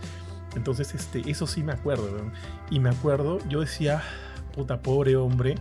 [0.57, 2.35] Entonces, este, eso sí me acuerdo, weón.
[2.69, 4.03] Y me acuerdo, yo decía,
[4.55, 5.55] puta pobre hombre,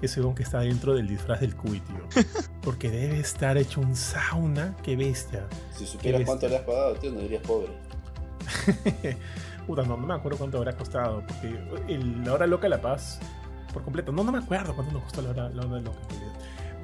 [0.00, 2.24] ese don que está dentro del disfraz del cuy, tío.
[2.62, 5.48] Porque debe estar hecho un sauna, qué bestia.
[5.76, 7.72] Si supieras cuánto le has pagado, tío, no dirías pobre.
[9.68, 11.60] puta, no, no me acuerdo cuánto habrá costado, porque
[12.24, 13.20] la hora loca de La Paz,
[13.70, 15.98] por completo, no, no me acuerdo cuánto nos costó la hora, la hora loca,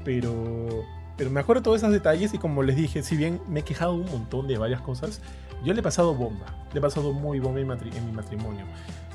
[0.05, 0.85] pero
[1.17, 3.63] Pero me acuerdo de todos esos detalles y como les dije, si bien me he
[3.63, 5.21] quejado un montón de varias cosas,
[5.65, 6.47] yo le he pasado bomba.
[6.73, 7.69] Le he pasado muy bomba en,
[8.07, 8.65] mi matrimonio.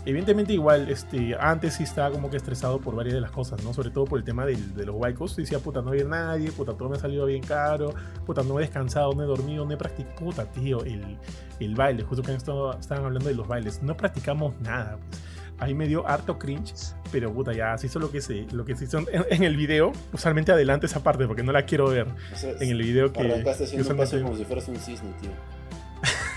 [0.06, 3.74] Evidentemente igual, este, antes sí estaba como que estresado por varias de las cosas, ¿no?
[3.74, 5.36] Sobre todo por el tema de, los huaycos.
[5.36, 7.94] Decía, puta, no hay nadie, puta, todo me ha salido bien caro,
[8.26, 11.18] puta, no he descansado, no he dormido, no he practicado, puta, tío, el,
[11.60, 15.29] el baile, justo que estaban hablando de los bailes, no practicamos nada, pues
[15.60, 16.74] ahí me dio harto cringe,
[17.12, 19.92] pero puta, ya se hizo lo que se, lo que se hizo en, el video.
[20.14, 22.08] Usualmente adelante esa parte porque no la quiero ver.
[22.44, 23.22] en el video que.
[23.22, 25.32] Arrancaste haciendo un paso como si fueras un cisne, tío.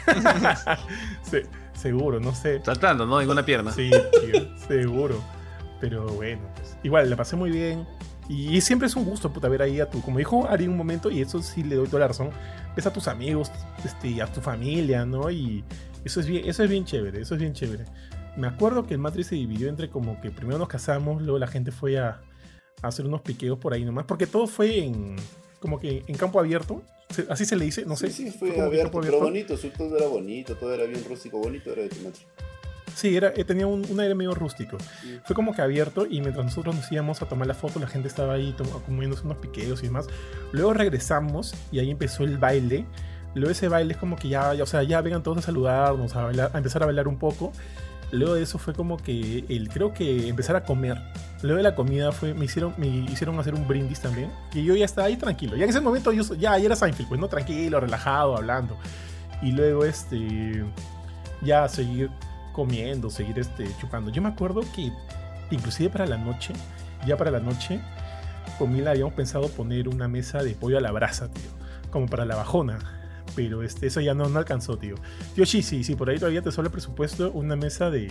[1.23, 1.39] sí,
[1.75, 2.61] seguro, no sé.
[2.65, 3.21] Saltando, ¿no?
[3.21, 3.73] En una pierna.
[3.73, 5.23] Sí, tío, seguro.
[5.81, 7.87] Pero bueno, pues, igual, la pasé muy bien.
[8.29, 11.11] Y siempre es un gusto, puta, ver ahí a tu, como dijo Ari un momento,
[11.11, 12.31] y eso sí le doy toda la razón,
[12.75, 13.51] ves a tus amigos,
[13.85, 15.29] este, a tu familia, ¿no?
[15.29, 15.65] Y
[16.05, 17.85] eso es bien, eso es bien chévere, eso es bien chévere
[18.37, 21.47] me acuerdo que el Matrix se dividió entre como que primero nos casamos, luego la
[21.47, 22.21] gente fue a,
[22.83, 25.17] hacer unos piqueos por ahí nomás, porque todo fue en
[25.61, 26.83] como que en campo abierto,
[27.29, 28.11] así se le dice, no sé.
[28.11, 31.83] Sí, sí fue abierto, pero bonito, todo era bonito, todo era bien rústico, bonito era
[31.83, 32.27] de Matrix.
[32.95, 34.77] Sí, era, eh, tenía un, aire medio rústico.
[35.25, 38.09] Fue como que abierto y mientras nosotros nos íbamos a tomar la foto, la gente
[38.09, 38.55] estaba ahí
[38.85, 40.09] comiéndose unos piqueos y demás.
[40.53, 42.85] Luego regresamos y ahí empezó el baile.
[43.35, 46.29] Luego ese baile es como que ya, o sea, ya vengan todos a saludarnos, a,
[46.29, 47.53] a empezar a bailar un poco.
[48.13, 51.01] Luego de eso fue como que el, creo que empezar a comer.
[51.41, 54.31] Luego de la comida fue, me hicieron, me hicieron hacer un brindis también.
[54.53, 55.57] Y yo ya estaba ahí tranquilo.
[55.57, 58.77] Ya en ese momento yo ya, ya era Seinfeld, pues no tranquilo, relajado, hablando.
[59.41, 60.63] Y luego este
[61.41, 62.11] ya seguir
[62.53, 64.11] comiendo, seguir este chupando.
[64.11, 64.93] Yo me acuerdo que
[65.51, 66.53] inclusive para la noche,
[67.07, 67.81] ya para la noche,
[68.59, 71.51] con Mila habíamos pensado poner una mesa de pollo a la brasa, tío.
[71.91, 73.02] Como para la bajona
[73.35, 74.97] pero este, eso ya no, no alcanzó, tío.
[75.35, 78.11] Tío, sí, sí, sí, por ahí todavía te suele presupuesto una mesa de,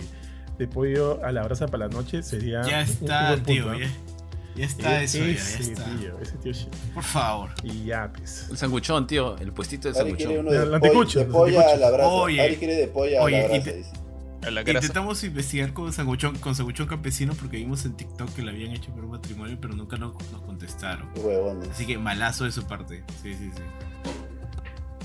[0.58, 2.62] de pollo a la brasa para la noche sería.
[2.62, 3.90] Ya está, tío, ya,
[4.54, 5.84] ya, está eso, ya, está.
[5.84, 6.68] Tío, ese tío sí.
[6.94, 7.50] Por favor.
[7.62, 8.48] Y ya, pues.
[8.50, 10.46] El sanguchón, tío, el puestito del sanguchón.
[10.46, 12.08] De, de, anticucho, de pollo a la brasa.
[12.08, 13.72] Oye, quiere de pollo a la brasa,
[14.44, 18.90] Intentamos investigar con sanguchón, con sanguchón campesino porque vimos en TikTok que lo habían hecho
[18.90, 21.08] por un matrimonio, pero nunca nos, nos contestaron.
[21.70, 23.04] Así que malazo de su parte.
[23.22, 23.62] Sí, sí, sí.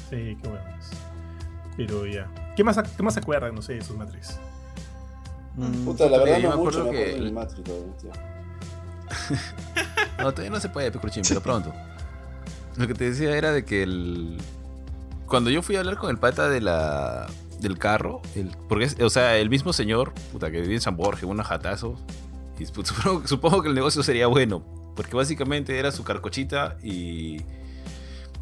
[0.09, 0.65] Sí, qué bueno.
[1.75, 2.27] Pero ya.
[2.55, 4.39] ¿Qué más, qué más se acuerdan, no sé, de esos Matrix?
[5.55, 7.15] Mm, Puta, la verdad no me mucho, que...
[7.15, 7.93] el Matrix todavía,
[10.19, 11.73] no, todavía no se puede, Picurchín, pero pronto.
[12.75, 14.37] Lo que te decía era de que el...
[15.25, 17.27] Cuando yo fui a hablar con el pata de la...
[17.59, 18.55] del carro, el...
[18.69, 21.95] porque o sea, el mismo señor, puta, que vivía en San Borges, un ajatazo,
[22.59, 24.63] y supongo, supongo que el negocio sería bueno,
[24.95, 27.41] porque básicamente era su carcochita y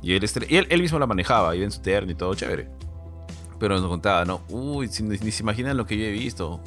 [0.02, 2.70] y él, él, mismo la manejaba, iba en su terno y todo chévere.
[3.60, 4.42] Pero nos contaba, ¿no?
[4.50, 6.62] Uy, ni, se imaginan lo que yo he visto.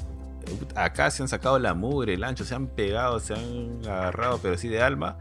[0.75, 4.55] Acá se han sacado la mugre, el ancho, se han pegado, se han agarrado, pero
[4.55, 5.19] así de alma,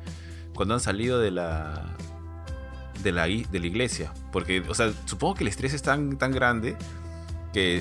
[0.55, 1.95] cuando han salido de la,
[3.03, 4.14] de la, de la iglesia.
[4.32, 6.78] Porque, o sea, supongo que el estrés es tan, tan grande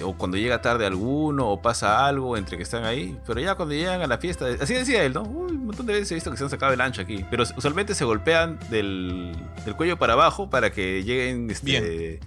[0.03, 3.75] o cuando llega tarde alguno o pasa algo entre que están ahí, pero ya cuando
[3.75, 5.23] llegan a la fiesta, así decía él, ¿no?
[5.23, 7.95] un montón de veces he visto que se han sacado el ancho aquí, pero usualmente
[7.95, 9.37] se golpean del,
[9.77, 12.21] cuello para abajo para que lleguen este,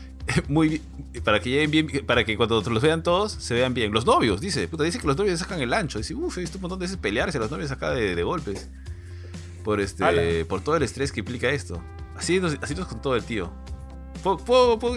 [0.48, 0.82] muy
[1.24, 3.92] para que lleguen bien, para que cuando los vean todos se vean bien.
[3.92, 6.58] Los novios, dice, puta, dice que los novios sacan el ancho, dice, uff, he visto
[6.58, 8.68] un montón de veces pelearse los novios acá de, golpes.
[9.64, 11.82] Por este, por todo el estrés que implica esto.
[12.16, 13.52] Así así nos contó el tío.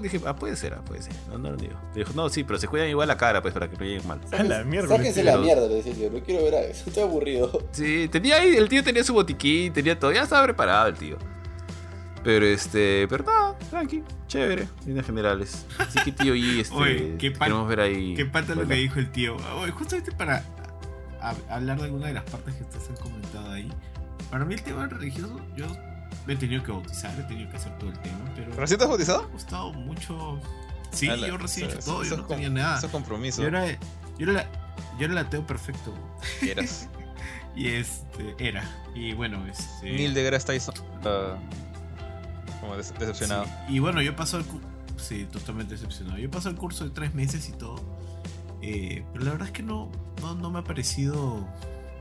[0.01, 1.13] Dije, ah, puede ser, ah, puede ser.
[1.29, 1.73] No, no lo digo.
[1.95, 4.19] dijo, no, sí, pero se cuidan igual la cara, pues, para que no lleguen mal.
[4.31, 4.95] A la mierda.
[4.95, 6.09] Sáquense la mierda, le decía yo.
[6.11, 6.83] No quiero ver a eso.
[6.87, 7.67] Estoy aburrido.
[7.71, 10.11] Sí, tenía ahí, el tío tenía su botiquín, tenía todo.
[10.11, 11.17] Ya estaba preparado el tío.
[12.23, 15.65] Pero este, pero no, tranqui, chévere, líneas generales.
[15.77, 18.15] Así que tío, y este, Oye, ¿qué queremos ver ahí.
[18.15, 19.37] Qué pata lo que dijo el tío.
[19.59, 20.43] Oye, justamente para
[21.49, 23.71] hablar de alguna de las partes que ustedes han comentado ahí.
[24.31, 25.67] Para mí el tema religioso, yo
[26.25, 28.53] me he tenido que bautizar, he tenido que hacer todo el tema, pero...
[28.55, 29.23] ¿Recién te has bautizado?
[29.23, 30.39] Me ha costado mucho...
[30.91, 32.77] Sí, yo recién he hecho todo, yo no tenía nada.
[32.77, 33.41] Eso compromiso.
[33.41, 33.67] Yo era,
[34.17, 34.49] yo era,
[34.97, 35.93] yo era el ateo perfecto.
[36.41, 36.87] Eras.
[37.55, 38.63] y este, era.
[38.95, 39.91] Y bueno, este...
[39.91, 40.75] Neil deGrasse Tyson.
[41.01, 43.45] Uh, como decepcionado.
[43.67, 44.45] Y bueno, yo paso el...
[44.97, 46.17] Sí, totalmente decepcionado.
[46.17, 47.75] Yo paso el curso de tres meses y todo.
[48.61, 49.91] Eh, pero la verdad es que no,
[50.21, 51.45] no, no me ha parecido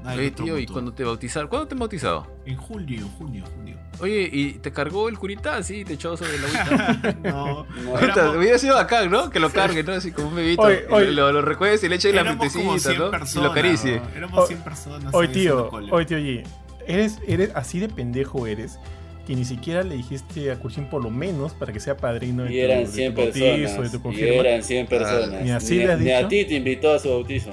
[0.06, 1.48] Oye, tío, ¿y cuando te bautizaron?
[1.48, 2.26] ¿Cuándo te han bautizado?
[2.44, 3.78] En julio, junio, junio.
[4.01, 5.85] Oye, ¿y te cargó el curita así?
[5.85, 7.16] ¿Te echó sobre la agüita?
[7.22, 7.66] no.
[7.66, 9.31] no Hubiera sido acá, ¿no?
[9.31, 9.93] Que lo cargue, ¿no?
[9.93, 10.62] Así como un bebito.
[10.62, 13.10] Oye, oye, lo, lo recueste y le eche la mentecita, ¿no?
[13.10, 14.01] Personas, y lo acaricie.
[14.01, 14.09] ¿no?
[14.16, 15.14] Éramos 100 personas.
[15.14, 16.43] Oye, tío, oye, tío, oye.
[16.86, 18.78] Eres, eres así de pendejo eres
[19.26, 22.51] que ni siquiera le dijiste a Curchín por lo menos para que sea padrino de
[22.51, 25.43] y tu, eran 100 de tu bautizo, de tu Y eran 100 personas.
[25.43, 26.10] ni así ni, le has dicho.
[26.10, 27.51] Ni a ti te invitó a su bautizo.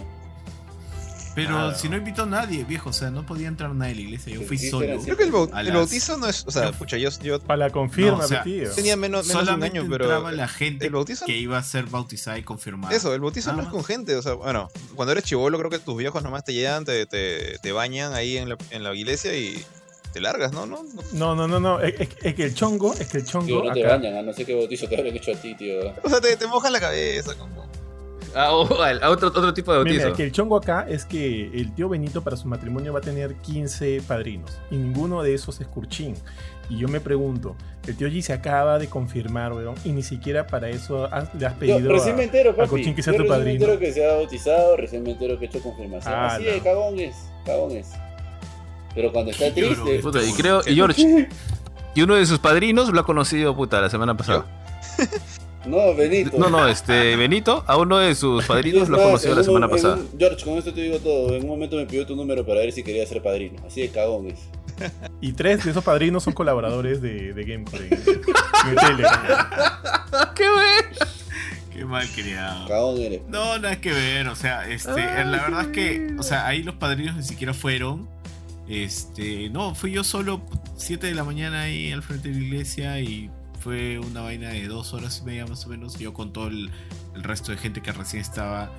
[1.36, 4.02] Pero si no invitó a nadie, viejo, o sea, no podía entrar nadie a la
[4.02, 5.00] iglesia, yo fui solo.
[5.02, 8.72] Creo que el, bautizo no es, o sea, pucha, yo, yo para la confirma, tío.
[8.72, 11.86] Tenía menos, menos de un año, pero la gente el bautizo que iba a ser
[11.86, 12.96] bautizada y confirmada.
[12.96, 15.80] Eso, el bautizo no es con gente, o sea, bueno, cuando eres chivolo creo que
[15.80, 19.36] tus viejos nomás te llegan, te, te, te bañan ahí en la, en la iglesia
[19.36, 19.64] y
[20.12, 20.66] te largas, ¿no?
[20.66, 20.84] No,
[21.14, 21.80] no, no, no, no.
[21.80, 23.46] Es, es, que el chongo, es que el chongo.
[23.46, 25.94] Tío, no te bañan, a no sé qué bautizo te habrán hecho a ti, tío.
[26.04, 27.70] O sea, te, te mojan la cabeza, como.
[28.36, 28.48] Ah,
[29.02, 30.06] a otro, otro tipo de bautizo.
[30.06, 33.02] Mira, que el chongo acá es que el tío Benito para su matrimonio va a
[33.02, 36.16] tener 15 padrinos y ninguno de esos es Curchín.
[36.70, 37.56] Y yo me pregunto,
[37.86, 41.54] el tío G se acaba de confirmar, weón, y ni siquiera para eso le has
[41.56, 42.70] pedido yo, recién a, me entero, papi.
[42.70, 43.44] Curchín que sea tu padrino.
[43.44, 46.14] Recién me entero que se ha bautizado, recién me entero que ha hecho confirmación.
[46.14, 47.90] Ah, Así de cagón es, cagón es.
[48.96, 50.00] Pero cuando está triste...
[50.00, 51.28] Puta, y creo, y George...
[51.94, 54.46] Y uno de sus padrinos lo ha conocido, puta, la semana pasada.
[55.66, 56.38] No, Benito.
[56.38, 60.00] No, no, este, Benito, a uno de sus padrinos lo conoció la semana pasada.
[60.18, 61.36] George, con esto te digo todo.
[61.36, 63.62] En un momento me pidió tu número para ver si quería ser padrino.
[63.66, 64.40] Así de cagón es.
[65.22, 67.90] Y tres de esos padrinos son colaboradores de, de Gamecore.
[70.36, 70.98] ¡Qué bueno!
[71.72, 72.68] Qué mal criado.
[72.68, 73.22] Cagón eres.
[73.28, 74.28] No, nada que ver.
[74.30, 78.10] O sea, este, la verdad es que, o sea, ahí los padrinos ni siquiera fueron.
[78.68, 80.42] Este, no, fui yo solo
[80.78, 83.30] 7 de la mañana ahí al frente de la iglesia y
[83.62, 85.98] fue una vaina de dos horas y media más o menos.
[85.98, 86.72] Yo con todo el,
[87.14, 88.72] resto de gente que recién estaba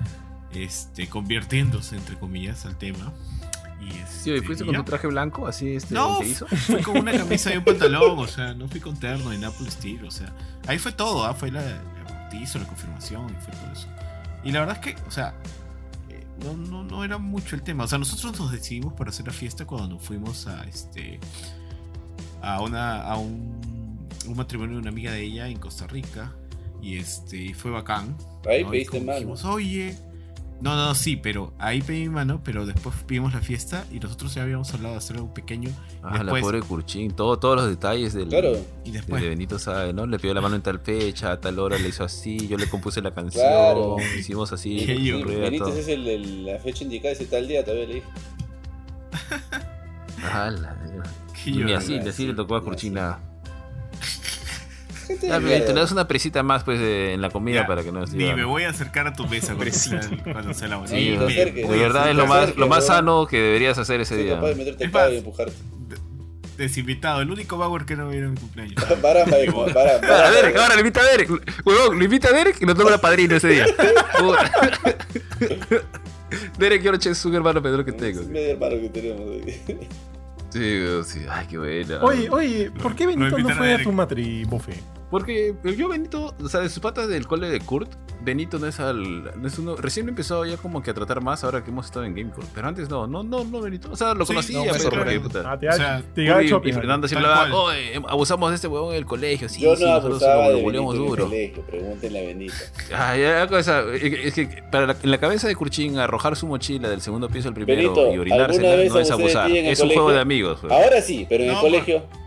[0.51, 3.13] este, convirtiéndose, entre comillas, al tema.
[3.81, 5.47] Y este, sí, ¿fuiste con tu traje blanco?
[5.47, 6.47] ¿Así este, no, hizo?
[6.47, 9.53] fui con una camisa y un pantalón, o sea, no fui con terno ni nada
[9.53, 10.33] por estilo, o sea,
[10.67, 11.33] ahí fue todo, ¿ah?
[11.33, 13.87] fue la, el bautizo, la confirmación y fue todo eso.
[14.45, 15.33] Y la verdad es que, o sea,
[16.09, 19.27] eh, no, no, no era mucho el tema, o sea, nosotros nos decidimos para hacer
[19.27, 21.19] la fiesta cuando nos fuimos a este
[22.41, 23.72] a una a un
[24.27, 26.33] un matrimonio de una amiga de ella en Costa Rica.
[26.81, 28.17] Y este fue bacán.
[28.45, 29.33] Ahí pediste mano.
[29.45, 29.95] Oye.
[30.63, 34.33] No, no, sí, pero ahí pedí mi mano, pero después pedimos la fiesta y nosotros
[34.33, 35.69] ya habíamos hablado de hacer algo pequeño.
[36.01, 38.55] Ah, la pobre Curchín, todo, todos los detalles del, claro.
[38.85, 40.07] y después, de Benito sabe, ¿no?
[40.07, 42.69] Le pidió la mano en tal fecha, a tal hora le hizo así, yo le
[42.69, 44.79] compuse la canción, hicimos así.
[44.79, 48.07] Sí, Benito es el, la fecha indicada ese tal día, todavía le dije.
[50.25, 50.73] Ah, la,
[51.45, 53.19] ni así, ni así le tocó a Curchín nada.
[55.21, 58.45] Ya, te das una presita más pues en la comida para que no Ni me
[58.45, 62.15] voy a acercar a tu mesa cuando sea, cuando sea la sí, De verdad es
[62.15, 64.35] lo más, lo más sano que deberías hacer ese día.
[64.35, 65.53] Capaz de meterte más, y empujarte.
[66.57, 68.75] Desinvitado, el único Bauer que no viene a mi cumpleaños.
[69.01, 71.29] para, para, para, A Derek, ahora lo invita a Derek.
[71.65, 73.65] Huevón, lo invita a Derek y nos toma la padrino ese día.
[76.57, 78.21] Derek George es un hermano Pedro que tengo.
[78.21, 79.25] Es medio hermano que tenemos.
[80.53, 82.03] Sí, sí, ay, qué buena.
[82.03, 84.73] Oye, oye, ¿por qué Benito no, fue a, tu matri, Buffy?
[85.09, 87.89] Porque yo, Benito, o sea, de sus patas del cole de Kurt,
[88.23, 89.39] Benito no es al.
[89.41, 92.05] No es uno, recién empezó ya como que a tratar más ahora que hemos estado
[92.05, 92.47] en GameCore.
[92.53, 93.89] Pero antes no, no, no, no, Benito.
[93.91, 95.43] O sea, lo conocía, pero porque, puta.
[95.45, 98.91] Ah, te o sea, te y, y Fernando siempre hablaba, oye, abusamos de este huevón
[98.91, 99.49] en el colegio.
[99.49, 101.25] Sí, yo sí, no abusaba de Benito duro.
[101.25, 102.53] colegio, pregúntenle a Benito.
[102.93, 107.01] Ah, ya, cosa, es que para en la cabeza de Kurchin arrojar su mochila del
[107.01, 109.51] segundo piso al primero Benito, y orinarse no es abusar.
[109.51, 110.59] Es un juego de amigos.
[110.69, 112.22] Ahora sí, pero en el colegio.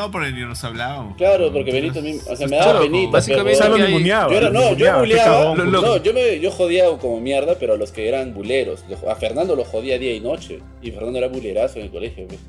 [0.00, 1.14] No, porque ni nos hablábamos.
[1.18, 2.22] Claro, porque Benito mismo.
[2.32, 3.10] O sea, me daba Benito.
[3.10, 3.60] Básicamente.
[3.60, 3.76] Pero...
[3.76, 5.54] Yo era, no, yo buleaba.
[5.54, 8.82] No, yo, me, yo jodía como mierda, pero a los que eran buleros.
[9.06, 10.60] A Fernando lo jodía día y noche.
[10.80, 12.26] Y Fernando era bulerazo en el colegio.
[12.26, 12.40] Pues.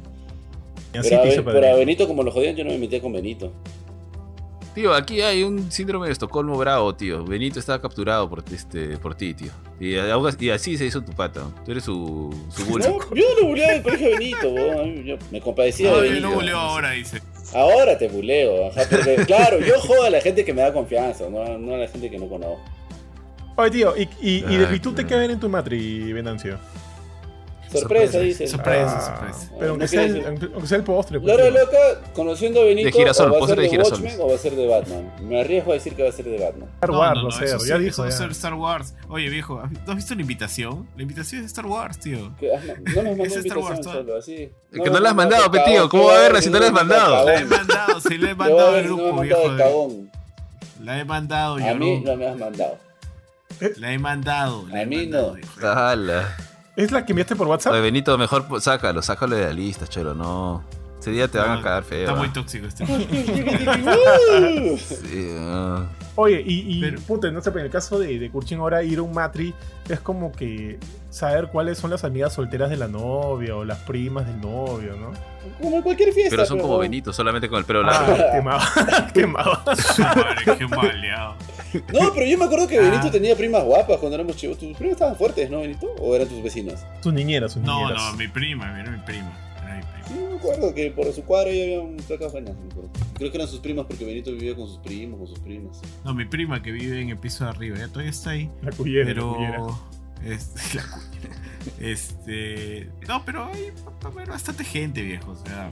[0.93, 3.51] Pero, a, pero a Benito, como lo jodían, yo no me metía con Benito.
[4.73, 7.25] Tío, aquí hay un síndrome de Estocolmo bravo, tío.
[7.25, 9.51] Benito estaba capturado por, este, por ti, tío.
[9.77, 11.41] Y, y así se hizo tu pata.
[11.65, 12.85] Tú eres su, su bully.
[12.87, 16.21] No, yo no lo buleaba en el colegio Benito, yo me compadecía no, de Benito.
[16.21, 17.21] Yo no buleo ahora, dice.
[17.53, 21.29] Ahora te buleo, ajá, porque, claro, yo jodo a la gente que me da confianza,
[21.29, 22.61] no, no a la gente que no conozco.
[23.55, 26.57] Oye, tío, ¿y, y, y, tú te quedas en tu matri, Venancio?
[27.71, 28.47] Sorpresa, dice.
[28.47, 29.51] Sorpresa, ah, sorpresa.
[29.57, 31.19] Pero aunque, sea el, aunque sea el postre.
[31.19, 34.15] Pues, Laura Loca, conociendo a Benito, de girasol, o va a ser de, de Watchmen
[34.19, 35.13] o va a ser de Batman.
[35.21, 36.69] Me arriesgo a decir que va a ser de Batman.
[36.75, 38.01] Star Wars, no, no, no, ya dijo.
[38.01, 38.93] va a ser Star Wars.
[39.09, 40.87] Oye, viejo, ¿no has visto la invitación?
[40.95, 42.33] La invitación es de Star Wars, tío.
[42.95, 44.49] No nos mandó es Star Wars, solo, así.
[44.71, 45.89] Es que no la has mandado, pe, tío.
[45.89, 47.25] ¿Cómo va a verla si no la has mandado?
[47.25, 49.47] La he mandado, sí, la he mandado al grupo, viejo.
[50.83, 51.67] La he mandado, yo.
[51.67, 52.77] A mí no me has mandado.
[53.77, 54.65] La he mandado.
[54.73, 55.35] A mí no.
[55.61, 56.35] Hala.
[56.75, 57.73] ¿Es la que enviaste por WhatsApp?
[57.73, 60.63] Oye, Benito, mejor sácalo, sácalo de la lista, cholo, no.
[61.01, 62.01] Ese día te van a cagar feo.
[62.01, 62.85] Está muy tóxico este.
[64.77, 65.83] sí, uh.
[66.13, 69.01] Oye, y, y puta, no sé, en el caso de, de Kurchin ahora ir a
[69.01, 69.55] un matri
[69.89, 70.77] es como que
[71.09, 75.11] saber cuáles son las amigas solteras de la novia o las primas del novio, ¿no?
[75.59, 76.35] Como en cualquier fiesta.
[76.35, 78.13] Pero son como Benito, solamente con el pelo largo.
[78.13, 78.31] Ah,
[79.13, 79.59] quemado.
[80.57, 81.35] qué maleado.
[81.91, 83.11] No, pero yo me acuerdo que Benito ah.
[83.11, 84.59] tenía primas guapas cuando éramos chicos.
[84.59, 85.87] ¿Tus primas estaban fuertes, no, Benito?
[85.99, 86.85] ¿O eran tus vecinas?
[87.01, 87.97] Sus niñeras, sus niñeras.
[87.97, 89.31] No, no, mi prima, era mi prima.
[90.11, 92.55] Sí, me acuerdo que por su cuadro ya había un placas buenas.
[93.15, 95.79] Creo que eran sus primas porque Benito vivía con sus primos, con sus primas.
[96.03, 98.49] No, mi prima que vive en el piso de arriba, ya todavía está ahí.
[98.61, 99.37] La cuyera, pero...
[100.23, 100.83] la Este, la
[101.79, 102.89] este.
[103.07, 103.71] No, pero hay,
[104.27, 105.31] bastante gente, viejo.
[105.31, 105.71] O sea,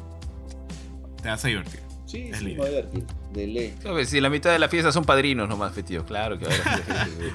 [1.21, 1.79] te vas a divertir.
[2.05, 3.03] Sí, sí, me voy a divertir.
[3.33, 3.75] De ley.
[4.05, 6.05] si la mitad de la fiesta son padrinos nomás, tío.
[6.05, 6.51] Claro que va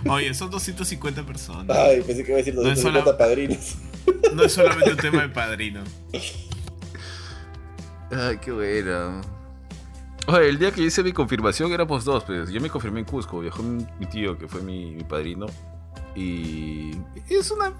[0.07, 1.77] a Oye, son 250 personas.
[1.77, 3.77] Ay, pensé que iba a decir 250 no padrinos.
[4.35, 5.89] No es solamente un tema de padrinos.
[8.15, 9.21] Ay, qué bueno.
[10.29, 12.51] Oye, el día que hice mi confirmación éramos dos, pues.
[12.51, 15.47] Yo me confirmé en Cusco, viajó mi tío, que fue mi, mi padrino.
[16.15, 16.93] Y
[17.29, 17.73] es una.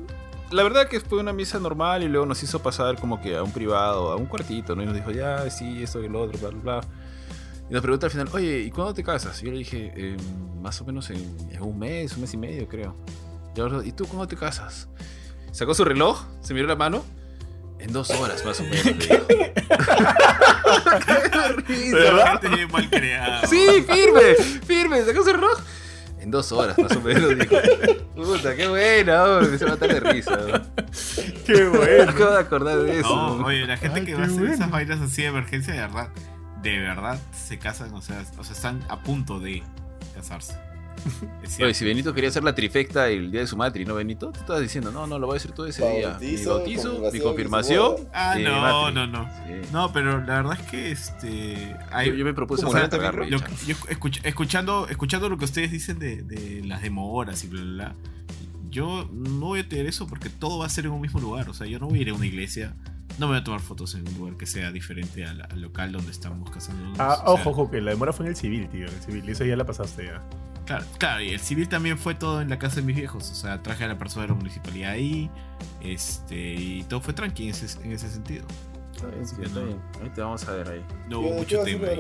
[0.51, 3.43] La verdad que fue una misa normal y luego nos hizo pasar como que a
[3.43, 4.83] un privado, a un cuartito, ¿no?
[4.83, 6.81] Y nos dijo, ya, sí, esto y lo otro, bla, bla, bla.
[7.71, 9.43] Y nos pregunta al final, oye, ¿y cuándo te casas?
[9.43, 10.17] Y yo le dije, eh,
[10.61, 11.19] más o menos en,
[11.61, 12.95] un mes, un mes y medio, creo.
[13.57, 14.89] Y, ¿y tú cuándo te casas?
[15.51, 17.05] Sacó su reloj, se miró la mano.
[17.79, 18.85] En dos horas, más o menos.
[21.67, 23.47] ¿Qué mal creado.
[23.47, 24.35] Sí, firme,
[24.67, 25.05] firme.
[25.05, 25.59] Sacó su reloj
[26.25, 27.39] en dos horas más o menos.
[27.39, 27.57] Dijo,
[28.17, 30.63] puta, qué buena, me se matar de risa.
[31.45, 32.11] Qué bueno.
[32.11, 33.15] acabo de acordar de eso.
[33.15, 36.09] No, oye, la gente que va a hacer esas vainas así de emergencia, de verdad,
[36.63, 39.63] de verdad se casan, o sea, o sea están a punto de
[40.15, 40.55] casarse.
[41.61, 44.31] Oye, si Benito quería hacer la trifecta el día de su matri, ¿no, Benito?
[44.33, 46.19] Tú estabas diciendo, no, no, lo voy a hacer todo ese día.
[46.21, 48.09] Mi bautizo, mi confirmación.
[48.13, 49.29] Ah, no, no, no.
[49.73, 51.77] No, pero la verdad es que este.
[52.07, 52.67] yo, me propuse
[54.25, 57.95] escuchando, escuchando lo que ustedes dicen de, de las demoras y bla, bla, bla.
[58.71, 61.49] Yo no voy a tener eso porque todo va a ser en un mismo lugar.
[61.49, 62.75] O sea, yo no voy a ir a una iglesia
[63.19, 66.11] no me voy a tomar fotos en un lugar que sea diferente al, local donde
[66.11, 66.93] estamos casando.
[66.99, 68.87] Ah, ojo, ojo, que la demora fue en el civil, tío.
[68.89, 69.29] En el civil.
[69.29, 70.23] Eso ya la pasaste ya.
[70.65, 73.31] Claro, claro, y el civil también fue todo en la casa de mis viejos.
[73.31, 75.31] O sea, traje a la persona de la municipalidad ahí.
[75.83, 78.47] Este, y todo fue tranquilo en ese, en ese sentido.
[78.95, 79.81] Está bien, sí, está bien.
[80.03, 80.85] Ahí te vamos a ver ahí.
[81.09, 81.89] No hubo mucho tema.
[81.89, 81.99] Ahí.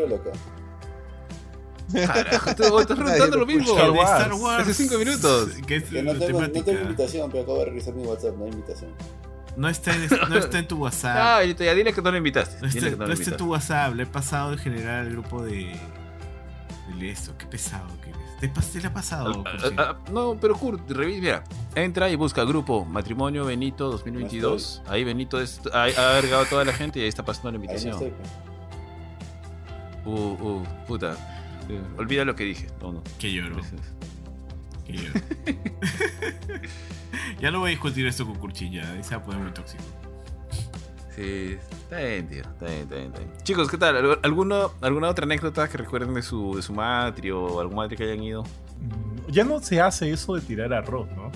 [1.93, 3.73] Carajo, te estás preguntando lo mismo.
[3.73, 4.11] Star Wars.
[4.11, 4.62] Star Wars.
[4.62, 5.51] Hace cinco minutos.
[5.66, 8.45] ¿Qué es que no, tengo, no tengo invitación, pero acabo de revisar mi WhatsApp, no
[8.45, 8.91] hay invitación.
[9.57, 11.16] No está, en, no está en tu WhatsApp.
[11.20, 12.61] Ah, ya dile que no lo invitaste.
[12.61, 13.95] No está, no está en tu WhatsApp.
[13.95, 15.77] Le he pasado en general al grupo de.
[16.99, 17.36] de esto.
[17.39, 17.86] Qué pesado.
[18.48, 19.44] ¿Te, le ha pasado?
[19.46, 21.44] Ah, ah, ah, no, pero Kurt, revisa, mira.
[21.74, 24.82] Entra y busca grupo Matrimonio Benito 2022.
[24.86, 27.56] Ahí Benito es, ha, ha agregado a toda la gente y ahí está pasando la
[27.56, 27.98] invitación.
[27.98, 28.12] Pues.
[30.04, 31.16] Uh, uh, puta.
[31.96, 32.66] Olvida lo que dije.
[32.80, 33.02] No, no.
[33.18, 33.56] Que lloro.
[34.86, 35.20] Que lloro.
[37.40, 39.82] ya no voy a discutir esto con Curchilla, se va a poner muy tóxico.
[41.14, 41.56] Sí,
[41.94, 42.42] está bien, tío.
[42.42, 44.18] Está bien, está bien, Chicos, ¿qué tal?
[44.22, 48.04] ¿Alguna, ¿Alguna otra anécdota que recuerden de su, de su matri o algún matri que
[48.04, 48.42] hayan ido?
[48.42, 51.30] Mm, ya no se hace eso de tirar arroz, ¿no?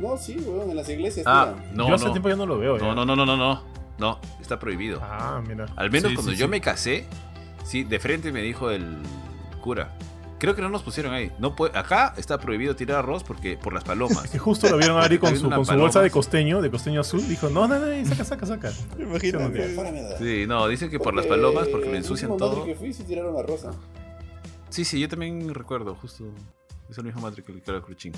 [0.00, 1.26] No, sí, weón, en las iglesias.
[1.28, 2.78] Ah, no, yo hace tiempo ya no lo veo.
[2.78, 3.62] No, no, no, no, no, no.
[3.98, 4.98] No, está prohibido.
[5.02, 5.66] Ah, mira.
[5.76, 7.06] Al menos cuando yo me casé,
[7.64, 8.98] sí, de frente me dijo el
[9.60, 9.92] cura
[10.42, 11.30] Creo que no nos pusieron ahí.
[11.38, 14.28] No puede, acá está prohibido tirar arroz porque por las palomas.
[14.28, 17.02] que justo lo vieron a Ari con, su, con su bolsa de costeño, de costeño
[17.02, 17.24] azul.
[17.28, 18.72] Dijo, no, no, no, saca, saca, saca.
[18.98, 20.18] Imagínate.
[20.18, 22.64] Sí, no, dicen que por las palomas porque lo ensucian todo.
[22.64, 23.66] que fui sí tiraron arroz.
[24.68, 26.24] Sí, sí, yo también recuerdo, justo.
[26.90, 28.12] Es el mismo madre que el Cruchín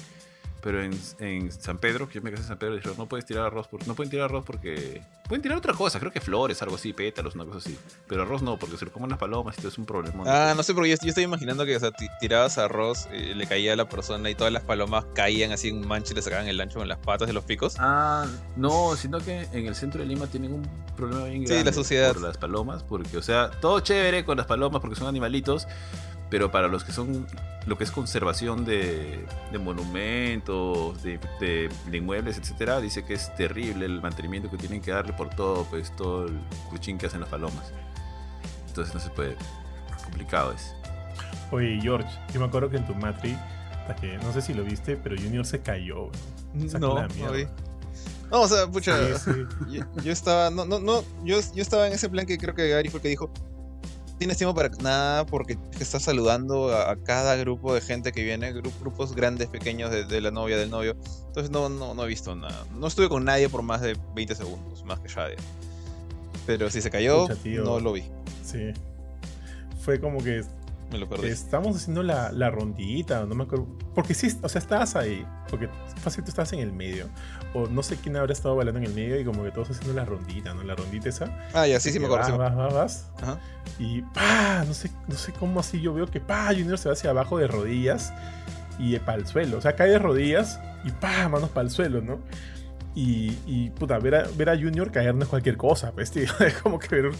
[0.64, 3.26] pero en, en, San Pedro, que yo me casé en San Pedro, dijeron, no puedes
[3.26, 5.02] tirar arroz, no pueden tirar arroz porque...
[5.28, 7.78] Pueden tirar otra cosa, creo que flores, algo así, pétalos, una cosa así.
[8.08, 10.24] Pero arroz no, porque se lo comen las palomas y todo es un problema.
[10.26, 13.46] Ah, no sé, porque yo, yo estoy imaginando que o sea, tirabas arroz, y le
[13.46, 16.48] caía a la persona y todas las palomas caían así en mancha y le sacaban
[16.48, 17.76] el ancho con las patas de los picos.
[17.78, 18.26] Ah,
[18.56, 20.62] no, sino que en el centro de Lima tienen un
[20.96, 22.12] problema bien grande sí, la sociedad.
[22.14, 25.68] por las palomas, porque, o sea, todo chévere con las palomas porque son animalitos,
[26.34, 27.28] pero para los que son
[27.64, 29.24] lo que es conservación de,
[29.60, 35.30] monumentos, de, inmuebles, etcétera, dice que es terrible el mantenimiento que tienen que darle por
[35.30, 36.36] todo, pues todo el
[36.70, 37.72] cuchín que hacen las palomas.
[38.66, 39.36] Entonces no se puede.
[40.02, 40.74] Complicado es.
[41.52, 43.38] Oye, George, yo me acuerdo que en tu matri,
[44.00, 46.10] que no sé si lo viste, pero Junior se cayó.
[46.52, 47.06] no, no
[48.32, 48.98] No, o sea, pucha,
[50.02, 52.88] Yo, estaba, no, no, no, yo, yo estaba en ese plan que creo que Gary
[52.88, 53.30] fue el que dijo,
[54.18, 59.14] tienes tiempo para nada porque estás saludando a, cada grupo de gente que viene, grupos
[59.14, 60.96] grandes, pequeños de, la novia, del novio.
[61.26, 62.64] Entonces no, no, no he visto nada.
[62.74, 65.36] No estuve con nadie por más de 20 segundos, más que Shadia.
[66.46, 68.04] Pero si se cayó, no lo vi.
[68.44, 68.72] Sí.
[69.80, 70.42] Fue como que
[70.90, 71.28] Me lo perdí.
[71.28, 73.66] Estamos haciendo la, la rondita, no me acuerdo.
[73.94, 75.26] Porque sí, o sea, estabas ahí.
[75.50, 75.68] Porque
[76.00, 77.08] fácil tú estabas en el medio.
[77.52, 79.94] O no sé quién habrá estado bailando en el medio y como que todos haciendo
[79.94, 80.62] la rondita, ¿no?
[80.62, 81.36] La rondita esa.
[81.52, 82.38] Ah, ya, sí, sí me acuerdo.
[82.38, 83.10] Vas, vas, vas, vas.
[83.22, 83.38] Ajá.
[83.78, 86.92] Y pa, no sé, no sé cómo así yo veo que pa, Junior se va
[86.92, 88.12] hacia abajo de rodillas
[88.78, 89.58] y para el suelo.
[89.58, 92.20] O sea, cae de rodillas y pa, manos para el suelo, ¿no?
[92.94, 96.28] Y, y puta, ver a, ver a Junior caer no es cualquier cosa, pues, tío.
[96.40, 97.12] Es como que ver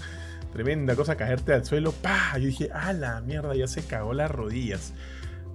[0.54, 2.32] tremenda cosa caerte al suelo, pa.
[2.38, 4.94] Yo dije, ah, la mierda, ya se cagó las rodillas.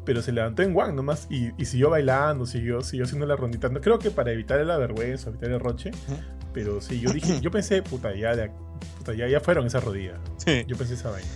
[0.06, 3.70] Pero se levantó en Wang nomás y, y siguió bailando, siguió, siguió haciendo la rondita.
[3.70, 5.92] No, creo que para evitar la vergüenza, evitar el roche.
[6.54, 8.32] Pero sí, yo dije, yo pensé, puta, ya,
[8.98, 10.20] puta, ya, ya fueron esas rodillas.
[10.38, 10.64] Sí.
[10.68, 11.28] Yo pensé esa vaina.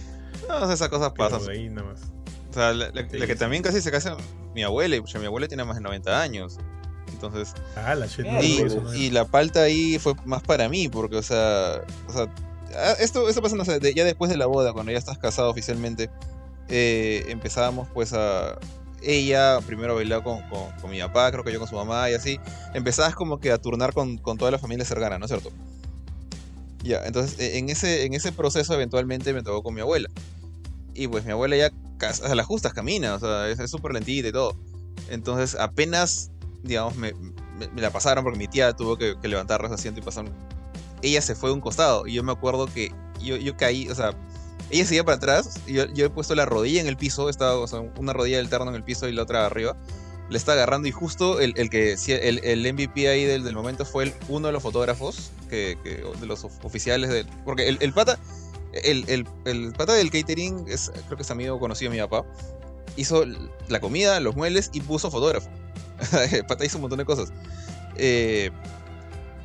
[0.48, 1.44] No, esas cosas pasan.
[1.46, 2.02] de ahí nada más.
[2.50, 3.40] O sea, la, la- Sí, la que sí.
[3.40, 4.18] también casi se casa
[4.54, 6.58] mi abuela, y pucha, mi abuela tiene más de 90 años.
[7.12, 8.26] Entonces, Ah, la shit.
[8.26, 11.22] No, y, no, eso no y la palta ahí fue más para mí, porque, o
[11.24, 12.28] sea, o sea
[13.00, 16.10] esto, esto pasa, no de- ya después de la boda, cuando ya estás casado oficialmente,
[16.70, 18.58] eh, empezábamos pues a...
[19.06, 22.14] Ella primero bailaba con, con, con mi papá, creo que yo con su mamá y
[22.14, 22.40] así.
[22.74, 25.52] Empezabas como que a turnar con, con toda la familia cercana, ¿no es cierto?
[26.84, 30.10] Ya, entonces e- en ese, en ese proceso eventualmente me tocó con mi abuela.
[30.94, 34.30] Y pues mi abuela ya cas- a las justas camina, o sea, es súper lentita
[34.30, 34.56] y todo.
[35.10, 36.32] Entonces apenas,
[36.64, 37.14] digamos, me,
[37.58, 40.26] me- me la pasaron porque mi tía tuvo que, que levantar su asiento y pasar.
[41.04, 43.96] Ella se fue de un costado y yo me acuerdo que yo, yo caí, o
[43.96, 44.14] sea,
[44.72, 47.92] ella seguía para atrás y yo, he puesto la rodilla en el piso, estaba, o
[48.00, 49.76] una rodilla del terno en el piso y la otra arriba.
[50.30, 53.86] Le está agarrando y justo el, el que el, el MVP ahí del, del momento
[53.86, 55.78] fue uno de los fotógrafos, que,
[56.20, 57.28] de los of- oficiales del.
[57.46, 58.18] Porque el, el pata.
[58.72, 62.26] El, el, el pata del catering es, creo que es amigo conocido de mi papá.
[62.96, 63.24] Hizo
[63.68, 65.50] la comida, los muebles y puso fotógrafo.
[66.32, 67.32] el pata hizo un montón de cosas.
[67.98, 68.50] Eh,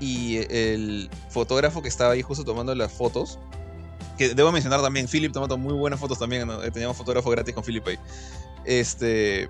[0.01, 3.39] y el fotógrafo que estaba ahí justo tomando las fotos.
[4.17, 6.49] Que debo mencionar también, Philip tomando muy buenas fotos también.
[6.51, 7.99] Eh, Teníamos fotógrafo gratis con Philip ahí.
[8.65, 9.49] Este.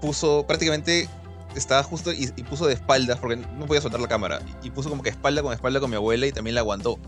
[0.00, 1.08] Puso prácticamente.
[1.56, 4.40] Estaba justo y, puso de espaldas porque no podía soltar la cámara.
[4.62, 6.98] Y, y puso como que espalda con espalda con mi abuela y también la aguantó.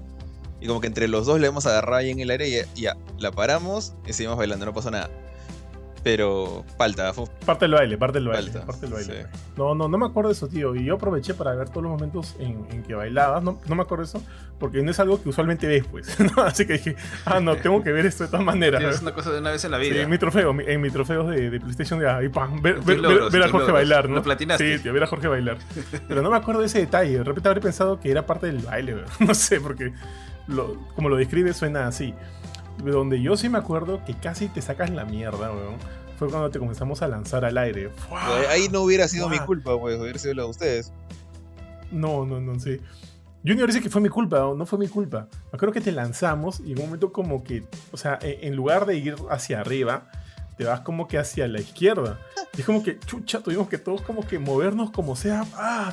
[0.61, 2.67] Y como que entre los dos le hemos agarrado ahí en el aire y ya,
[2.75, 5.11] ya, la paramos y seguimos bailando, no pasó nada.
[6.05, 7.13] Pero falta,
[7.47, 8.51] Parte del baile, parte del baile.
[8.51, 9.23] Falta, Parte del baile.
[9.33, 9.39] sí.
[9.57, 10.75] No, no, no me acuerdo de eso, tío.
[10.75, 13.43] Y yo aproveché para ver todos los momentos en, en que bailabas.
[13.45, 14.23] No, no me acuerdo de eso,
[14.59, 16.19] porque no es algo que usualmente ves, pues.
[16.37, 16.43] ¿no?
[16.43, 18.83] Así que dije, ah, no, tengo que ver esto de todas maneras.
[18.83, 20.03] Sí, es una cosa de una vez en la Sí, vida.
[20.03, 22.99] en mi trofeo, en mi trofeo de, de PlayStation de ahí, pam, ver, ver- ver-
[23.01, 23.73] logros, ver a Jorge logros.
[23.75, 24.17] bailar, ¿no?
[24.17, 24.77] Lo platinaste.
[24.79, 25.59] Sí, tío, ver a Jorge bailar.
[26.09, 27.19] Pero no me acuerdo de ese detalle.
[27.19, 29.07] De repente habré pensado que era parte del baile, weón.
[29.21, 29.93] no sé, porque
[30.49, 32.13] lo- como lo describe suena así.
[32.79, 35.77] Donde yo sí me acuerdo que casi te sacas la mierda, weón.
[36.19, 37.91] Fue cuando te comenzamos a lanzar al aire.
[37.91, 38.21] ¡Fua!
[38.51, 40.93] Ahí no hubiera sido mi culpa, pues, hubiera sido la de ustedes.
[41.91, 42.81] No, no, no sé.
[43.45, 45.27] Junior dice que fue mi culpa, no, no fue mi culpa.
[45.51, 48.55] Me acuerdo que te lanzamos y en un momento como que, o sea, e- en
[48.55, 50.09] lugar de ir hacia arriba,
[50.57, 52.21] te vas como que hacia la izquierda.
[52.57, 55.45] Y es como que, chucha, tuvimos que todos como que movernos como sea.
[55.55, 55.93] ¡ah!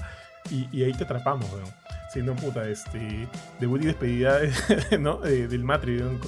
[0.51, 1.65] Y, y ahí te atrapamos, weón.
[2.13, 3.27] Sí, no, puta, este,
[3.59, 4.39] debut y despedida,
[4.99, 5.17] ¿no?
[5.17, 6.19] De- del Matri, weón.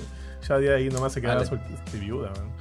[0.47, 2.51] Ya de ahí nomás se quedaba suelta, este, viuda, weón.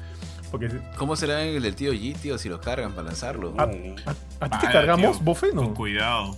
[0.50, 3.54] Porque, ¿Cómo será el del tío G, tío, si lo cargan para lanzarlo?
[3.56, 5.24] ¿a, a ti te cargamos, tío.
[5.24, 5.50] bofe?
[5.50, 5.74] Con No.
[5.74, 6.36] cuidado.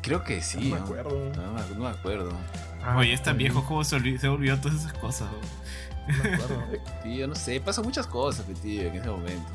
[0.00, 0.68] Creo que sí.
[0.70, 1.10] no me acuerdo.
[1.36, 2.30] No, me- no me acuerdo.
[2.82, 5.28] Ah, Oye, es tan oye, viejo como se, olvi- se olvidó todas esas cosas.
[5.30, 6.16] ¿no?
[6.16, 6.62] no me acuerdo.
[7.02, 9.50] Tío, no sé, pasan muchas cosas, tío, en ese momento.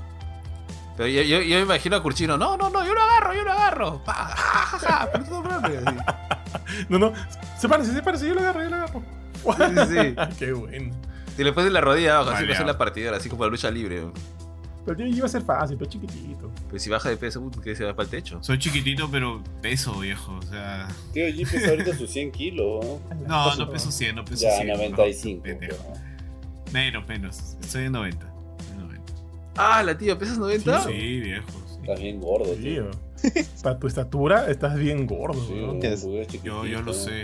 [0.96, 3.44] Pero yo, yo, yo me imagino a Curchino, no, no, no, yo lo agarro, yo
[3.44, 4.04] lo agarro.
[4.06, 5.74] Pa, ja, ja, ja, pero todo así.
[6.90, 7.14] No, no,
[7.58, 9.04] se parece, se parece, yo lo agarro, yo lo agarro.
[9.54, 10.16] Sí, sí, sí.
[10.40, 10.94] Qué bueno.
[11.38, 12.68] Y le pones la rodilla abajo, así Vale, pasa ah.
[12.68, 14.04] la partida, así como la lucha libre.
[14.86, 16.52] Pero yo iba a ser fácil, pero chiquitito.
[16.70, 18.42] Pues si baja de peso, puto, que se va para el techo.
[18.44, 20.36] Soy chiquitito, pero peso, viejo.
[20.38, 20.88] O sea.
[21.12, 23.00] Tío, G pesa ahorita sus 100 kilos, ¿no?
[23.28, 24.68] No, no peso 100, no peso Ya, 100.
[24.68, 25.44] no, 95.
[25.44, 25.76] pendejo.
[25.84, 27.58] pues, Menos, menos.
[27.62, 28.28] Estoy en 90.
[28.74, 29.14] En 90.
[29.58, 30.84] Ah, la tía, ¿pesas 90?
[30.84, 31.48] Sí, viejo.
[31.68, 31.78] sí.
[31.82, 32.92] Estás bien gordo, tío.
[32.92, 33.06] Tío.
[33.64, 37.24] Para tu estatura estás bien gordo, Sí, Yo, yo lo sé.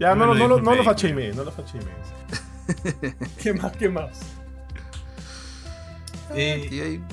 [0.00, 0.84] Ya, no, no, lo no, lo- no el lo médico.
[0.84, 1.86] fachimees, no lo fachimees.
[3.42, 4.20] ¿Qué más, qué más?
[6.34, 7.04] Eh, Tío, ahí-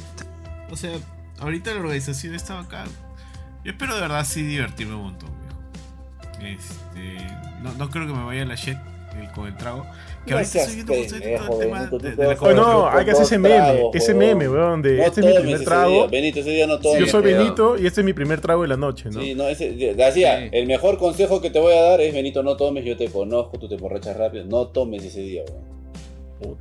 [0.71, 0.97] O sea,
[1.39, 2.85] ahorita la organización está acá.
[3.63, 5.29] Yo espero de verdad sí divertirme un montón,
[6.39, 6.59] viejo.
[6.59, 7.17] Este.
[7.61, 8.77] No, no creo que me vaya a la shit
[9.15, 9.85] eh, con el trago.
[10.27, 14.13] Que No estoy todo el tema de, de la hay que hacer ese meme, ese
[14.13, 15.89] meme, weón, de No este es mi primer trago.
[15.91, 16.99] día, Benito, ese día no tomes.
[16.99, 17.21] Yo soy.
[17.23, 19.21] Benito y este es mi primer trago de la noche, ¿no?
[19.21, 20.49] Sí, no, ese, decía, Sí.
[20.51, 23.57] el mejor consejo que te voy a dar es, Benito, no tomes, yo te conozco,
[23.57, 25.66] tú te borrachas rápido, no tomes ese día, weón.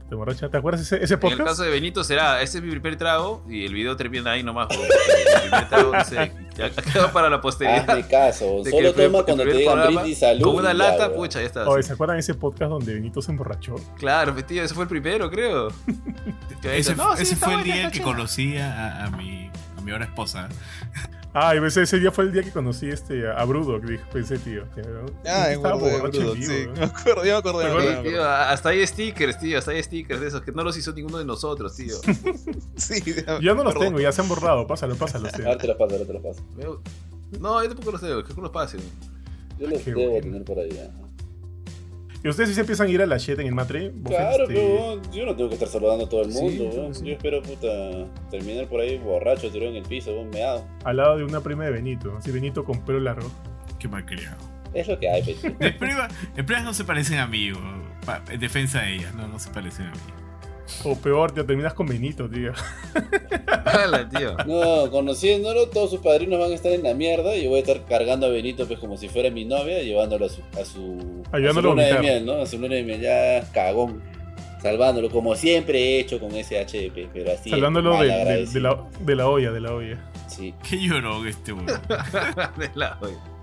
[0.09, 0.49] ¿Te, borracha?
[0.49, 1.41] ¿Te acuerdas ese, ese podcast?
[1.41, 4.33] En el caso de Benito será, ese es mi primer trago y el video termina
[4.33, 4.69] ahí nomás.
[4.71, 7.89] el primer trago, no sé, ya quedó para la posteridad.
[7.89, 10.43] Hazme caso, solo toma cuando te digan brindis salud.
[10.43, 11.69] Con una lata, pucha, ya está.
[11.69, 13.77] Oye, ¿se acuerdan ese podcast donde Benito se emborrachó?
[13.99, 15.69] Claro, tío, ese fue el primero, creo.
[16.63, 20.05] ese, no, sí, ese fue el día que conocí a, a, mi, a mi ahora
[20.05, 20.49] esposa.
[21.39, 24.65] Ah, ese, ese día fue el día que conocí este, a Brudo, que pensé, tío.
[25.29, 26.67] Ah, Brudo, Brudo, sí.
[26.75, 28.03] Me acuerdo, ya me acuerdo.
[28.03, 31.19] Tío, hasta hay stickers, tío, hasta hay stickers de esos que no los hizo ninguno
[31.19, 31.95] de nosotros, tío.
[32.77, 34.67] sí, ya, Yo no los tengo, ya se han borrado.
[34.67, 35.29] Pásalo, pásalo.
[35.29, 36.43] Ahora te los paso, ahora te los paso.
[37.39, 38.81] No, yo tampoco los tengo, que los pasen.
[39.59, 40.91] Yo los debo tener por ahí, ya.
[42.27, 43.93] ¿Y ustedes sí se empiezan a ir a la shit en el matre?
[44.05, 44.55] Claro, este...
[44.55, 46.91] pero yo no tengo que estar saludando a todo el mundo.
[46.93, 47.07] Sí, sí.
[47.07, 47.69] Yo espero, puta,
[48.33, 50.67] terminar por ahí borracho, tirado en el piso, meado.
[50.83, 53.31] Al lado de una prima de Benito, así Benito con pelo largo.
[53.79, 54.39] Qué mal criado.
[54.75, 55.57] Es lo que hay, Benito.
[55.61, 57.53] Las primas, primas no se parecen a mí,
[58.29, 60.26] en defensa de ellas, no, no se parecen a mí.
[60.85, 62.53] O peor, te terminas con Benito, tío.
[63.85, 64.37] Hola, tío.
[64.47, 67.63] No, conociéndolo, todos sus padrinos van a estar en la mierda y yo voy a
[67.63, 71.23] estar cargando a Benito pues como si fuera mi novia, llevándolo a su, a su,
[71.33, 72.35] a su luna de miel, ¿no?
[72.35, 74.03] A su luna de miel, ya cagón.
[74.63, 77.51] Salvándolo como siempre he hecho con ese HDP, pero así.
[77.51, 79.99] Salvándolo de, de, de, la, de la olla, de la olla.
[80.29, 80.55] Sí.
[80.69, 81.67] Qué llorón este weón.
[82.57, 83.36] de la olla.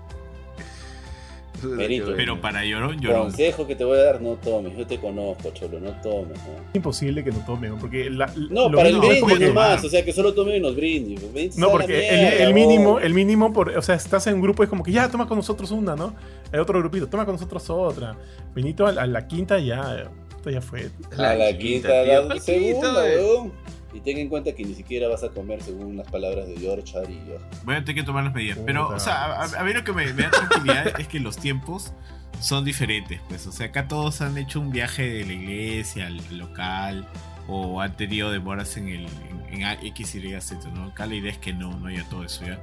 [1.62, 3.24] Benito, pero para llorón, llorón.
[3.24, 4.76] Consejo que te voy a dar, no tomes.
[4.76, 6.38] Yo te conozco, cholo, no tomes.
[6.38, 6.54] ¿no?
[6.74, 10.34] Imposible que no tomes, porque la, No, para el brindis nomás, o sea, que solo
[10.34, 11.20] tomen unos brindis.
[11.32, 14.42] brindis no, porque mierda, el, el, mínimo, el mínimo, por, o sea, estás en un
[14.42, 16.14] grupo, es como que ya, toma con nosotros una, ¿no?
[16.52, 18.16] Hay otro grupito, toma con nosotros otra.
[18.54, 20.10] Benito a, a la quinta ya,
[20.50, 20.90] ya fue.
[21.16, 23.52] A la, la quinta, quinta la segunda, weón.
[23.94, 26.92] Y ten en cuenta que ni siquiera vas a comer según las palabras de George
[27.08, 27.36] y yo.
[27.64, 28.58] Voy a tener que tomar las medidas.
[28.66, 31.36] Pero, o sea, a, a mí lo que me, me da tranquilidad es que los
[31.36, 31.92] tiempos
[32.40, 33.20] son diferentes.
[33.28, 37.06] Pues, o sea, acá todos han hecho un viaje de la iglesia al local
[37.46, 39.06] o han tenido demoras en el
[39.50, 40.86] en, en X, Y, Z, ¿no?
[40.86, 42.58] Acá la idea es que no, no haya todo eso ya.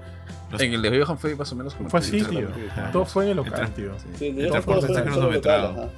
[0.52, 0.60] Los...
[0.60, 1.90] En el de Johan fue más o menos como.
[1.90, 2.49] Fue así, tío.
[2.91, 3.94] Todo fue en el local, tío.
[4.20, 5.91] Sí, el, el transporte está cronometrado.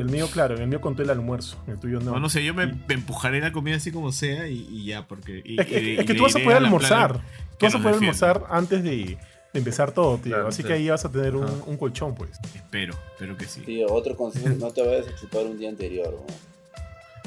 [0.00, 2.12] El mío, claro, el mío contó el almuerzo, el tuyo no.
[2.12, 5.06] No, no sé, yo me, me empujaré la comida así como sea y, y ya,
[5.06, 5.42] porque.
[5.44, 7.20] Y, es que, y, es que tú vas a poder almorzar.
[7.58, 9.18] Tú vas a poder almorzar antes de, de,
[9.54, 10.34] empezar todo, tío.
[10.34, 10.68] Claro, Así sí.
[10.68, 12.32] que ahí vas a tener un, un, colchón, pues.
[12.54, 13.62] Espero, espero que sí.
[13.62, 16.34] Tío, otro consejo: no te vayas a chupar un día anterior, ¿no?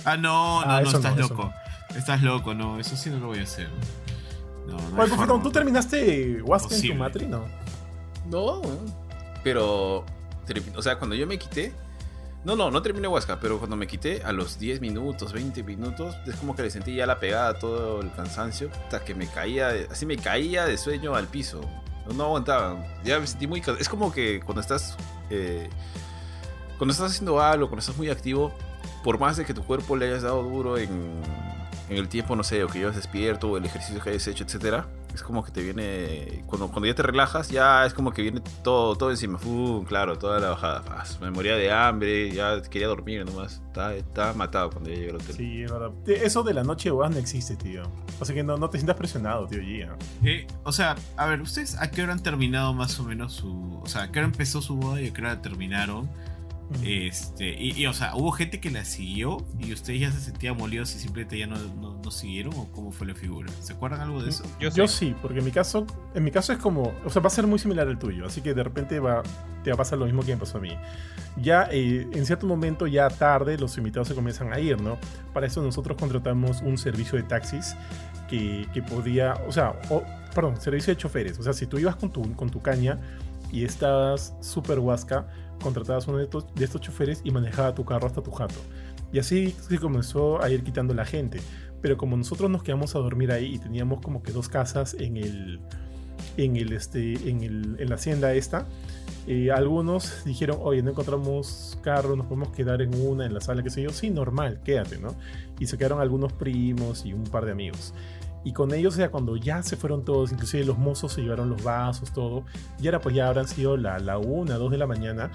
[0.06, 1.52] Ah, no, no, ah, no, estás no, loco.
[1.90, 1.98] No.
[1.98, 3.68] Estás loco, no, eso sí no lo voy a hacer.
[4.68, 7.26] No, no Oye, Confitón, ¿tú terminaste Huasca en tu matri?
[7.26, 7.46] No.
[8.28, 8.62] No,
[9.44, 10.06] pero.
[10.76, 11.74] O sea, cuando yo me quité
[12.46, 16.16] no, no, no terminé Huasca, pero cuando me quité a los 10 minutos, 20 minutos,
[16.26, 19.72] es como que le sentí ya la pegada, todo el cansancio, hasta que me caía,
[19.92, 21.62] así me caía de sueño al piso.
[22.16, 23.62] No aguantaba, ya me sentí muy...
[23.80, 24.98] Es como que cuando estás...
[25.30, 25.70] Eh,
[26.78, 28.54] cuando estás haciendo algo, cuando estás muy activo,
[29.04, 31.22] por más de que tu cuerpo le hayas dado duro en,
[31.90, 34.44] en el tiempo, no sé, o que llevas despierto, o el ejercicio que hayas hecho,
[34.44, 36.44] etcétera, es como que te viene.
[36.46, 39.40] Cuando, cuando ya te relajas, ya es como que viene todo, todo encima.
[39.44, 41.04] Uh, claro, toda la bajada.
[41.20, 43.62] Me moría de hambre, ya quería dormir nomás.
[43.68, 45.36] Estaba, estaba matado cuando ya llegué al hotel.
[45.36, 45.92] Sí, es verdad.
[46.08, 47.84] Eso de la noche no existe, tío.
[48.20, 49.96] O sea que no, no te sientas presionado, tío Gia.
[50.24, 53.80] Eh, o sea, a ver, ¿ustedes a qué hora han terminado más o menos su.
[53.82, 56.10] O sea, a qué hora empezó su boda y a qué hora terminaron?
[56.84, 60.56] Este, y, y, o sea, ¿hubo gente que la siguió y ustedes ya se sentían
[60.56, 62.54] molidos y simplemente ya no, no, no, siguieron?
[62.56, 63.52] ¿O cómo fue la figura?
[63.60, 64.44] ¿Se acuerdan algo de eso?
[64.60, 65.16] Yo, Yo sí.
[65.20, 67.58] porque en mi caso, en mi caso es como, o sea, va a ser muy
[67.58, 69.24] similar al tuyo, así que de repente va,
[69.64, 70.78] te va a pasar lo mismo que me pasó a mí.
[71.42, 75.00] Ya eh, en cierto momento, ya tarde, los invitados se comienzan a ir, ¿no?
[75.34, 77.76] Para eso nosotros contratamos un servicio de taxis
[78.30, 80.04] que, que podía, o sea, o,
[80.36, 83.00] perdón, servicio de choferes, o sea, si tú ibas con tu, con tu caña
[83.52, 85.28] y estabas súper huasca,
[85.60, 88.60] contratabas uno de estos, de estos choferes y manejaba tu carro hasta tu jato.
[89.12, 91.40] Y así se comenzó a ir quitando la gente.
[91.82, 95.18] Pero como nosotros nos quedamos a dormir ahí y teníamos como que dos casas en
[95.18, 95.60] el.
[96.36, 98.68] En, el, este, en, el, en la hacienda esta,
[99.26, 103.64] eh, algunos dijeron, oye, no encontramos carro, nos podemos quedar en una, en la sala,
[103.64, 105.16] que sé yo, sí, normal, quédate, ¿no?
[105.60, 107.94] Y se quedaron algunos primos y un par de amigos.
[108.44, 111.50] Y con ellos, o sea, cuando ya se fueron todos, inclusive los mozos se llevaron
[111.50, 112.46] los vasos, todo,
[112.80, 115.30] y ahora pues ya habrán sido la, la una, dos de la mañana,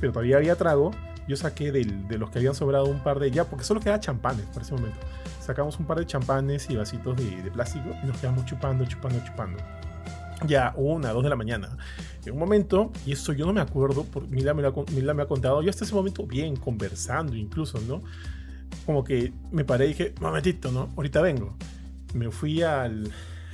[0.00, 0.90] pero todavía había trago.
[1.26, 3.98] Yo saqué del, de los que habían sobrado un par de ya, porque solo quedaba
[3.98, 4.98] champanes para ese momento.
[5.40, 9.24] Sacamos un par de champanes y vasitos de, de plástico y nos quedamos chupando, chupando,
[9.24, 9.58] chupando.
[10.46, 11.78] Ya una, dos de la mañana.
[12.26, 15.22] En un momento, y esto yo no me acuerdo, porque Mila me, lo, Mila me
[15.22, 18.02] ha contado, yo hasta ese momento bien, conversando incluso, ¿no?
[18.84, 20.90] Como que me paré y dije, momentito, ¿no?
[20.94, 21.56] Ahorita vengo
[22.14, 23.12] me fui al,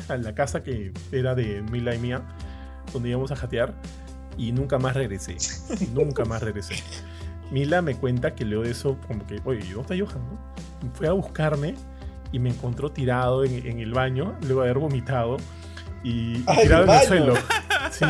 [0.08, 2.22] a la casa que era de Mila y mía,
[2.92, 3.74] donde íbamos a jatear,
[4.36, 5.36] y nunca más regresé.
[5.92, 6.76] nunca más regresé.
[7.50, 10.24] Mila me cuenta que luego de eso, como que, oye, ¿dónde está Johan?
[10.28, 10.92] No?
[10.94, 11.74] Fue a buscarme
[12.32, 15.36] y me encontró tirado en, el baño, luego de haber vomitado.
[16.02, 17.34] Y, tirado en el suelo.
[17.90, 18.04] Sí,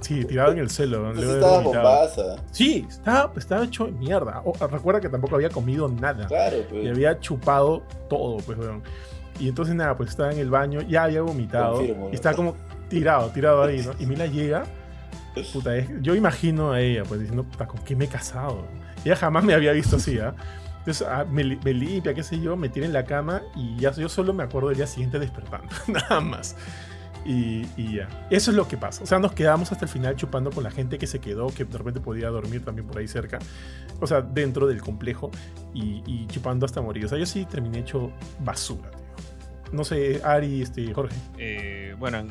[0.00, 1.12] sí, tirado en el suelo.
[1.12, 2.36] Luego estaba bombaza.
[2.52, 4.42] Sí, estaba, estaba hecho mierda.
[4.70, 6.26] recuerda que tampoco había comido nada.
[6.26, 6.84] Claro, pues.
[6.84, 8.82] Y había chupado todo, pues, weón.
[9.38, 11.82] Y entonces nada, pues estaba en el baño, ya había vomitado.
[11.82, 12.56] y estaba como
[12.88, 13.92] tirado, tirado ahí, ¿no?
[13.98, 14.64] Y Mila llega.
[15.52, 18.66] Puta, yo imagino a ella, pues diciendo, puta, ¿con qué me he casado?
[19.04, 20.34] Ella jamás me había visto así, ¿ah?
[20.78, 24.08] Entonces ah, me, limpia, qué sé yo, me tira en la cama y ya yo
[24.08, 26.56] solo me acuerdo del día siguiente despertando, nada más.
[27.24, 28.08] Y, y, ya.
[28.30, 29.02] Eso es lo que pasa.
[29.02, 31.64] O sea, nos quedamos hasta el final chupando con la gente que se quedó, que
[31.64, 33.40] de repente podía dormir también por ahí cerca.
[34.00, 35.32] O sea, dentro del complejo
[35.74, 37.04] y, y chupando hasta morir.
[37.04, 39.05] O sea, yo sí terminé hecho basura, tío.
[39.72, 41.16] No sé, Ari, este, Jorge.
[41.38, 42.24] Eh, bueno,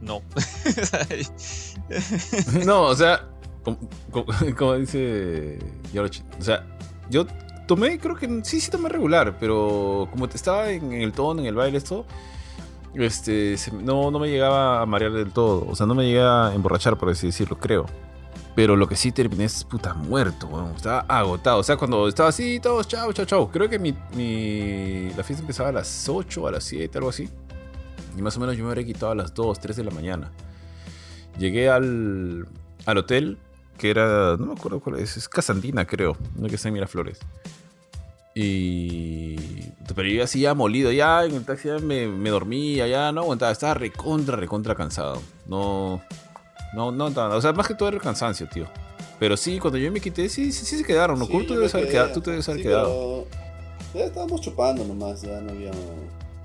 [0.00, 0.22] no.
[2.64, 3.28] no, o sea,
[4.56, 5.58] como, dice
[5.92, 6.66] George, o sea,
[7.10, 7.26] yo
[7.66, 11.54] tomé, creo que sí, sí tomé regular, pero como estaba en el tono, en el
[11.54, 12.06] baile, esto,
[12.94, 16.54] este, no, no me llegaba a marear del todo, o sea, no me llegaba a
[16.54, 17.86] emborrachar, por así decirlo, creo.
[18.54, 21.58] Pero lo que sí terminé es puta muerto, estaba agotado.
[21.58, 23.50] O sea, cuando estaba así, todos, chao, chao, chao.
[23.50, 27.28] Creo que mi, mi, la fiesta empezaba a las 8, a las 7, algo así.
[28.16, 30.32] Y más o menos yo me habría quitado a las 2, 3 de la mañana.
[31.38, 32.48] Llegué al,
[32.86, 33.38] al hotel,
[33.78, 37.20] que era, no me acuerdo cuál es, es Casandina, creo, no que está en Miraflores.
[38.34, 39.36] Y.
[39.94, 43.22] Pero yo así ya molido, ya en el taxi ya me, me dormía, ya no
[43.22, 45.20] aguantaba, estaba recontra, recontra cansado.
[45.46, 46.00] No.
[46.72, 48.66] No, no, no, o sea, más que todo era el cansancio, tío.
[49.18, 51.26] Pero sí, cuando yo me quité, sí, sí, sí se quedaron, ¿no?
[51.26, 53.26] Sí, tú, debes haber quedado, tú te debes haber quedado.
[53.94, 55.72] Ya estábamos chupando nomás, ya no había.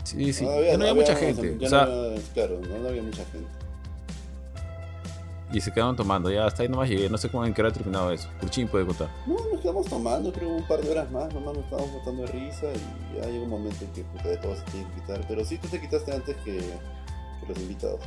[0.03, 1.57] Sí, sí, no había, ya no había, mucha gente.
[1.65, 1.87] o sea,
[2.33, 3.47] claro, no había mucha gente.
[5.53, 7.71] Y se quedaron tomando, ya hasta ahí nomás llegué, no sé cómo en qué hora
[7.71, 8.27] terminado eso.
[8.41, 9.09] Curchín puede contar.
[9.25, 12.31] No, nos quedamos tomando, creo un par de horas más, nomás nos estábamos botando de
[12.31, 15.25] risa y ya llegó un momento en que puta de todo se tiene que quitar.
[15.27, 18.01] Pero sí tú te quitaste antes que, que los invitados.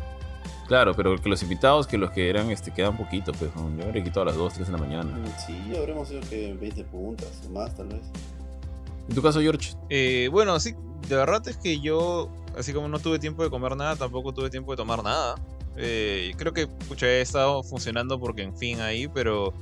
[0.69, 3.85] Claro, pero que los invitados, que los que eran, este, quedan poquito, pues yo me
[3.85, 5.16] habría quitado a las 2, 3 de la mañana.
[5.16, 8.03] Mm, sí, habremos sido que 20 puntas o más, tal vez.
[9.09, 9.73] ¿En tu caso, George?
[9.89, 10.74] Eh, bueno, sí,
[11.09, 14.51] de verdad es que yo, así como no tuve tiempo de comer nada, tampoco tuve
[14.51, 15.36] tiempo de tomar nada.
[15.78, 19.55] Eh, creo que pucha, he estado funcionando porque en fin ahí, pero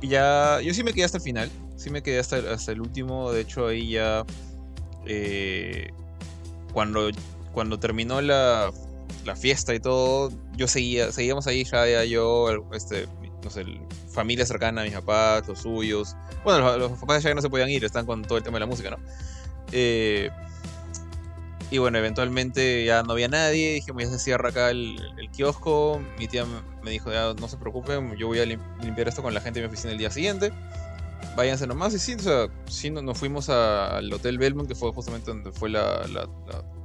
[0.00, 3.32] ya yo sí me quedé hasta el final, sí me quedé hasta, hasta el último,
[3.32, 4.24] de hecho ahí ya
[5.06, 5.90] eh,
[6.72, 7.08] cuando,
[7.52, 8.70] cuando terminó la,
[9.24, 13.06] la fiesta y todo, yo seguía, seguíamos ahí, ya, yo, este,
[13.42, 13.64] no sé,
[14.12, 16.16] familia cercana, mis papás, los suyos.
[16.44, 18.66] Bueno, los, papás ya no se podían ir, están con todo el tema de la
[18.66, 18.98] música, ¿no?
[19.72, 20.30] Eh,
[21.70, 25.00] y bueno, eventualmente ya no había nadie, dijimos ya se cierra acá el,
[25.32, 26.44] kiosco, mi tía
[26.82, 29.66] me dijo, ya no se preocupen, yo voy a limpiar esto con la gente de
[29.66, 30.52] mi oficina el día siguiente,
[31.36, 35.30] váyanse nomás, y sí, o sea, sí nos fuimos al Hotel Belmont, que fue justamente
[35.30, 36.06] donde fue la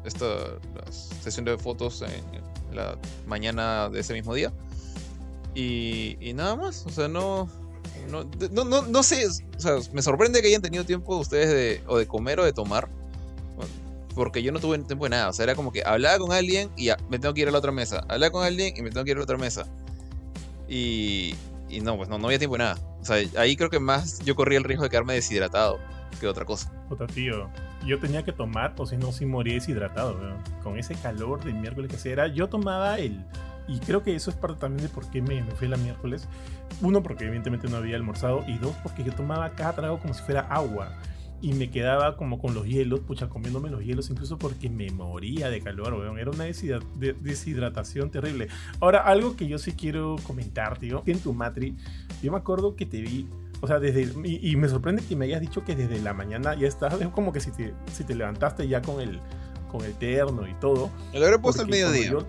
[0.03, 2.97] esta la sesión de fotos en la
[3.27, 4.51] mañana de ese mismo día.
[5.53, 7.49] Y, y nada más, o sea, no,
[8.09, 11.97] no, no, no, sé, o sea, me sorprende que hayan tenido tiempo ustedes de, o
[11.97, 12.89] de comer o de tomar.
[14.15, 15.29] Porque yo no tuve tiempo de nada.
[15.29, 17.59] O sea, era como que hablaba con alguien y me tengo que ir a la
[17.59, 18.03] otra mesa.
[18.09, 19.65] Hablaba con alguien y me tengo que ir a la otra mesa.
[20.67, 21.33] Y,
[21.71, 22.77] y no, pues no, no había tiempo de nada.
[22.99, 25.79] O sea, ahí creo que más yo corría el riesgo de quedarme deshidratado
[26.19, 26.71] que otra cosa.
[26.89, 27.49] Otra tío,
[27.85, 30.17] yo tenía que tomar, o si no, si moría deshidratado,
[30.63, 32.27] con ese calor del miércoles que se era.
[32.27, 33.23] Yo tomaba el,
[33.67, 36.27] y creo que eso es parte también de por qué me, me fui la miércoles.
[36.81, 40.21] Uno, porque evidentemente no había almorzado, y dos, porque yo tomaba cada trago como si
[40.21, 40.97] fuera agua.
[41.41, 45.49] Y me quedaba como con los hielos, pucha, comiéndome los hielos, incluso porque me moría
[45.49, 46.19] de calor, weón.
[46.19, 48.47] Era una deshidratación terrible.
[48.79, 51.75] Ahora, algo que yo sí quiero comentar, tío, en tu matri,
[52.21, 53.27] yo me acuerdo que te vi
[53.61, 54.11] o sea, desde.
[54.27, 56.99] Y, me sorprende que me hayas dicho que desde la mañana ya estás.
[56.99, 59.19] Es como que si te, si te levantaste ya con el,
[59.71, 60.89] con el terno y todo.
[61.13, 62.25] lo habré puesto el mediodía.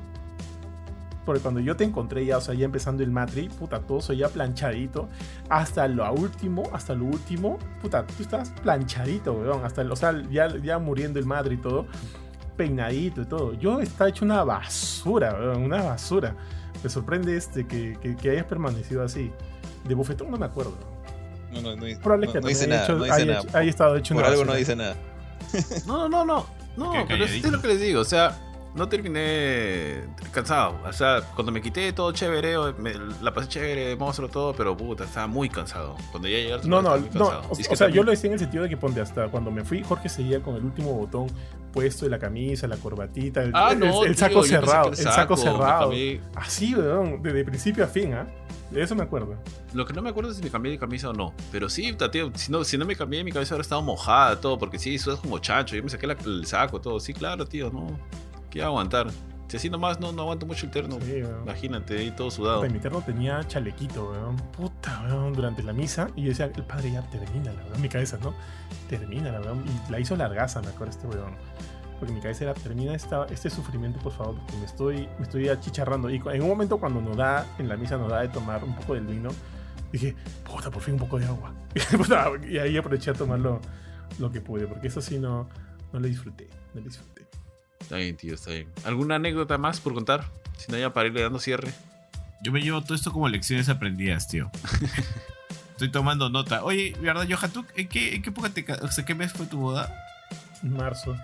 [1.25, 4.19] Porque cuando yo te encontré ya, o sea, ya empezando el matri, puta, todo soy
[4.19, 5.09] ya planchadito.
[5.49, 9.65] Hasta lo último, hasta lo último, puta, tú estás planchadito, weón.
[9.65, 11.87] Hasta, o sea, ya, ya muriendo el matri y todo,
[12.57, 13.55] peinadito y todo.
[13.55, 16.35] Yo estaba hecho una basura, weón, una basura.
[16.83, 19.31] Me sorprende este que, que, que hayas permanecido así.
[19.85, 20.75] De bufetón no me acuerdo.
[21.53, 22.89] No, no, no, Probable que no dice nada.
[22.89, 23.63] no dice nada.
[23.63, 24.97] estado hecho Por algo no dice nada.
[25.87, 26.47] No, no, no.
[26.77, 28.01] No, pero es lo que les digo.
[28.01, 28.39] O sea,
[28.75, 30.79] no terminé cansado.
[30.85, 35.05] O sea, cuando me quité todo chévere, me, la pasé chévere, monstruo todo, pero puta,
[35.05, 35.97] estaba muy cansado.
[36.11, 37.43] Cuando ya llegué No, no, no.
[37.51, 39.83] O, sea, yo lo decía en el sentido de que ponte hasta cuando me fui,
[39.83, 41.27] Jorge seguía con el último botón
[41.73, 43.75] puesto de la camisa, la corbatita, el, ah,
[44.15, 44.91] saco cerrado.
[44.91, 45.93] El saco, cerrado.
[46.35, 48.27] Así, weón, desde principio a fin, ¿ah?
[48.71, 49.37] De eso me acuerdo.
[49.75, 51.35] Lo que no me acuerdo es si me cambié de camisa o no.
[51.51, 54.59] Pero sí, tío, si no, si no me cambié, mi cabeza ahora estaba mojada, todo,
[54.59, 55.77] porque sí, sudas como chancho.
[55.77, 56.99] Yo me saqué el saco, todo.
[56.99, 57.87] Sí, claro, tío, no.
[58.53, 59.11] ¿Qué aguantar?
[59.49, 60.99] Si así nomás no, no aguanto mucho el terno.
[61.43, 62.63] Imagínate, ahí todo sudado.
[62.69, 64.37] mi terno tenía chalequito, weón.
[64.53, 66.09] Puta, weón, durante la misa.
[66.17, 68.35] Y yo decía, el padre ya termina, la verdad, mi cabeza, ¿no?
[68.91, 69.65] Termina, la weón.
[69.67, 71.35] Y la hizo largaza, me acuerdo, este weón.
[71.99, 75.49] Porque mi cabeza era, termina esta, este sufrimiento, por favor, porque me estoy, me estoy
[75.49, 76.11] achicharrando.
[76.11, 78.77] Y en un momento cuando nos da, en la misa nos da de tomar un
[78.77, 79.31] poco del vino,
[79.91, 80.15] dije,
[80.45, 81.55] puta, por fin un poco de agua.
[82.51, 83.61] y ahí aproveché a tomar lo,
[84.19, 85.49] lo que pude, porque eso sí no,
[85.93, 87.12] no lo disfruté, no lo disfruté.
[87.83, 88.69] Está bien, tío, está bien.
[88.85, 90.25] ¿Alguna anécdota más por contar?
[90.57, 91.73] Si no, ya para irle dando cierre.
[92.43, 94.51] Yo me llevo todo esto como lecciones aprendidas, tío.
[95.73, 96.65] Estoy tomando nota.
[96.65, 97.51] Oye, ¿verdad, Johan?
[97.51, 99.93] ¿Tú en qué, en qué época te O sea, ¿qué mes fue tu boda?
[100.63, 101.17] Marzo.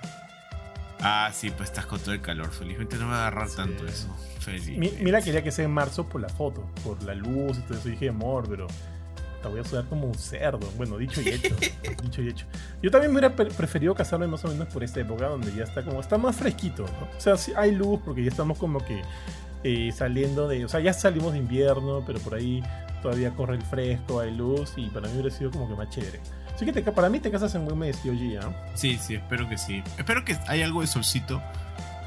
[1.00, 2.50] Ah, sí, pues estás con todo el calor.
[2.50, 4.14] Felizmente no me va a agarrar tanto eso.
[4.40, 4.76] Feliz.
[5.00, 7.88] mira, quería que sea en marzo por la foto, por la luz y todo eso.
[7.88, 8.66] dije, amor, pero
[9.42, 10.68] te voy a sudar como un cerdo.
[10.76, 11.54] Bueno, dicho y hecho.
[12.02, 12.46] dicho y hecho.
[12.82, 15.84] Yo también me hubiera preferido casarme más o menos por esta época donde ya está
[15.84, 19.02] como, está más fresquito, O sea, sí hay luz porque ya estamos como que
[19.64, 22.62] eh, saliendo de, o sea, ya salimos de invierno, pero por ahí
[23.02, 26.20] todavía corre el fresco, hay luz y para mí hubiera sido como que más chévere.
[26.54, 28.52] Así que para mí te casas en buen mes, tío G, ¿no?
[28.74, 29.82] Sí, sí, espero que sí.
[29.96, 31.40] Espero que haya algo de solcito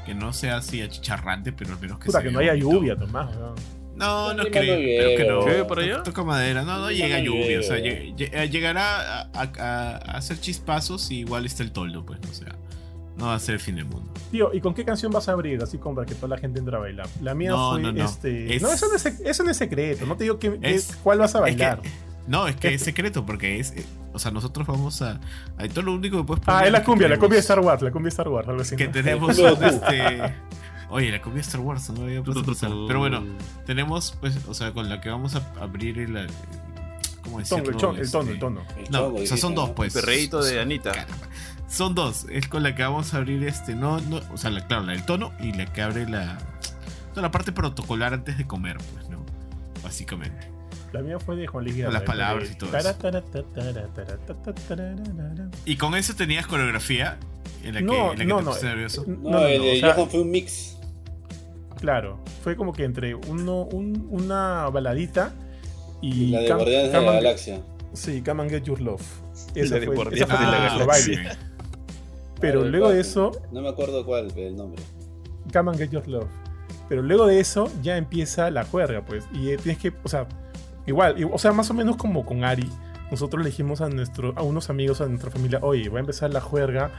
[0.04, 3.34] que no sea así achicharrante, pero al menos que Puta, que no haya lluvia, Tomás,
[3.36, 3.54] ¿no?
[4.02, 4.76] No, no creo.
[4.76, 5.40] Creo que no.
[5.42, 6.02] ¿Llueve por allá?
[6.02, 6.62] Toca madera.
[6.62, 7.60] No, no llega lluvia.
[7.60, 12.18] O sea, eh, llegará a, hacer chispazos y igual está el toldo, pues.
[12.28, 12.56] O sea,
[13.16, 14.12] no va a ser el fin del mundo.
[14.32, 15.62] Tío, ¿y con qué canción vas a abrir?
[15.62, 17.06] Así como para que toda la gente entre a bailar.
[17.20, 18.58] La mía fue este.
[18.60, 20.04] No, eso no, es, eso no es secreto.
[20.04, 21.80] No te digo que, cuál vas a bailar.
[22.26, 23.70] no, es que es secreto porque es.
[23.72, 23.84] Eh,
[24.14, 25.20] o sea, nosotros vamos a.
[25.58, 26.62] Ahí todo lo único que puedes poner.
[26.62, 28.62] Ah, es la cumbia, la cumbia de Star Wars, la cumbia de Star Wars, algo
[28.62, 28.74] así.
[28.74, 30.34] Que tenemos este.
[30.92, 33.24] Oye, la comida Star Wars, no había puesto Pero bueno,
[33.64, 36.26] tenemos, pues, o sea, con la que vamos a abrir el.
[37.22, 37.70] ¿Cómo decirlo?
[37.70, 38.60] El tono, el tono, el tono.
[38.90, 39.96] No, o sea, son dos, pues.
[39.96, 40.92] El perreíto de Anita.
[41.66, 42.26] Son dos.
[42.30, 43.74] Es con la que vamos a abrir este.
[43.74, 46.36] No, no, o sea, la, claro, la del tono y la que abre la.
[47.10, 49.24] Toda la parte protocolar antes de comer, pues, ¿no?
[49.82, 50.50] Básicamente.
[50.92, 52.94] La mía fue de Juan Luis Con las palabras y todo eso.
[55.64, 57.18] ¿Y con eso tenías coreografía?
[57.64, 59.04] En la que, no, en la que no, te no, nervioso.
[59.06, 60.76] No, no, el de Johan fue un mix.
[61.82, 65.34] Claro, fue como que entre uno, un, una baladita
[66.00, 66.28] y.
[66.28, 67.60] La de Guardianes de la Galaxia.
[67.92, 69.02] Sí, Come and Get Your Love.
[69.56, 71.30] Esa fue, esa fue ah, la baile.
[72.40, 73.32] Pero luego de eso.
[73.50, 74.80] No me acuerdo cuál, el nombre.
[75.52, 76.28] Come and Get Your Love.
[76.88, 79.24] Pero luego de eso ya empieza la juerga, pues.
[79.32, 80.28] Y eh, tienes que, o sea,
[80.86, 82.70] igual, o sea, más o menos como con Ari,
[83.10, 86.32] nosotros le dijimos a, nuestro, a unos amigos, a nuestra familia, oye, voy a empezar
[86.32, 86.92] la juerga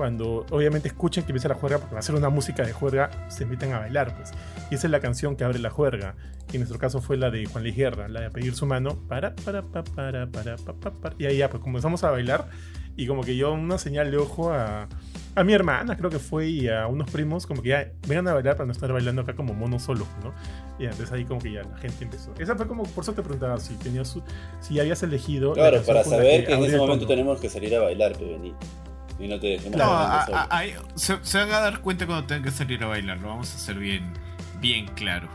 [0.00, 3.10] cuando obviamente escuchen que empieza la juerga, porque va a ser una música de juerga,
[3.28, 4.32] se invitan a bailar, pues.
[4.70, 6.14] Y esa es la canción que abre la juerga.
[6.50, 8.98] Y en nuestro caso fue la de Juan Luis Guerra, la de pedir su mano,
[9.08, 11.14] para, para, para, para, para, para, para.
[11.18, 12.48] Y ahí ya, pues comenzamos a bailar.
[12.96, 14.88] Y como que yo una señal de ojo a,
[15.34, 18.32] a mi hermana, creo que fue, y a unos primos, como que ya vengan a
[18.32, 20.32] bailar para no estar bailando acá como mono solo, ¿no?
[20.78, 22.32] Y entonces ahí como que ya la gente empezó.
[22.38, 24.16] Esa fue como, por eso te preguntaba si tenías
[24.60, 25.52] si habías elegido.
[25.52, 28.54] Claro, para saber que, en ese momento tenemos que salir a bailar, venir.
[29.20, 30.18] Y no te dejemos no,
[30.94, 33.56] se, se, van a dar cuenta cuando tengan que salir a bailar, lo vamos a
[33.56, 34.10] hacer bien,
[34.60, 35.28] bien claro.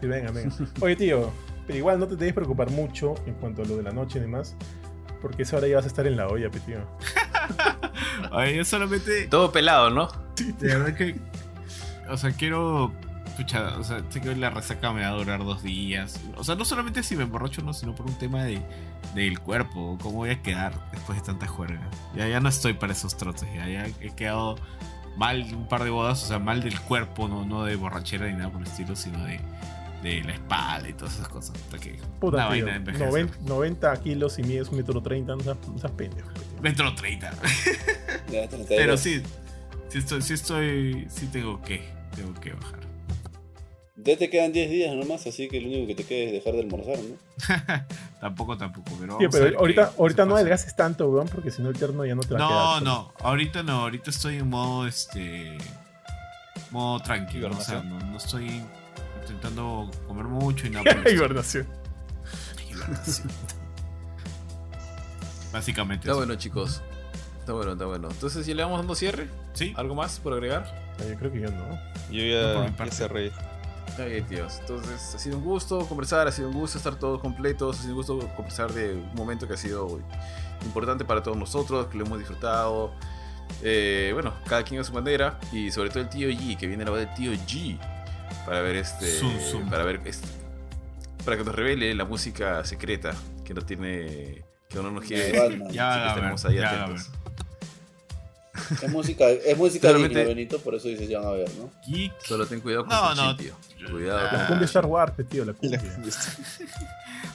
[0.00, 0.54] Sí, venga, venga.
[0.80, 1.32] Oye, tío,
[1.66, 4.22] pero igual no te debes preocupar mucho en cuanto a lo de la noche y
[4.22, 4.54] demás.
[5.20, 6.78] Porque esa hora ya vas a estar en la olla, tío.
[8.32, 9.26] Oye, yo solamente.
[9.26, 10.08] Todo pelado, ¿no?
[10.36, 11.16] Sí, de verdad que.
[12.08, 12.92] O sea, quiero
[13.42, 16.20] o sea, sé que la resaca me va a durar dos días.
[16.36, 18.60] O sea, no solamente si me emborracho, no, sino por un tema de,
[19.14, 19.98] del cuerpo.
[20.02, 21.88] ¿Cómo voy a quedar después de tanta juerga?
[22.16, 23.48] Ya, ya no estoy para esos trotes.
[23.54, 24.56] Ya, ya he quedado
[25.16, 28.34] mal un par de bodas, o sea, mal del cuerpo, no, no de borrachera ni
[28.34, 29.40] nada por el estilo, sino de,
[30.02, 31.56] de la espalda y todas esas cosas.
[31.70, 35.92] Porque Puta, una vaina de 90, 90, kilos y mides un metro treinta, no seas
[35.96, 36.28] pendejo.
[36.62, 37.32] Metro treinta.
[38.68, 39.22] Pero sí,
[39.88, 42.77] sí estoy, sí estoy, sí tengo que, tengo que bajar.
[44.00, 46.52] Ya te quedan 10 días nomás, así que lo único que te queda es dejar
[46.54, 47.84] de almorzar, ¿no?
[48.20, 49.18] tampoco, tampoco, pero.
[49.28, 52.34] pero ahorita, ahorita no adelgaces tanto, weón, porque si no el terno ya no te
[52.34, 52.82] va no, a quedar.
[52.82, 55.58] No, no, ahorita no, ahorita estoy en modo este.
[56.70, 58.62] modo tranquilo, o sea, no, no, estoy
[59.22, 60.84] intentando comer mucho y nada.
[61.10, 61.66] Hibernación.
[62.70, 63.28] Hibernación.
[65.52, 66.06] Básicamente.
[66.06, 66.82] Está bueno, chicos.
[67.40, 68.08] Está bueno, está bueno.
[68.12, 69.26] Entonces, ¿ya le vamos dando cierre?
[69.54, 69.72] Sí.
[69.76, 70.72] ¿Algo más por agregar?
[71.00, 71.80] yo creo que yo no.
[72.12, 73.32] Yo ya, no, ya cerré.
[73.98, 74.58] Ay, tíos.
[74.60, 77.92] Entonces, ha sido un gusto conversar, ha sido un gusto estar todos completos, ha sido
[77.94, 80.00] un gusto conversar de un momento que ha sido
[80.64, 82.92] importante para todos nosotros, que lo hemos disfrutado.
[83.62, 86.84] Eh, bueno, cada quien a su manera y sobre todo el tío G, que viene
[86.84, 87.78] la voz del tío G
[88.44, 89.20] para ver este,
[89.70, 90.28] para ver este,
[91.24, 93.12] para que nos revele la música secreta
[93.44, 94.44] que no tiene.
[94.68, 95.62] que no nos quiere Ya, decir.
[95.70, 95.92] Ya,
[96.48, 97.10] ahí ya, a atentos.
[98.82, 101.70] Es música, es música Solamente- digna, Benito, por eso dices ya van a ver, ¿no?
[101.86, 102.12] Geek.
[102.26, 103.36] Solo ten cuidado con No, tu no.
[103.36, 103.54] tío.
[103.90, 105.80] Cuidado con La cumbia Star Wars, pues, tío, la cumbia.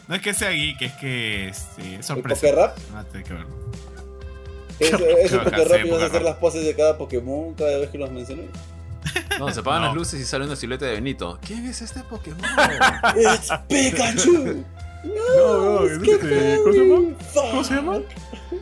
[0.08, 2.42] No es que sea geek, es que este, es ¿El sorpresa.
[2.42, 2.78] Poké Rap?
[2.94, 3.56] Ah, tiene que verlo.
[4.80, 6.24] ¿Es, es el Acá, Poké sí, Rap y vas a hacer Rap.
[6.30, 8.44] las poses de cada Pokémon cada vez que los mencioné?
[9.40, 9.88] No, se apagan No.
[9.88, 11.40] las luces y sale una silueta de Benito.
[11.46, 12.40] ¿Quién es este Pokémon?
[13.18, 14.64] ¡Es Pikachu!
[15.04, 17.16] No, no, es ¡Qué este, ¿cómo se llama?
[17.34, 18.00] ¿Cómo se llama?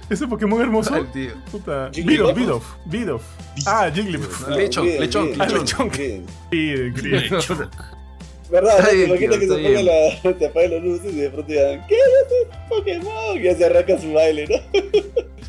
[0.10, 0.94] Ese Pokémon hermoso.
[0.96, 1.32] Al tío.
[1.52, 1.90] Puta.
[1.90, 3.24] Bidoff, Bidoff, Bidoff.
[3.66, 4.48] Ah, Jigglypuff.
[4.48, 5.60] No, lechón, Griden, lechón, griden, lechón.
[5.60, 6.26] lechón, griden.
[6.50, 7.22] Griden, griden.
[7.32, 7.70] Lechón.
[8.52, 8.80] ¿Verdad?
[8.80, 8.98] Está ¿no?
[8.98, 9.86] bien, Imagina tío, que se bien.
[9.86, 10.34] la.
[10.38, 13.38] te apague las luces y de pronto digan, ¿qué es este Pokémon?
[13.38, 14.58] Y ya se arranca su baile, ¿no?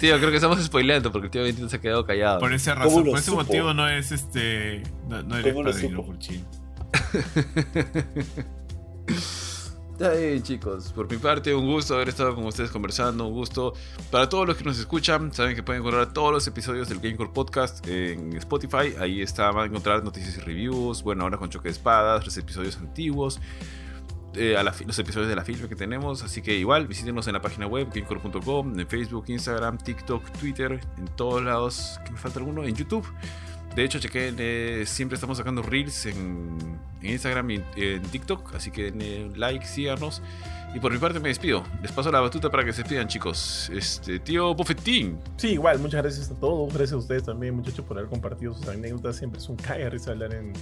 [0.00, 2.40] Tío, creo que estamos spoileando porque el tío Benito se ha quedado callado.
[2.40, 3.42] Por esa ¿Cómo razón, por ese supo?
[3.42, 4.82] motivo no es este.
[5.10, 6.14] No, no eres ¿Cómo lo padrino supo?
[9.98, 10.92] bien, chicos.
[10.92, 13.26] Por mi parte, un gusto haber estado con ustedes conversando.
[13.26, 13.74] Un gusto
[14.10, 15.32] para todos los que nos escuchan.
[15.32, 18.94] Saben que pueden encontrar todos los episodios del Gamecore Podcast en Spotify.
[18.98, 21.02] Ahí está, van a encontrar noticias y reviews.
[21.02, 23.40] Bueno, ahora con choque de espadas, los episodios antiguos.
[24.34, 26.22] eh, a la los episodios de la filme que tenemos.
[26.22, 31.06] Así que igual, visítenos en la página web, gamecore.com, en Facebook, Instagram, TikTok, Twitter, en
[31.16, 31.98] todos lados.
[32.04, 32.64] ¿Que me falta alguno?
[32.64, 33.06] En YouTube.
[33.74, 36.58] De hecho, chequen, eh, siempre estamos sacando reels en,
[37.02, 38.54] Instagram y en TikTok.
[38.54, 40.20] Así que denle like, síganos.
[40.74, 41.64] Y por mi parte me despido.
[41.82, 43.70] Les paso la batuta para que se despidan, chicos.
[43.72, 45.18] Este, tío Bofetín.
[45.36, 46.68] Sí, igual, muchas gracias a todos.
[46.68, 49.16] Gracias a ustedes también, muchachos, por haber compartido sus anécdotas.
[49.16, 50.52] Siempre es un cae risa hablar en-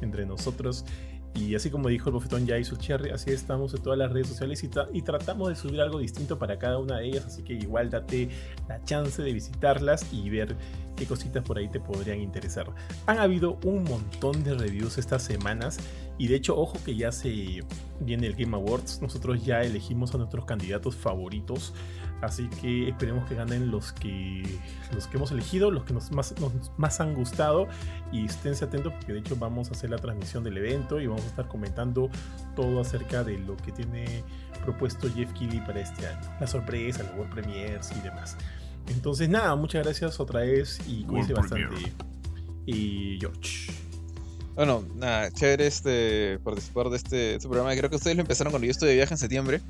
[0.00, 0.84] entre nosotros.
[1.34, 4.26] Y así como dijo el bofetón ya hizo Cherry, así estamos en todas las redes
[4.28, 7.26] sociales y, y tratamos de subir algo distinto para cada una de ellas.
[7.26, 8.28] Así que igual date
[8.68, 10.56] la chance de visitarlas y ver
[10.96, 12.66] qué cositas por ahí te podrían interesar.
[13.06, 15.78] Han habido un montón de reviews estas semanas
[16.18, 17.62] y de hecho, ojo que ya se
[18.00, 19.00] viene el Game Awards.
[19.00, 21.72] Nosotros ya elegimos a nuestros candidatos favoritos.
[22.20, 24.42] Así que esperemos que ganen los que,
[24.92, 27.68] los que hemos elegido, los que nos más, nos más han gustado.
[28.12, 31.24] Y esténse atentos porque de hecho vamos a hacer la transmisión del evento y vamos
[31.24, 32.10] a estar comentando
[32.56, 34.24] todo acerca de lo que tiene
[34.64, 36.20] propuesto Jeff Keighley para este año.
[36.40, 38.36] La sorpresa, los World Premiers y demás.
[38.88, 41.92] Entonces nada, muchas gracias otra vez y cuídense bastante.
[42.66, 43.72] Y George.
[44.54, 47.74] Bueno, nada, chévere este, participar de este, este programa.
[47.76, 49.60] Creo que ustedes lo empezaron cuando yo estuve de viaje en septiembre.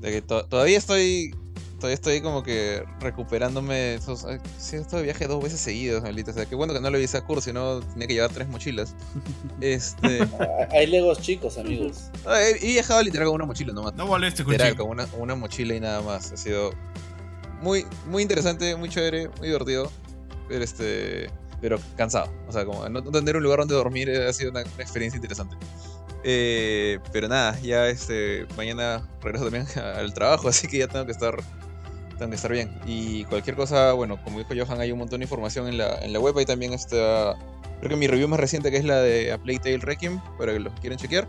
[0.00, 1.34] De que to- todavía estoy.
[1.76, 3.74] Todavía estoy como que recuperándome.
[3.74, 4.26] de Esos,
[4.58, 6.30] sí, de viaje dos veces seguidos, maldita.
[6.30, 8.30] O sea, qué bueno que no lo hice a curso, si no tenía que llevar
[8.30, 8.94] tres mochilas.
[9.62, 10.26] Este.
[10.72, 12.10] Hay legos chicos, amigos.
[12.28, 13.94] he, he viajado literal con una mochila nomás.
[13.94, 16.32] No moleste, Literal, con una, una mochila y nada más.
[16.32, 16.70] Ha sido
[17.62, 19.90] muy, muy interesante, muy chévere, muy divertido.
[20.48, 21.30] Pero este.
[21.62, 22.30] Pero cansado.
[22.46, 25.56] O sea, como no tener un lugar donde dormir ha sido una, una experiencia interesante.
[26.24, 28.46] Eh, pero nada, ya este.
[28.56, 29.66] Mañana regreso también
[29.96, 31.36] al trabajo, así que ya tengo que estar.
[32.18, 32.70] Tengo que estar bien.
[32.86, 36.12] Y cualquier cosa, bueno, como dijo Johan, hay un montón de información en la, en
[36.12, 36.36] la web.
[36.36, 37.36] Ahí también está.
[37.78, 40.60] Creo que mi review más reciente, que es la de A Playtale Requiem, para que
[40.60, 41.26] los quieren chequear.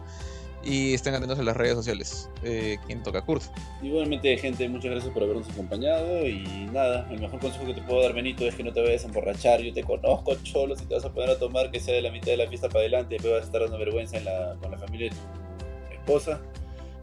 [0.63, 2.29] Y estén atentos a las redes sociales.
[2.43, 3.41] Eh, ¿Quién toca Kurt?
[3.81, 6.27] Igualmente, gente, muchas gracias por habernos acompañado.
[6.27, 9.03] Y nada, el mejor consejo que te puedo dar, Benito, es que no te vayas
[9.03, 9.61] a emborrachar.
[9.61, 10.75] Yo te conozco, cholo.
[10.75, 12.67] Si te vas a poner a tomar, que sea de la mitad de la fiesta
[12.67, 13.15] para adelante.
[13.15, 16.41] Después vas a estar dando vergüenza en la- con la familia de tu esposa.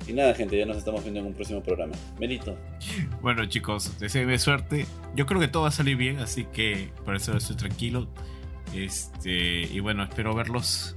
[0.07, 1.95] Y nada, gente, ya nos estamos viendo en un próximo programa.
[2.19, 2.57] Benito,
[3.21, 4.87] Bueno, chicos, deseenme suerte.
[5.17, 8.09] Yo creo que todo va a salir bien, así que por eso estoy tranquilo.
[8.75, 10.95] Este, y bueno, espero verlos.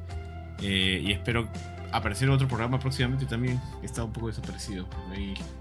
[0.63, 1.49] eh, y espero
[1.91, 3.61] aparecer en otro programa próximamente también.
[3.81, 4.85] He estado un poco desaparecido.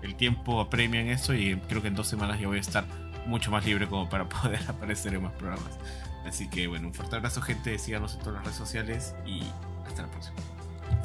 [0.03, 2.85] El tiempo apremia en eso y creo que en dos semanas ya voy a estar
[3.27, 5.79] mucho más libre como para poder aparecer en más programas.
[6.27, 9.43] Así que bueno, un fuerte abrazo gente, síganos en todas las redes sociales y
[9.87, 10.37] hasta la próxima.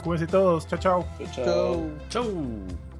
[0.03, 1.07] Cuídense todos, chao chao.
[1.33, 1.45] chao.
[1.45, 1.91] chao.
[2.09, 2.94] Chau.